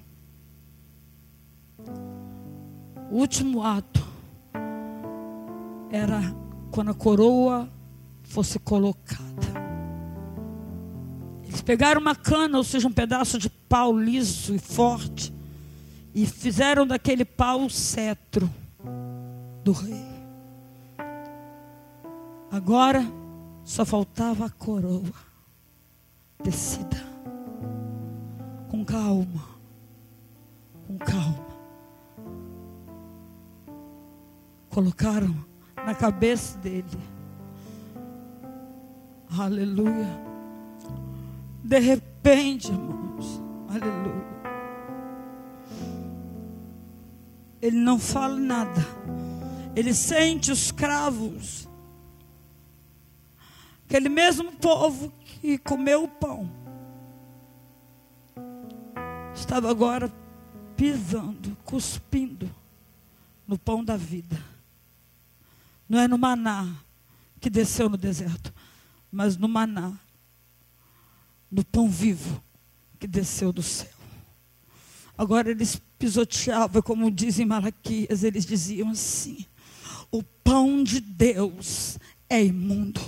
O 3.10 3.16
último 3.16 3.64
ato 3.64 4.06
era 5.90 6.22
quando 6.72 6.92
a 6.92 6.94
coroa 6.94 7.70
fosse 8.24 8.60
colocada. 8.60 9.48
Eles 11.44 11.62
pegaram 11.62 12.02
uma 12.02 12.16
cana, 12.16 12.58
ou 12.58 12.64
seja, 12.64 12.88
um 12.88 12.94
pedaço 12.94 13.40
de 13.40 13.50
pau 13.50 13.98
liso 13.98 14.54
e 14.54 14.60
forte, 14.60 15.34
e 16.14 16.26
fizeram 16.26 16.86
daquele 16.86 17.24
pau 17.24 17.66
o 17.66 17.70
cetro 17.70 18.50
do 19.64 19.72
rei. 19.72 20.06
Agora 22.52 23.06
só 23.64 23.86
faltava 23.86 24.46
a 24.46 24.50
coroa 24.50 25.14
tecida. 26.44 27.17
Calma. 28.88 29.44
Com 30.88 30.98
calma. 30.98 31.46
Colocaram 34.70 35.36
na 35.76 35.94
cabeça 35.94 36.58
dele. 36.60 36.86
Aleluia. 39.38 40.08
De 41.62 41.80
repente, 41.80 42.72
irmãos. 42.72 43.42
Aleluia. 43.68 44.28
Ele 47.62 47.78
não 47.78 48.00
fala 48.00 48.38
nada. 48.38 48.82
Ele 49.76 49.94
sente 49.94 50.50
os 50.50 50.72
cravos. 50.72 51.68
Aquele 53.86 54.08
mesmo 54.08 54.54
povo 54.54 55.12
que 55.42 55.58
comeu 55.58 56.06
o 56.06 56.08
pão 56.08 56.67
estava 59.40 59.70
agora 59.70 60.12
pisando, 60.76 61.56
cuspindo 61.64 62.50
no 63.48 63.58
pão 63.58 63.84
da 63.84 63.96
vida. 63.96 64.44
Não 65.88 66.00
é 66.00 66.08
no 66.08 66.18
maná 66.18 66.76
que 67.40 67.50
desceu 67.50 67.88
no 67.88 67.98
deserto, 67.98 68.54
mas 69.12 69.38
no 69.38 69.48
maná, 69.48 69.94
no 71.50 71.64
pão 71.64 71.90
vivo 71.90 72.44
que 73.00 73.08
desceu 73.08 73.54
do 73.54 73.64
céu. 73.64 73.96
Agora 75.18 75.50
eles 75.50 75.82
pisoteavam, 75.98 76.82
como 76.82 77.10
dizem 77.10 77.46
Malaquias, 77.46 78.24
eles 78.24 78.46
diziam 78.46 78.90
assim: 78.90 79.46
o 80.12 80.22
pão 80.22 80.84
de 80.84 81.00
Deus 81.00 81.98
é 82.30 82.44
imundo. 82.44 83.02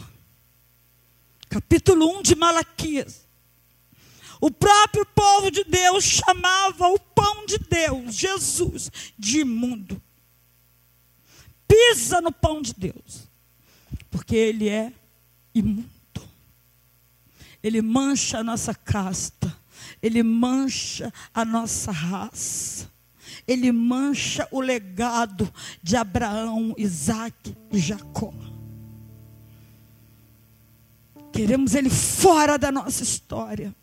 Capítulo 1.49 2.19
1 2.19 2.21
de 2.21 2.35
Malaquias. 2.35 3.28
O 4.41 4.49
próprio 4.49 5.05
povo 5.05 5.51
de 5.51 5.63
Deus 5.63 6.03
chamava 6.03 6.87
o 6.87 6.99
pão 6.99 7.45
de 7.45 7.57
Deus, 7.57 8.15
Jesus, 8.15 8.91
de 9.17 9.39
imundo. 9.39 10.01
Pisa 11.67 12.21
no 12.21 12.31
pão 12.31 12.61
de 12.61 12.73
Deus, 12.73 13.29
porque 14.09 14.35
ele 14.35 14.69
é 14.69 14.91
imundo. 15.53 15.89
Ele 17.61 17.81
mancha 17.81 18.39
a 18.39 18.43
nossa 18.43 18.73
casta 18.73 19.59
ele 20.01 20.23
mancha 20.23 21.13
a 21.33 21.43
nossa 21.43 21.91
raça. 21.91 22.89
Ele 23.47 23.71
mancha 23.71 24.47
o 24.51 24.61
legado 24.61 25.51
de 25.81 25.95
Abraão, 25.95 26.73
Isaac 26.77 27.55
e 27.71 27.79
Jacó. 27.79 28.33
Queremos 31.31 31.73
ele 31.73 31.89
fora 31.89 32.57
da 32.57 32.71
nossa 32.71 33.03
história. 33.03 33.75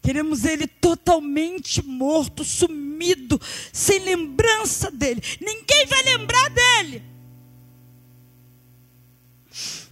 Queremos 0.00 0.44
ele 0.44 0.66
totalmente 0.66 1.84
morto, 1.84 2.44
sumido, 2.44 3.40
sem 3.72 3.98
lembrança 4.00 4.90
dele. 4.90 5.22
Ninguém 5.40 5.86
vai 5.86 6.02
lembrar 6.02 6.50
dele. 6.50 7.02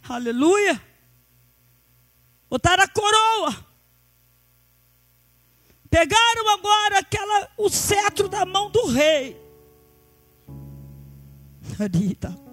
Aleluia. 0.09 0.81
Botaram 2.49 2.85
a 2.85 2.89
coroa. 2.89 3.67
Pegaram 5.91 6.49
agora 6.55 6.99
aquela, 6.99 7.51
o 7.57 7.69
cetro 7.69 8.29
da 8.29 8.45
mão 8.45 8.71
do 8.71 8.87
rei. 8.87 9.41
Arita. 11.79 12.47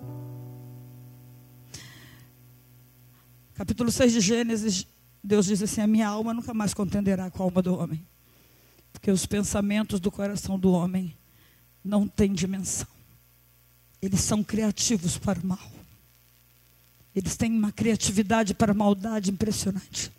Capítulo 3.53 3.91
6 3.91 4.13
de 4.13 4.19
Gênesis, 4.19 4.87
Deus 5.23 5.45
diz 5.45 5.61
assim: 5.61 5.81
A 5.81 5.87
minha 5.87 6.07
alma 6.07 6.33
nunca 6.33 6.53
mais 6.53 6.73
contenderá 6.73 7.29
com 7.29 7.43
a 7.43 7.45
alma 7.45 7.61
do 7.61 7.77
homem, 7.77 8.05
porque 8.91 9.09
os 9.09 9.25
pensamentos 9.25 9.99
do 9.99 10.11
coração 10.11 10.59
do 10.59 10.71
homem 10.71 11.15
não 11.83 12.07
têm 12.07 12.33
dimensão, 12.33 12.87
eles 14.01 14.21
são 14.21 14.43
criativos 14.43 15.17
para 15.17 15.39
o 15.39 15.45
mal, 15.45 15.71
eles 17.15 17.37
têm 17.37 17.51
uma 17.51 17.71
criatividade 17.71 18.53
para 18.53 18.71
a 18.71 18.75
maldade 18.75 19.31
impressionante. 19.31 20.11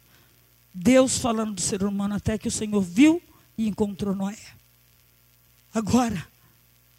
Deus 0.72 1.18
falando 1.18 1.54
do 1.54 1.60
ser 1.60 1.84
humano 1.84 2.16
até 2.16 2.36
que 2.36 2.48
o 2.48 2.50
Senhor 2.50 2.80
viu 2.80 3.22
e 3.56 3.68
encontrou 3.68 4.14
Noé. 4.14 4.38
Agora, 5.72 6.26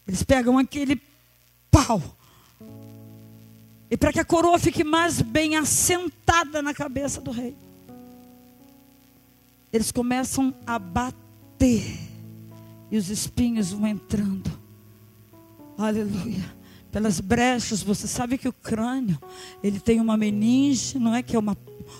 eles 0.06 0.22
pegam 0.22 0.56
aquele 0.58 1.00
pau 1.70 2.16
e 3.90 3.96
para 3.96 4.12
que 4.12 4.20
a 4.20 4.24
coroa 4.24 4.58
fique 4.58 4.82
mais 4.82 5.20
bem 5.20 5.56
assentada 5.56 6.60
na 6.60 6.74
cabeça 6.74 7.20
do 7.20 7.30
rei, 7.30 7.56
eles 9.76 9.92
começam 9.92 10.54
a 10.66 10.78
bater. 10.78 11.98
E 12.90 12.96
os 12.96 13.08
espinhos 13.10 13.70
vão 13.72 13.86
entrando. 13.86 14.50
Aleluia. 15.76 16.56
Pelas 16.90 17.20
brechas, 17.20 17.82
você 17.82 18.06
sabe 18.06 18.38
que 18.38 18.48
o 18.48 18.52
crânio, 18.52 19.20
ele 19.62 19.78
tem 19.78 20.00
uma 20.00 20.16
meninge, 20.16 20.98
não 20.98 21.14
é 21.14 21.22
que 21.22 21.36
é 21.36 21.38
uma, 21.38 21.56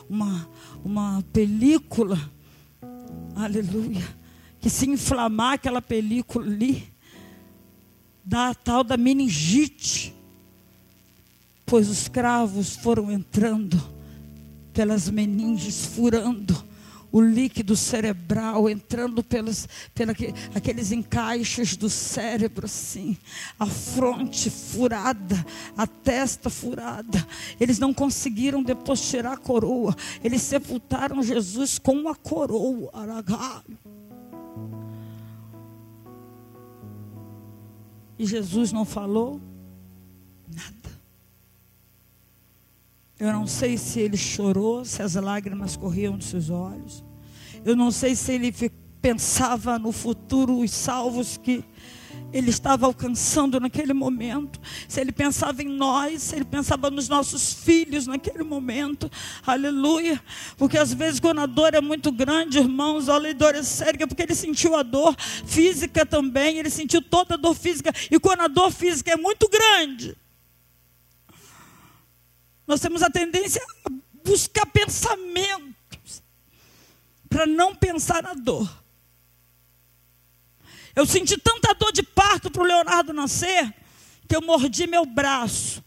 uma, 0.08 0.48
uma 0.84 1.24
película. 1.32 2.18
Aleluia. 3.34 4.06
Que 4.58 4.70
se 4.70 4.88
inflamar 4.88 5.54
aquela 5.54 5.82
película 5.82 6.46
ali, 6.46 6.92
dá 8.24 8.50
a 8.50 8.54
tal 8.54 8.82
da 8.82 8.96
meningite 8.96 10.16
pois 11.66 11.88
os 11.88 12.06
cravos 12.06 12.76
foram 12.76 13.10
entrando 13.10 13.76
pelas 14.72 15.10
meninges, 15.10 15.84
furando 15.84 16.56
o 17.16 17.20
líquido 17.22 17.74
cerebral, 17.74 18.68
entrando 18.68 19.24
pelos, 19.24 19.66
pelos 19.94 20.14
aqueles 20.54 20.92
encaixes 20.92 21.74
do 21.74 21.88
cérebro, 21.88 22.66
assim, 22.66 23.16
a 23.58 23.64
fronte 23.64 24.50
furada, 24.50 25.34
a 25.74 25.86
testa 25.86 26.50
furada. 26.50 27.26
Eles 27.58 27.78
não 27.78 27.94
conseguiram 27.94 28.62
depois 28.62 29.00
tirar 29.00 29.32
a 29.32 29.36
coroa, 29.38 29.96
eles 30.22 30.42
sepultaram 30.42 31.22
Jesus 31.22 31.78
com 31.78 32.06
a 32.06 32.14
coroa. 32.14 32.92
E 38.18 38.26
Jesus 38.26 38.72
não 38.72 38.84
falou 38.84 39.40
nada. 40.54 41.00
Eu 43.18 43.32
não 43.32 43.46
sei 43.46 43.78
se 43.78 44.00
ele 44.00 44.18
chorou, 44.18 44.84
se 44.84 45.00
as 45.00 45.14
lágrimas 45.14 45.76
corriam 45.76 46.18
dos 46.18 46.26
seus 46.26 46.50
olhos. 46.50 47.05
Eu 47.66 47.74
não 47.74 47.90
sei 47.90 48.14
se 48.14 48.30
ele 48.30 48.54
pensava 49.02 49.76
no 49.76 49.90
futuro, 49.90 50.60
os 50.60 50.70
salvos 50.70 51.36
que 51.36 51.64
ele 52.32 52.50
estava 52.50 52.86
alcançando 52.86 53.58
naquele 53.58 53.92
momento. 53.92 54.60
Se 54.86 55.00
ele 55.00 55.10
pensava 55.10 55.64
em 55.64 55.68
nós, 55.68 56.22
se 56.22 56.36
ele 56.36 56.44
pensava 56.44 56.92
nos 56.92 57.08
nossos 57.08 57.52
filhos 57.52 58.06
naquele 58.06 58.44
momento. 58.44 59.10
Aleluia. 59.44 60.22
Porque 60.56 60.78
às 60.78 60.94
vezes 60.94 61.18
quando 61.18 61.40
a 61.40 61.46
dor 61.46 61.74
é 61.74 61.80
muito 61.80 62.12
grande, 62.12 62.58
irmãos, 62.58 63.08
a 63.08 63.18
dor 63.32 63.56
é 63.56 63.64
séria, 63.64 64.06
porque 64.06 64.22
ele 64.22 64.36
sentiu 64.36 64.76
a 64.76 64.84
dor 64.84 65.16
física 65.18 66.06
também, 66.06 66.58
ele 66.58 66.70
sentiu 66.70 67.02
toda 67.02 67.34
a 67.34 67.36
dor 67.36 67.56
física. 67.56 67.92
E 68.08 68.20
quando 68.20 68.42
a 68.42 68.48
dor 68.48 68.70
física 68.70 69.10
é 69.10 69.16
muito 69.16 69.48
grande, 69.48 70.16
nós 72.64 72.78
temos 72.78 73.02
a 73.02 73.10
tendência 73.10 73.60
a 73.84 73.90
buscar 74.24 74.66
pensamentos 74.66 75.75
para 77.36 77.46
não 77.46 77.74
pensar 77.74 78.22
na 78.22 78.32
dor. 78.32 78.82
Eu 80.94 81.04
senti 81.04 81.36
tanta 81.36 81.74
dor 81.74 81.92
de 81.92 82.02
parto 82.02 82.50
para 82.50 82.62
o 82.62 82.64
Leonardo 82.64 83.12
nascer 83.12 83.74
que 84.26 84.34
eu 84.34 84.40
mordi 84.40 84.86
meu 84.86 85.04
braço 85.04 85.84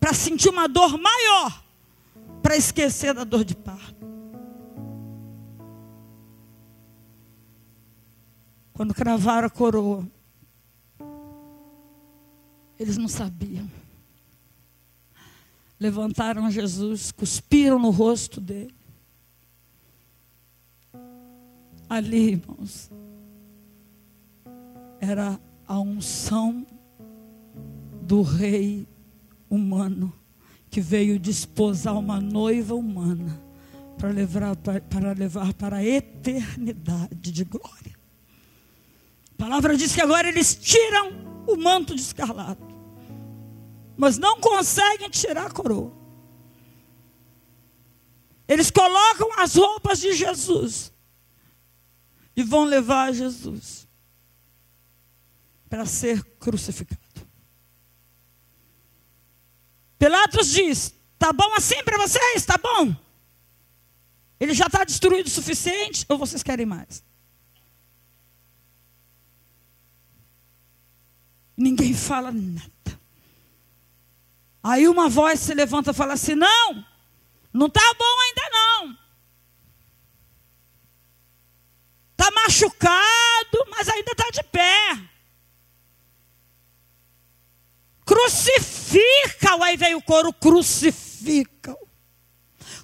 para 0.00 0.12
sentir 0.12 0.48
uma 0.48 0.66
dor 0.66 0.98
maior, 0.98 1.64
para 2.42 2.56
esquecer 2.56 3.14
da 3.14 3.22
dor 3.22 3.44
de 3.44 3.54
parto. 3.54 4.04
Quando 8.72 8.92
cravaram 8.92 9.46
a 9.46 9.50
coroa, 9.50 10.04
eles 12.76 12.98
não 12.98 13.06
sabiam 13.06 13.70
levantaram 15.78 16.50
Jesus, 16.50 17.12
cuspiram 17.12 17.78
no 17.78 17.90
rosto 17.90 18.40
dele. 18.40 18.73
Ali, 21.94 22.30
irmãos, 22.30 22.90
era 25.00 25.38
a 25.64 25.78
unção 25.78 26.66
do 28.02 28.22
rei 28.22 28.88
humano 29.48 30.12
que 30.68 30.80
veio 30.80 31.20
desposar 31.20 31.96
uma 31.96 32.20
noiva 32.20 32.74
humana 32.74 33.40
para 33.96 34.08
levar 34.08 34.56
para, 34.56 35.12
levar 35.12 35.54
para 35.54 35.76
a 35.76 35.84
eternidade 35.84 37.30
de 37.30 37.44
glória. 37.44 37.94
A 39.30 39.36
palavra 39.36 39.76
diz 39.76 39.94
que 39.94 40.00
agora 40.00 40.26
eles 40.26 40.56
tiram 40.56 41.12
o 41.46 41.56
manto 41.56 41.94
de 41.94 42.00
escarlate 42.00 42.74
mas 43.96 44.18
não 44.18 44.40
conseguem 44.40 45.08
tirar 45.10 45.46
a 45.46 45.50
coroa. 45.52 45.92
Eles 48.48 48.68
colocam 48.68 49.40
as 49.40 49.54
roupas 49.54 50.00
de 50.00 50.12
Jesus 50.12 50.92
e 52.36 52.42
vão 52.42 52.64
levar 52.64 53.12
Jesus 53.12 53.86
para 55.68 55.86
ser 55.86 56.22
crucificado. 56.38 57.00
Pilatos 59.98 60.48
diz: 60.48 60.94
Tá 61.18 61.32
bom 61.32 61.54
assim 61.54 61.82
para 61.82 61.98
vocês? 61.98 62.44
Tá 62.44 62.58
bom? 62.58 62.94
Ele 64.38 64.52
já 64.52 64.66
está 64.66 64.84
destruído 64.84 65.26
o 65.26 65.30
suficiente 65.30 66.04
ou 66.08 66.18
vocês 66.18 66.42
querem 66.42 66.66
mais? 66.66 67.02
Ninguém 71.56 71.94
fala 71.94 72.32
nada. 72.32 73.00
Aí 74.62 74.88
uma 74.88 75.08
voz 75.08 75.40
se 75.40 75.54
levanta 75.54 75.92
e 75.92 75.94
fala 75.94 76.14
assim: 76.14 76.34
Não, 76.34 76.84
não 77.52 77.66
está 77.68 77.94
bom 77.94 78.20
ainda 78.26 78.50
não. 78.50 78.98
Está 82.12 82.30
machucado, 82.44 83.66
mas 83.70 83.88
ainda 83.88 84.12
está 84.12 84.30
de 84.30 84.42
pé. 84.44 85.10
Crucifica, 88.04 89.62
aí 89.62 89.76
veio 89.76 89.98
o 89.98 90.02
coro, 90.02 90.32
crucifica. 90.32 91.76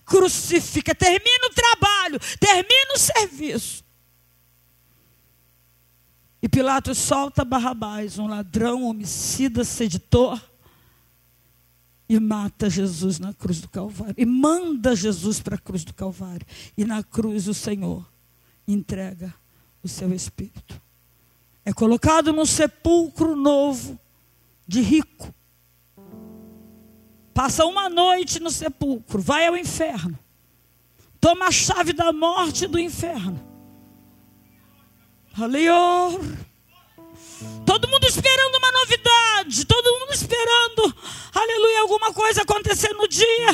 Crucifica, 0.04 0.94
termina 0.94 1.46
o 1.46 1.54
trabalho, 1.54 2.18
termina 2.40 2.94
o 2.94 2.98
serviço. 2.98 3.84
E 6.42 6.48
Pilatos 6.48 6.96
solta 6.96 7.44
Barrabás, 7.44 8.18
um 8.18 8.26
ladrão, 8.26 8.84
homicida, 8.84 9.62
seditor 9.62 10.40
e 12.08 12.18
mata 12.18 12.68
Jesus 12.68 13.18
na 13.20 13.34
cruz 13.34 13.60
do 13.60 13.68
Calvário. 13.68 14.14
E 14.16 14.24
manda 14.24 14.96
Jesus 14.96 15.38
para 15.38 15.56
a 15.56 15.58
cruz 15.58 15.84
do 15.84 15.92
Calvário. 15.92 16.46
E 16.76 16.84
na 16.84 17.04
cruz 17.04 17.46
o 17.46 17.54
Senhor 17.54 18.10
entrega 18.66 19.32
o 19.82 19.88
seu 19.88 20.12
espírito. 20.12 20.80
É 21.64 21.72
colocado 21.72 22.32
num 22.32 22.46
sepulcro 22.46 23.36
novo, 23.36 23.98
de 24.66 24.80
rico. 24.80 25.34
Passa 27.34 27.64
uma 27.64 27.88
noite 27.88 28.40
no 28.40 28.50
sepulcro, 28.50 29.20
vai 29.20 29.46
ao 29.46 29.56
inferno. 29.56 30.18
Toma 31.20 31.46
a 31.46 31.50
chave 31.50 31.92
da 31.92 32.12
morte 32.12 32.66
do 32.66 32.78
inferno. 32.78 33.38
Aleluia. 35.36 35.72
Todo 37.64 37.88
mundo 37.88 38.04
esperando 38.04 38.56
uma 38.56 38.72
novidade, 38.72 39.64
todo 39.64 40.00
mundo 40.00 40.12
esperando, 40.12 40.94
aleluia, 41.34 41.80
alguma 41.80 42.12
coisa 42.12 42.42
acontecer 42.42 42.92
no 42.94 43.06
dia. 43.08 43.48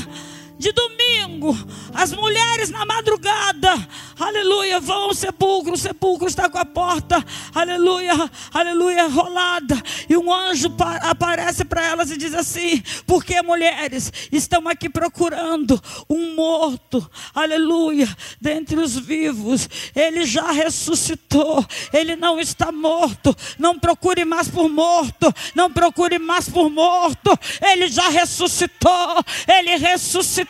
De 0.59 0.73
domingo, 0.73 1.57
as 1.95 2.13
mulheres 2.13 2.71
na 2.71 2.85
madrugada, 2.87 3.75
aleluia, 4.19 4.81
vão 4.81 5.05
ao 5.05 5.15
sepulcro, 5.15 5.75
o 5.75 5.77
sepulcro 5.77 6.27
está 6.27 6.49
com 6.49 6.59
a 6.59 6.65
porta, 6.65 7.23
aleluia, 7.55 8.15
aleluia, 8.53 9.07
rolada, 9.07 9.81
e 10.09 10.17
um 10.17 10.33
anjo 10.33 10.75
aparece 11.03 11.65
para 11.65 11.85
elas 11.85 12.11
e 12.11 12.17
diz 12.17 12.33
assim: 12.33 12.83
porque 13.07 13.41
mulheres 13.43 14.13
estão 14.33 14.67
aqui 14.67 14.89
procurando 14.89 15.81
um 16.09 16.35
morto, 16.35 17.09
aleluia, 17.35 18.09
dentre 18.41 18.79
os 18.79 18.97
vivos, 18.97 19.69
ele 19.95 20.25
já 20.25 20.51
ressuscitou, 20.51 21.65
ele 21.93 22.17
não 22.17 22.41
está 22.41 22.73
morto, 22.73 23.37
não 23.59 23.79
procure 23.79 24.25
mais 24.25 24.49
por 24.49 24.69
morto, 24.71 25.33
não 25.55 25.71
procure 25.71 26.19
mais 26.19 26.49
por 26.49 26.71
morto, 26.71 27.39
ele 27.63 27.89
já 27.89 28.09
ressuscitou, 28.09 29.23
ele 29.47 29.77
ressuscitou, 29.77 30.46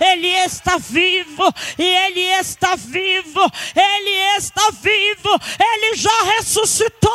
ele 0.00 0.28
está 0.28 0.78
vivo, 0.78 1.54
e 1.78 1.84
ele 1.84 2.20
está 2.20 2.76
vivo, 2.76 3.40
ele 3.74 4.36
está 4.36 4.70
vivo, 4.70 5.40
ele 5.60 5.96
já 5.96 6.22
ressuscitou. 6.36 7.08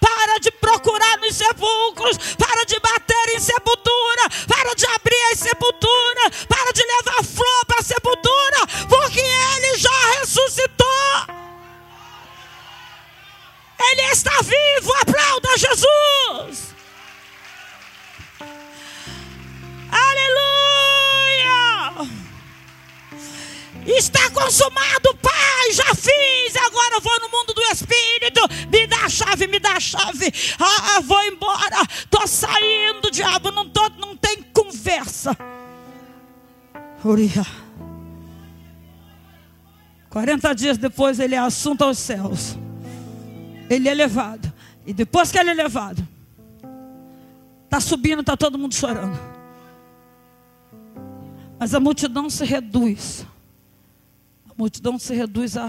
Para 0.00 0.38
de 0.38 0.50
procurar 0.52 1.18
nos 1.18 1.34
sepulcros, 1.34 2.18
para 2.36 2.64
de 2.64 2.78
bater 2.80 3.34
em 3.34 3.40
sepultura, 3.40 4.22
para 4.46 4.74
de 4.74 4.86
abrir 4.86 5.22
as 5.32 5.38
sepulturas, 5.38 6.44
para 6.48 6.72
de 6.72 6.82
levar 6.82 7.24
flor 7.24 7.66
para 7.66 7.80
a 7.80 7.82
sepultura, 7.82 8.66
porque 8.88 9.20
ele 9.20 9.78
já 9.78 10.20
ressuscitou. 10.20 11.42
Ele 13.90 14.02
está 14.02 14.32
vivo, 14.42 14.92
aplauda 15.00 15.58
Jesus. 15.58 16.71
Está 23.86 24.30
consumado, 24.30 25.14
Pai, 25.20 25.72
já 25.72 25.94
fiz. 25.94 26.56
Agora 26.56 26.94
eu 26.94 27.00
vou 27.00 27.20
no 27.20 27.28
mundo 27.28 27.52
do 27.52 27.62
Espírito. 27.62 28.40
Me 28.70 28.86
dá 28.86 29.04
a 29.04 29.08
chave, 29.08 29.46
me 29.46 29.58
dá 29.58 29.72
a 29.72 29.80
chave. 29.80 30.32
Ah, 30.58 31.00
vou 31.00 31.22
embora. 31.24 31.82
Estou 31.90 32.26
saindo, 32.26 33.10
diabo. 33.10 33.50
Não, 33.50 33.68
tô, 33.68 33.88
não 33.98 34.16
tem 34.16 34.42
conversa. 34.42 35.36
Uria. 37.04 37.44
40 40.10 40.54
dias 40.54 40.78
depois 40.78 41.18
ele 41.18 41.34
é 41.34 41.38
assunto 41.38 41.82
aos 41.82 41.98
céus. 41.98 42.56
Ele 43.68 43.88
é 43.88 43.94
levado. 43.94 44.52
E 44.86 44.92
depois 44.92 45.32
que 45.32 45.38
ele 45.38 45.50
é 45.50 45.54
levado, 45.54 46.06
está 47.64 47.80
subindo, 47.80 48.20
está 48.20 48.36
todo 48.36 48.58
mundo 48.58 48.74
chorando. 48.74 49.18
Mas 51.58 51.74
a 51.74 51.80
multidão 51.80 52.28
se 52.28 52.44
reduz 52.44 53.24
multidão 54.62 54.96
se 54.96 55.12
reduz 55.12 55.56
a 55.56 55.68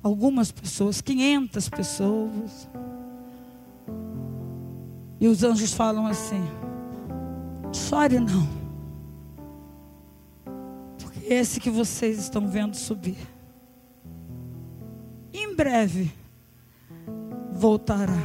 algumas 0.00 0.52
pessoas, 0.52 1.00
500 1.00 1.68
pessoas. 1.68 2.70
E 5.18 5.26
os 5.26 5.42
anjos 5.42 5.72
falam 5.72 6.06
assim: 6.06 6.40
chore 7.72 8.20
não, 8.20 8.46
porque 11.00 11.18
esse 11.24 11.58
que 11.58 11.68
vocês 11.68 12.16
estão 12.20 12.46
vendo 12.46 12.76
subir, 12.76 13.18
em 15.32 15.52
breve 15.52 16.12
voltará 17.52 18.22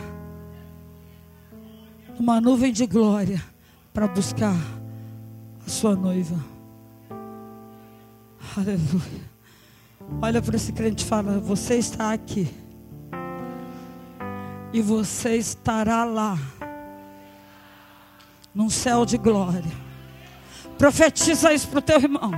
uma 2.19 2.39
nuvem 2.39 2.71
de 2.71 2.85
glória 2.85 3.43
para 3.91 4.07
buscar 4.07 4.55
a 5.65 5.69
sua 5.69 5.95
noiva. 5.95 6.50
Aleluia. 8.57 9.31
Olha 10.21 10.41
para 10.41 10.55
esse 10.55 10.71
crente 10.73 11.03
e 11.03 11.07
fala: 11.07 11.39
Você 11.39 11.75
está 11.75 12.11
aqui. 12.11 12.47
E 14.73 14.81
você 14.81 15.35
estará 15.35 16.03
lá. 16.03 16.37
Num 18.53 18.69
céu 18.69 19.05
de 19.05 19.17
glória. 19.17 19.63
Profetiza 20.77 21.53
isso 21.53 21.67
para 21.67 21.79
o 21.79 21.81
teu 21.81 21.97
irmão. 21.97 22.31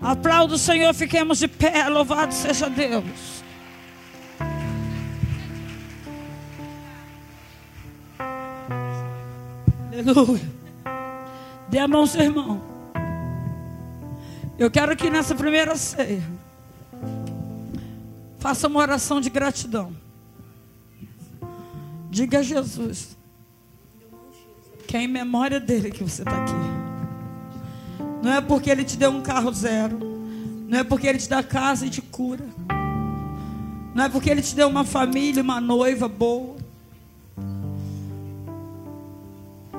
Aplauda 0.00 0.54
o 0.54 0.58
Senhor, 0.58 0.92
fiquemos 0.94 1.38
de 1.38 1.48
pé. 1.48 1.88
Louvado 1.88 2.34
seja 2.34 2.68
Deus. 2.68 3.44
Aleluia. 9.92 10.52
Dê 11.68 11.78
a 11.78 11.88
mão 11.88 12.06
seu 12.06 12.22
irmão. 12.22 12.75
Eu 14.58 14.70
quero 14.70 14.96
que 14.96 15.10
nessa 15.10 15.34
primeira 15.34 15.76
ceia 15.76 16.22
faça 18.38 18.68
uma 18.68 18.80
oração 18.80 19.20
de 19.20 19.28
gratidão. 19.28 19.94
Diga 22.10 22.38
a 22.38 22.42
Jesus 22.42 23.16
que 24.86 24.96
é 24.96 25.02
em 25.02 25.08
memória 25.08 25.58
dele 25.58 25.90
que 25.90 26.02
você 26.02 26.22
está 26.22 26.42
aqui. 26.42 26.52
Não 28.22 28.32
é 28.32 28.40
porque 28.40 28.70
ele 28.70 28.84
te 28.84 28.96
deu 28.96 29.10
um 29.10 29.20
carro 29.20 29.52
zero. 29.52 29.98
Não 30.68 30.78
é 30.78 30.84
porque 30.84 31.06
ele 31.06 31.18
te 31.18 31.28
dá 31.28 31.42
casa 31.42 31.86
e 31.86 31.90
te 31.90 32.00
cura. 32.00 32.44
Não 33.94 34.04
é 34.04 34.08
porque 34.08 34.30
ele 34.30 34.42
te 34.42 34.54
deu 34.54 34.68
uma 34.68 34.84
família, 34.84 35.42
uma 35.42 35.60
noiva 35.60 36.08
boa. 36.08 36.56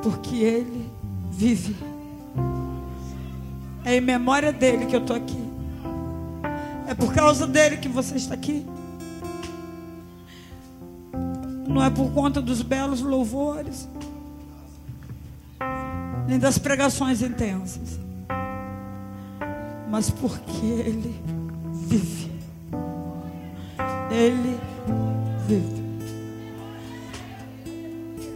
Porque 0.02 0.36
ele 0.36 0.90
vive. 1.32 1.76
É 3.86 3.96
em 3.96 4.02
memória 4.02 4.52
dele 4.52 4.86
que 4.86 4.96
eu 4.96 5.02
estou 5.02 5.16
aqui. 5.16 5.48
É 6.88 6.94
por 6.94 7.14
causa 7.14 7.46
dele 7.46 7.78
que 7.78 7.90
você 7.90 8.16
está 8.16 8.34
aqui. 8.34 8.66
Não 11.68 11.84
é 11.84 11.90
por 11.90 12.12
conta 12.12 12.42
dos 12.42 12.62
belos 12.62 13.02
louvores, 13.02 13.88
nem 16.28 16.40
das 16.40 16.58
pregações 16.58 17.22
intensas, 17.22 18.00
mas 19.90 20.10
porque 20.10 20.66
ele 20.66 21.22
vive. 21.74 22.32
Ele 24.10 24.58
vive. 25.46 25.88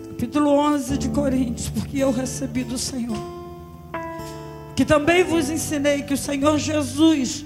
Capítulo 0.09 0.51
11 0.51 0.97
de 0.97 1.09
Coríntios, 1.09 1.69
porque 1.69 1.97
eu 1.97 2.11
recebi 2.11 2.63
do 2.63 2.77
Senhor 2.77 3.40
que 4.81 4.85
também 4.85 5.23
vos 5.23 5.47
ensinei 5.47 6.01
que 6.01 6.15
o 6.15 6.17
Senhor 6.17 6.57
Jesus, 6.57 7.45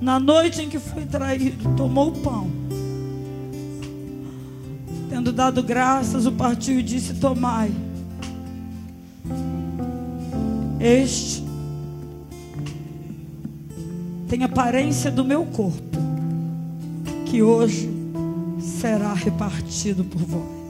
na 0.00 0.18
noite 0.18 0.62
em 0.62 0.70
que 0.70 0.78
foi 0.78 1.04
traído, 1.04 1.76
tomou 1.76 2.08
o 2.08 2.12
pão. 2.12 2.50
Tendo 5.10 5.34
dado 5.34 5.62
graças, 5.62 6.24
o 6.24 6.32
partiu 6.32 6.80
e 6.80 6.82
disse: 6.82 7.12
Tomai. 7.16 7.70
Este 10.80 11.44
tem 14.26 14.42
aparência 14.42 15.10
do 15.10 15.26
meu 15.26 15.44
corpo, 15.44 15.98
que 17.26 17.42
hoje 17.42 17.90
será 18.80 19.12
repartido 19.12 20.04
por 20.04 20.22
vós. 20.22 20.61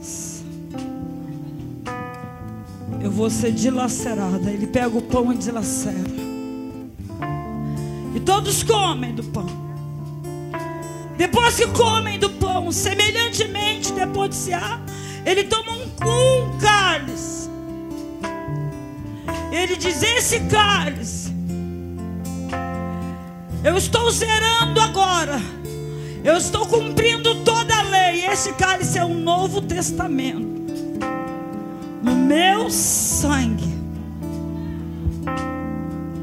Eu 3.03 3.11
vou 3.11 3.29
ser 3.29 3.51
dilacerada. 3.51 4.49
Ele 4.49 4.65
pega 4.65 4.97
o 4.97 5.01
pão 5.01 5.31
e 5.33 5.37
dilacera. 5.37 5.97
E 8.15 8.19
todos 8.21 8.63
comem 8.63 9.13
do 9.13 9.23
pão. 9.25 9.45
Depois 11.17 11.55
que 11.55 11.67
comem 11.67 12.17
do 12.17 12.29
pão, 12.29 12.71
semelhantemente, 12.71 13.91
depois 13.91 14.29
de 14.29 14.35
cear, 14.35 14.81
ele 15.25 15.43
toma 15.43 15.73
um, 15.73 15.83
um 15.83 16.57
cálice. 16.57 17.49
Ele 19.51 19.75
diz: 19.75 20.01
Esse 20.01 20.39
cálice, 20.41 21.31
eu 23.63 23.77
estou 23.77 24.09
zerando 24.09 24.79
agora. 24.79 25.39
Eu 26.23 26.37
estou 26.37 26.65
cumprindo 26.65 27.43
toda 27.43 27.75
a 27.77 27.81
lei. 27.81 28.25
Esse 28.25 28.53
cálice 28.53 28.97
é 28.97 29.03
um 29.03 29.19
novo 29.19 29.61
testamento 29.61 30.62
no 32.03 32.15
meu 32.15 32.69
sangue. 32.69 33.73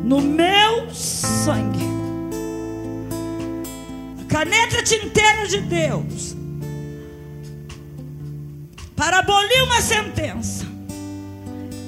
No 0.05 0.20
meu 0.20 0.91
sangue. 0.93 1.89
A 4.20 4.24
caneta 4.24 4.83
tinteira 4.83 5.47
de 5.49 5.61
Deus. 5.62 6.37
Para 8.95 9.20
abolir 9.20 9.62
uma 9.64 9.81
sentença, 9.81 10.66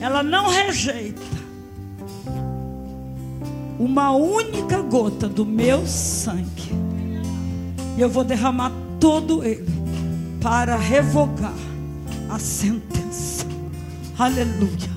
ela 0.01 0.23
não 0.23 0.49
rejeita 0.49 1.21
uma 3.79 4.13
única 4.13 4.81
gota 4.81 5.29
do 5.29 5.45
meu 5.45 5.87
sangue. 5.87 6.73
E 7.99 8.01
eu 8.01 8.09
vou 8.09 8.25
derramar 8.25 8.73
todo 8.99 9.45
ele 9.45 9.67
para 10.41 10.77
revogar 10.77 11.53
a 12.31 12.39
sentença. 12.39 13.32
Aleluia. 14.23 14.93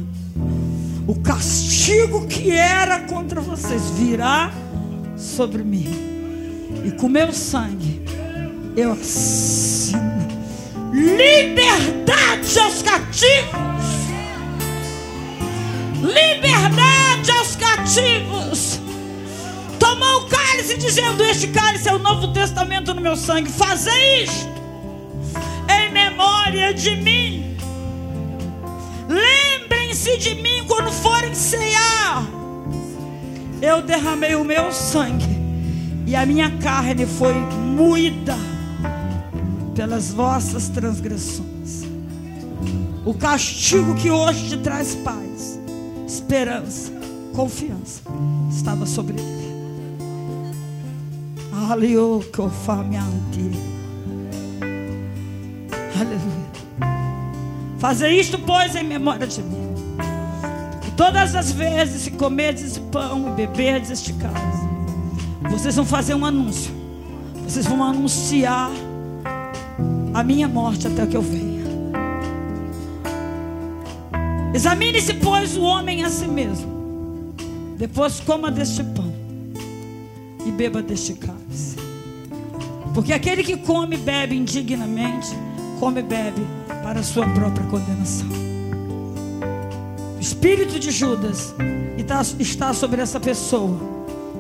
o 1.08 1.16
castigo 1.16 2.28
que 2.28 2.52
era 2.52 3.00
contra 3.08 3.42
vocês 3.42 3.90
virá 3.98 4.52
sobre 5.18 5.64
mim. 5.64 5.90
E 6.86 6.92
com 6.92 7.10
meu 7.10 7.34
sangue 7.34 8.06
eu 8.78 8.92
assino 8.92 10.00
liberdade 10.94 12.60
aos 12.60 12.84
cativos. 12.84 13.86
Liberdade 16.04 17.32
aos 17.32 17.56
cativos. 17.56 18.80
Tomou 19.80 20.22
o 20.22 20.28
cálice 20.28 20.78
dizendo: 20.78 21.24
Este 21.24 21.48
cálice 21.48 21.90
é 21.90 21.94
o 21.94 21.98
novo 21.98 22.32
testamento 22.32 22.94
no 22.94 23.02
meu 23.02 23.16
sangue. 23.16 23.50
Fazei 23.50 24.26
isto 24.26 24.54
em 25.68 25.92
memória 25.92 26.76
de 26.76 26.96
mim. 26.98 27.55
Lembrem-se 30.06 30.18
de 30.18 30.36
mim 30.36 30.64
quando 30.68 30.92
forem 30.92 31.34
cear. 31.34 32.28
Eu 33.60 33.82
derramei 33.82 34.36
o 34.36 34.44
meu 34.44 34.72
sangue 34.72 35.26
e 36.06 36.16
a 36.16 36.26
minha 36.26 36.52
carne 36.60 37.08
foi 37.08 37.34
moída 37.34 38.36
pelas 39.76 40.12
vossas 40.12 40.70
transgressões. 40.70 41.86
O 43.04 43.16
castigo 43.16 43.96
que 43.96 44.12
hoje 44.12 44.50
te 44.50 44.58
traz 44.58 44.94
paz, 44.96 45.60
esperança, 46.08 46.92
confiança, 47.34 48.02
estava 48.52 48.86
sobre 48.86 49.16
ele. 49.20 49.46
Aleluia. 55.96 56.46
Fazer 57.80 58.10
isto, 58.12 58.38
pois, 58.40 58.76
em 58.76 58.84
memória 58.84 59.26
de 59.26 59.42
mim. 59.42 59.65
Todas 60.98 61.36
as 61.36 61.52
vezes 61.52 62.08
que 62.08 62.16
comerdes 62.16 62.78
pão 62.78 63.30
e 63.30 63.32
beberdes 63.32 63.92
este 63.92 64.14
cálice, 64.14 64.66
vocês 65.50 65.76
vão 65.76 65.86
fazer 65.86 66.14
um 66.16 66.26
anúncio. 66.26 66.74
Vocês 67.44 67.66
vão 67.66 67.84
anunciar 67.84 68.72
a 70.14 70.24
minha 70.24 70.48
morte 70.48 70.88
até 70.88 71.06
que 71.06 71.18
eu 71.18 71.22
venha. 71.22 71.66
Examine-se, 74.54 75.16
pois, 75.16 75.58
o 75.58 75.64
homem 75.64 76.04
a 76.06 76.10
si 76.10 76.28
mesmo. 76.28 77.34
Depois 77.78 78.22
coma 78.22 78.50
deste 78.50 78.84
pão 78.84 79.14
e 80.46 80.52
beba 80.52 80.82
deste 80.82 81.14
cálice. 81.14 81.76
Porque 82.94 83.12
aquele 83.12 83.44
que 83.44 83.58
come 83.58 83.98
e 83.98 84.00
bebe 84.00 84.38
indignamente, 84.38 85.28
come 85.78 86.00
e 86.00 86.04
bebe 86.04 86.42
para 86.82 87.02
a 87.02 87.04
sua 87.04 87.28
própria 87.28 87.68
condenação. 87.68 88.45
Espírito 90.26 90.80
de 90.80 90.90
Judas 90.90 91.54
está 92.40 92.74
sobre 92.74 93.00
essa 93.00 93.20
pessoa 93.20 93.78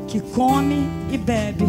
que 0.08 0.20
come 0.20 0.88
e 1.12 1.18
bebe, 1.18 1.64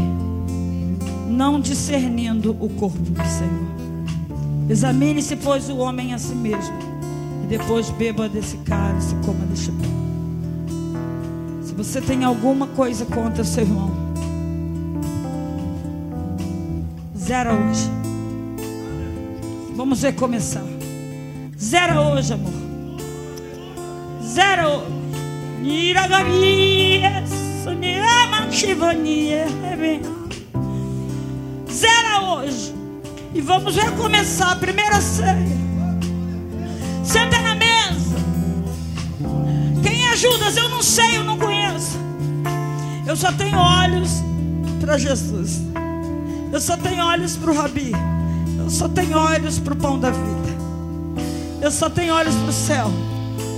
não 1.29 1.61
discernindo 1.61 2.57
o 2.59 2.71
corpo 2.71 2.97
do 2.99 3.23
Senhor. 3.23 4.71
Examine-se, 4.71 5.37
pois, 5.37 5.69
o 5.69 5.77
homem 5.77 6.15
a 6.15 6.19
si 6.19 6.35
mesmo, 6.35 6.79
e 7.45 7.47
depois 7.47 7.91
beba 7.91 8.27
desse 8.27 8.57
cálice 8.57 9.15
coma 9.17 9.45
deste 9.51 9.71
pão. 9.71 9.91
Se 11.63 11.75
você 11.75 12.01
tem 12.01 12.25
alguma 12.25 12.69
coisa 12.69 13.05
contra 13.05 13.45
seu 13.45 13.65
irmão, 13.65 13.91
zera 17.19 17.53
hoje. 17.53 17.91
Vamos 19.75 20.03
recomeçar. 20.03 20.65
Zera 21.61 22.01
hoje, 22.01 22.33
amor. 22.33 22.66
Zera 24.37 24.69
hoje. 24.69 24.87
Zera 31.73 32.21
hoje. 32.21 32.75
E 33.33 33.41
vamos 33.41 33.75
recomeçar 33.77 34.53
a 34.53 34.57
primeira 34.57 35.01
ceia. 35.01 35.57
Senta 37.03 37.41
na 37.41 37.55
mesa. 37.55 38.17
Quem 39.83 40.07
é 40.07 40.15
Judas? 40.15 40.55
Eu 40.59 40.69
não 40.69 40.83
sei, 40.83 41.17
eu 41.17 41.25
não 41.25 41.39
conheço. 41.39 41.97
Eu 43.07 43.17
só 43.17 43.33
tenho 43.33 43.57
olhos 43.57 44.23
para 44.79 44.99
Jesus. 44.99 45.63
Eu 46.53 46.61
só 46.61 46.77
tenho 46.77 47.03
olhos 47.07 47.39
para 47.39 47.51
o 47.53 47.57
Rabi. 47.57 47.93
Eu 48.59 48.69
só 48.69 48.87
tenho 48.87 49.17
olhos 49.17 49.59
para 49.59 49.73
o 49.73 49.77
pão 49.77 49.99
da 49.99 50.11
vida. 50.11 50.57
Eu 51.63 51.71
só 51.71 51.89
tenho 51.89 52.13
olhos 52.13 52.35
para 52.35 52.51
o 52.51 52.53
céu. 52.53 53.16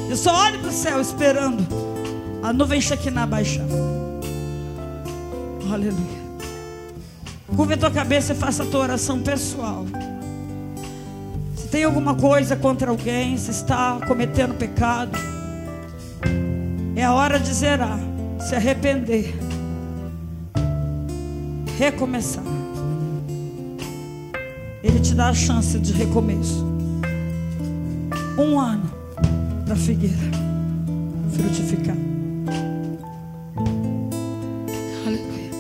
Eu 0.08 0.16
só 0.16 0.46
olho 0.46 0.58
para 0.60 0.70
o 0.70 0.72
céu 0.72 1.00
esperando 1.02 1.66
a 2.42 2.50
nuvem 2.50 2.80
Shekinah 2.80 3.26
baixar. 3.26 3.66
Aleluia. 5.70 6.18
Curva 7.54 7.74
a 7.74 7.76
tua 7.76 7.90
cabeça 7.90 8.32
e 8.32 8.36
faça 8.36 8.62
a 8.62 8.66
tua 8.66 8.80
oração 8.80 9.20
pessoal. 9.20 9.84
Se 11.54 11.68
tem 11.68 11.84
alguma 11.84 12.14
coisa 12.14 12.56
contra 12.56 12.90
alguém, 12.90 13.36
se 13.36 13.50
está 13.50 13.98
cometendo 14.06 14.54
pecado, 14.54 15.18
é 16.96 17.04
a 17.04 17.12
hora 17.12 17.38
de 17.38 17.52
zerar, 17.52 17.98
se 18.40 18.54
arrepender, 18.54 19.34
recomeçar. 21.78 22.44
Ele 24.82 25.00
te 25.00 25.14
dá 25.14 25.28
a 25.28 25.34
chance 25.34 25.78
de 25.78 25.92
recomeço. 25.92 26.66
Um 28.38 28.58
ano 28.58 28.97
para 29.68 29.74
a 29.74 29.80
figueira 29.80 30.16
frutificar. 31.30 31.96
Aleluia. 35.06 35.50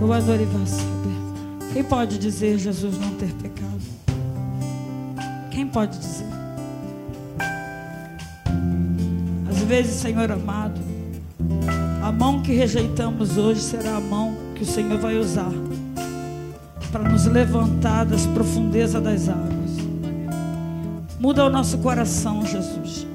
Eu 0.00 0.14
saber. 0.64 1.72
Quem 1.72 1.82
pode 1.82 2.18
dizer 2.18 2.56
Jesus 2.56 2.96
não 2.96 3.16
ter 3.16 3.32
pecado? 3.32 3.82
Quem 5.50 5.66
pode 5.66 5.98
dizer? 5.98 6.26
Às 9.50 9.58
vezes, 9.64 9.94
Senhor 9.94 10.30
amado, 10.30 10.80
a 12.00 12.12
mão 12.12 12.40
que 12.42 12.52
rejeitamos 12.52 13.36
hoje 13.36 13.60
será 13.60 13.96
a 13.96 14.00
mão 14.00 14.36
que 14.54 14.62
o 14.62 14.66
Senhor 14.66 15.00
vai 15.00 15.18
usar 15.18 15.50
para 16.92 17.08
nos 17.08 17.24
levantar 17.24 18.04
das 18.04 18.26
profundezas 18.26 19.02
das 19.02 19.28
águas. 19.28 19.72
Muda 21.18 21.46
o 21.46 21.50
nosso 21.50 21.78
coração, 21.78 22.44
Jesus. 22.44 23.06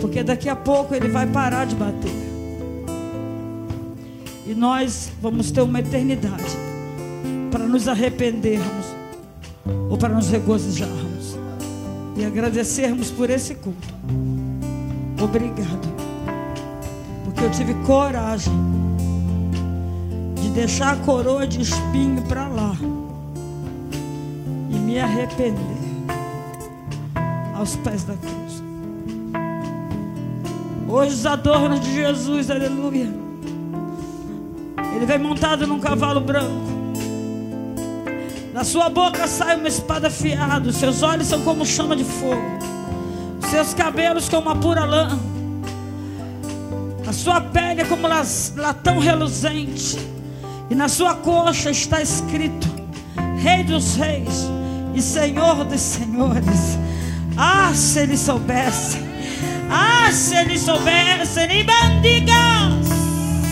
Porque 0.00 0.24
daqui 0.24 0.48
a 0.48 0.56
pouco 0.56 0.94
ele 0.94 1.08
vai 1.08 1.26
parar 1.26 1.64
de 1.64 1.76
bater. 1.76 2.26
E 4.44 4.54
nós 4.54 5.12
vamos 5.22 5.50
ter 5.52 5.60
uma 5.60 5.78
eternidade 5.78 6.56
para 7.50 7.64
nos 7.64 7.86
arrependermos 7.86 8.86
ou 9.88 9.96
para 9.96 10.14
nos 10.14 10.28
regozijarmos 10.28 11.38
e 12.16 12.24
agradecermos 12.24 13.10
por 13.10 13.30
esse 13.30 13.54
culto. 13.54 13.94
Obrigado 15.22 15.96
porque 17.24 17.44
eu 17.44 17.50
tive 17.50 17.74
coragem 17.84 18.52
deixar 20.56 20.94
a 20.94 20.96
coroa 20.96 21.46
de 21.46 21.60
espinho 21.60 22.22
para 22.22 22.48
lá 22.48 22.74
e 24.70 24.74
me 24.74 24.98
arrepender 24.98 25.76
aos 27.54 27.76
pés 27.76 28.04
da 28.04 28.14
cruz. 28.14 28.62
Hoje 30.88 31.12
os 31.12 31.26
adornos 31.26 31.80
de 31.80 31.92
Jesus, 31.92 32.50
aleluia. 32.50 33.06
Ele 34.94 35.04
vem 35.04 35.18
montado 35.18 35.66
num 35.66 35.78
cavalo 35.78 36.22
branco. 36.22 36.74
Da 38.54 38.64
sua 38.64 38.88
boca 38.88 39.26
sai 39.26 39.56
uma 39.56 39.68
espada 39.68 40.08
afiada, 40.08 40.72
seus 40.72 41.02
olhos 41.02 41.26
são 41.26 41.42
como 41.42 41.66
chama 41.66 41.94
de 41.94 42.04
fogo, 42.04 42.40
seus 43.50 43.74
cabelos 43.74 44.26
como 44.30 44.46
uma 44.46 44.56
pura 44.56 44.86
lã. 44.86 45.20
A 47.06 47.12
sua 47.12 47.42
pele 47.42 47.82
é 47.82 47.84
como 47.84 48.08
latão 48.08 48.98
reluzente. 48.98 50.15
E 50.68 50.74
na 50.74 50.88
sua 50.88 51.14
coxa 51.14 51.70
está 51.70 52.02
escrito: 52.02 52.68
Rei 53.38 53.62
dos 53.62 53.96
Reis 53.96 54.46
e 54.94 55.02
Senhor 55.02 55.64
dos 55.64 55.80
Senhores. 55.80 56.78
Ah, 57.36 57.72
se 57.74 58.00
ele 58.00 58.16
soubesse. 58.16 58.98
Ah, 59.70 60.10
se 60.10 60.34
ele 60.34 60.58
soubesse. 60.58 61.40
E 61.40 61.62
bandigas. 61.62 62.86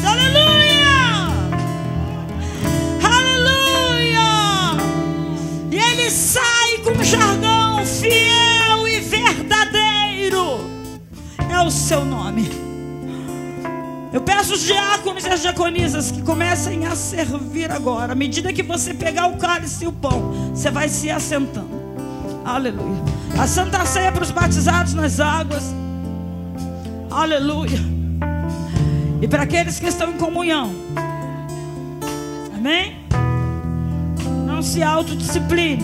Aleluia. 0.04 1.28
Aleluia. 3.04 4.20
E 5.70 5.76
ele 5.76 6.10
sai 6.10 6.78
com 6.78 7.02
jargão 7.02 7.84
fiel 7.84 8.88
e 8.88 9.00
verdadeiro. 9.00 10.70
É 11.50 11.60
o 11.60 11.70
seu 11.70 12.04
nome. 12.04 12.63
Eu 14.14 14.20
peço 14.20 14.54
os 14.54 14.60
diáconos 14.60 15.24
e 15.24 15.28
as 15.28 15.42
diaconisas 15.42 16.12
que 16.12 16.22
comecem 16.22 16.86
a 16.86 16.94
servir 16.94 17.68
agora. 17.72 18.12
À 18.12 18.14
medida 18.14 18.52
que 18.52 18.62
você 18.62 18.94
pegar 18.94 19.26
o 19.26 19.36
cálice 19.38 19.82
e 19.82 19.88
o 19.88 19.92
pão, 19.92 20.30
você 20.54 20.70
vai 20.70 20.88
se 20.88 21.10
assentando. 21.10 21.68
Aleluia. 22.44 23.02
A 23.36 23.44
Santa 23.48 23.84
Ceia 23.84 24.12
para 24.12 24.22
os 24.22 24.30
batizados 24.30 24.94
nas 24.94 25.18
águas. 25.18 25.74
Aleluia. 27.10 27.80
E 29.20 29.26
para 29.26 29.42
aqueles 29.42 29.80
que 29.80 29.88
estão 29.88 30.10
em 30.10 30.16
comunhão. 30.16 30.72
Amém? 32.54 32.96
Não 34.46 34.62
se 34.62 34.80
autodiscipline. 34.80 35.82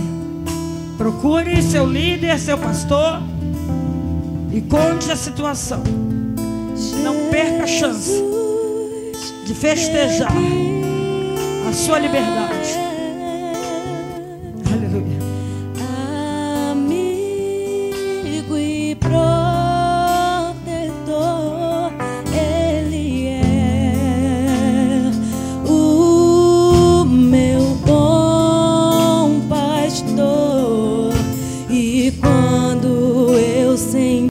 Procure 0.97 1.61
seu 1.63 1.85
líder, 1.85 2.39
seu 2.39 2.57
pastor. 2.57 3.21
E 4.53 4.61
conte 4.61 5.11
a 5.11 5.17
situação. 5.17 6.10
Não 7.03 7.31
perca 7.31 7.65
a 7.65 7.67
chance 7.67 8.23
de 9.45 9.55
festejar 9.55 10.33
a 11.69 11.73
sua 11.73 11.99
liberdade. 11.99 12.90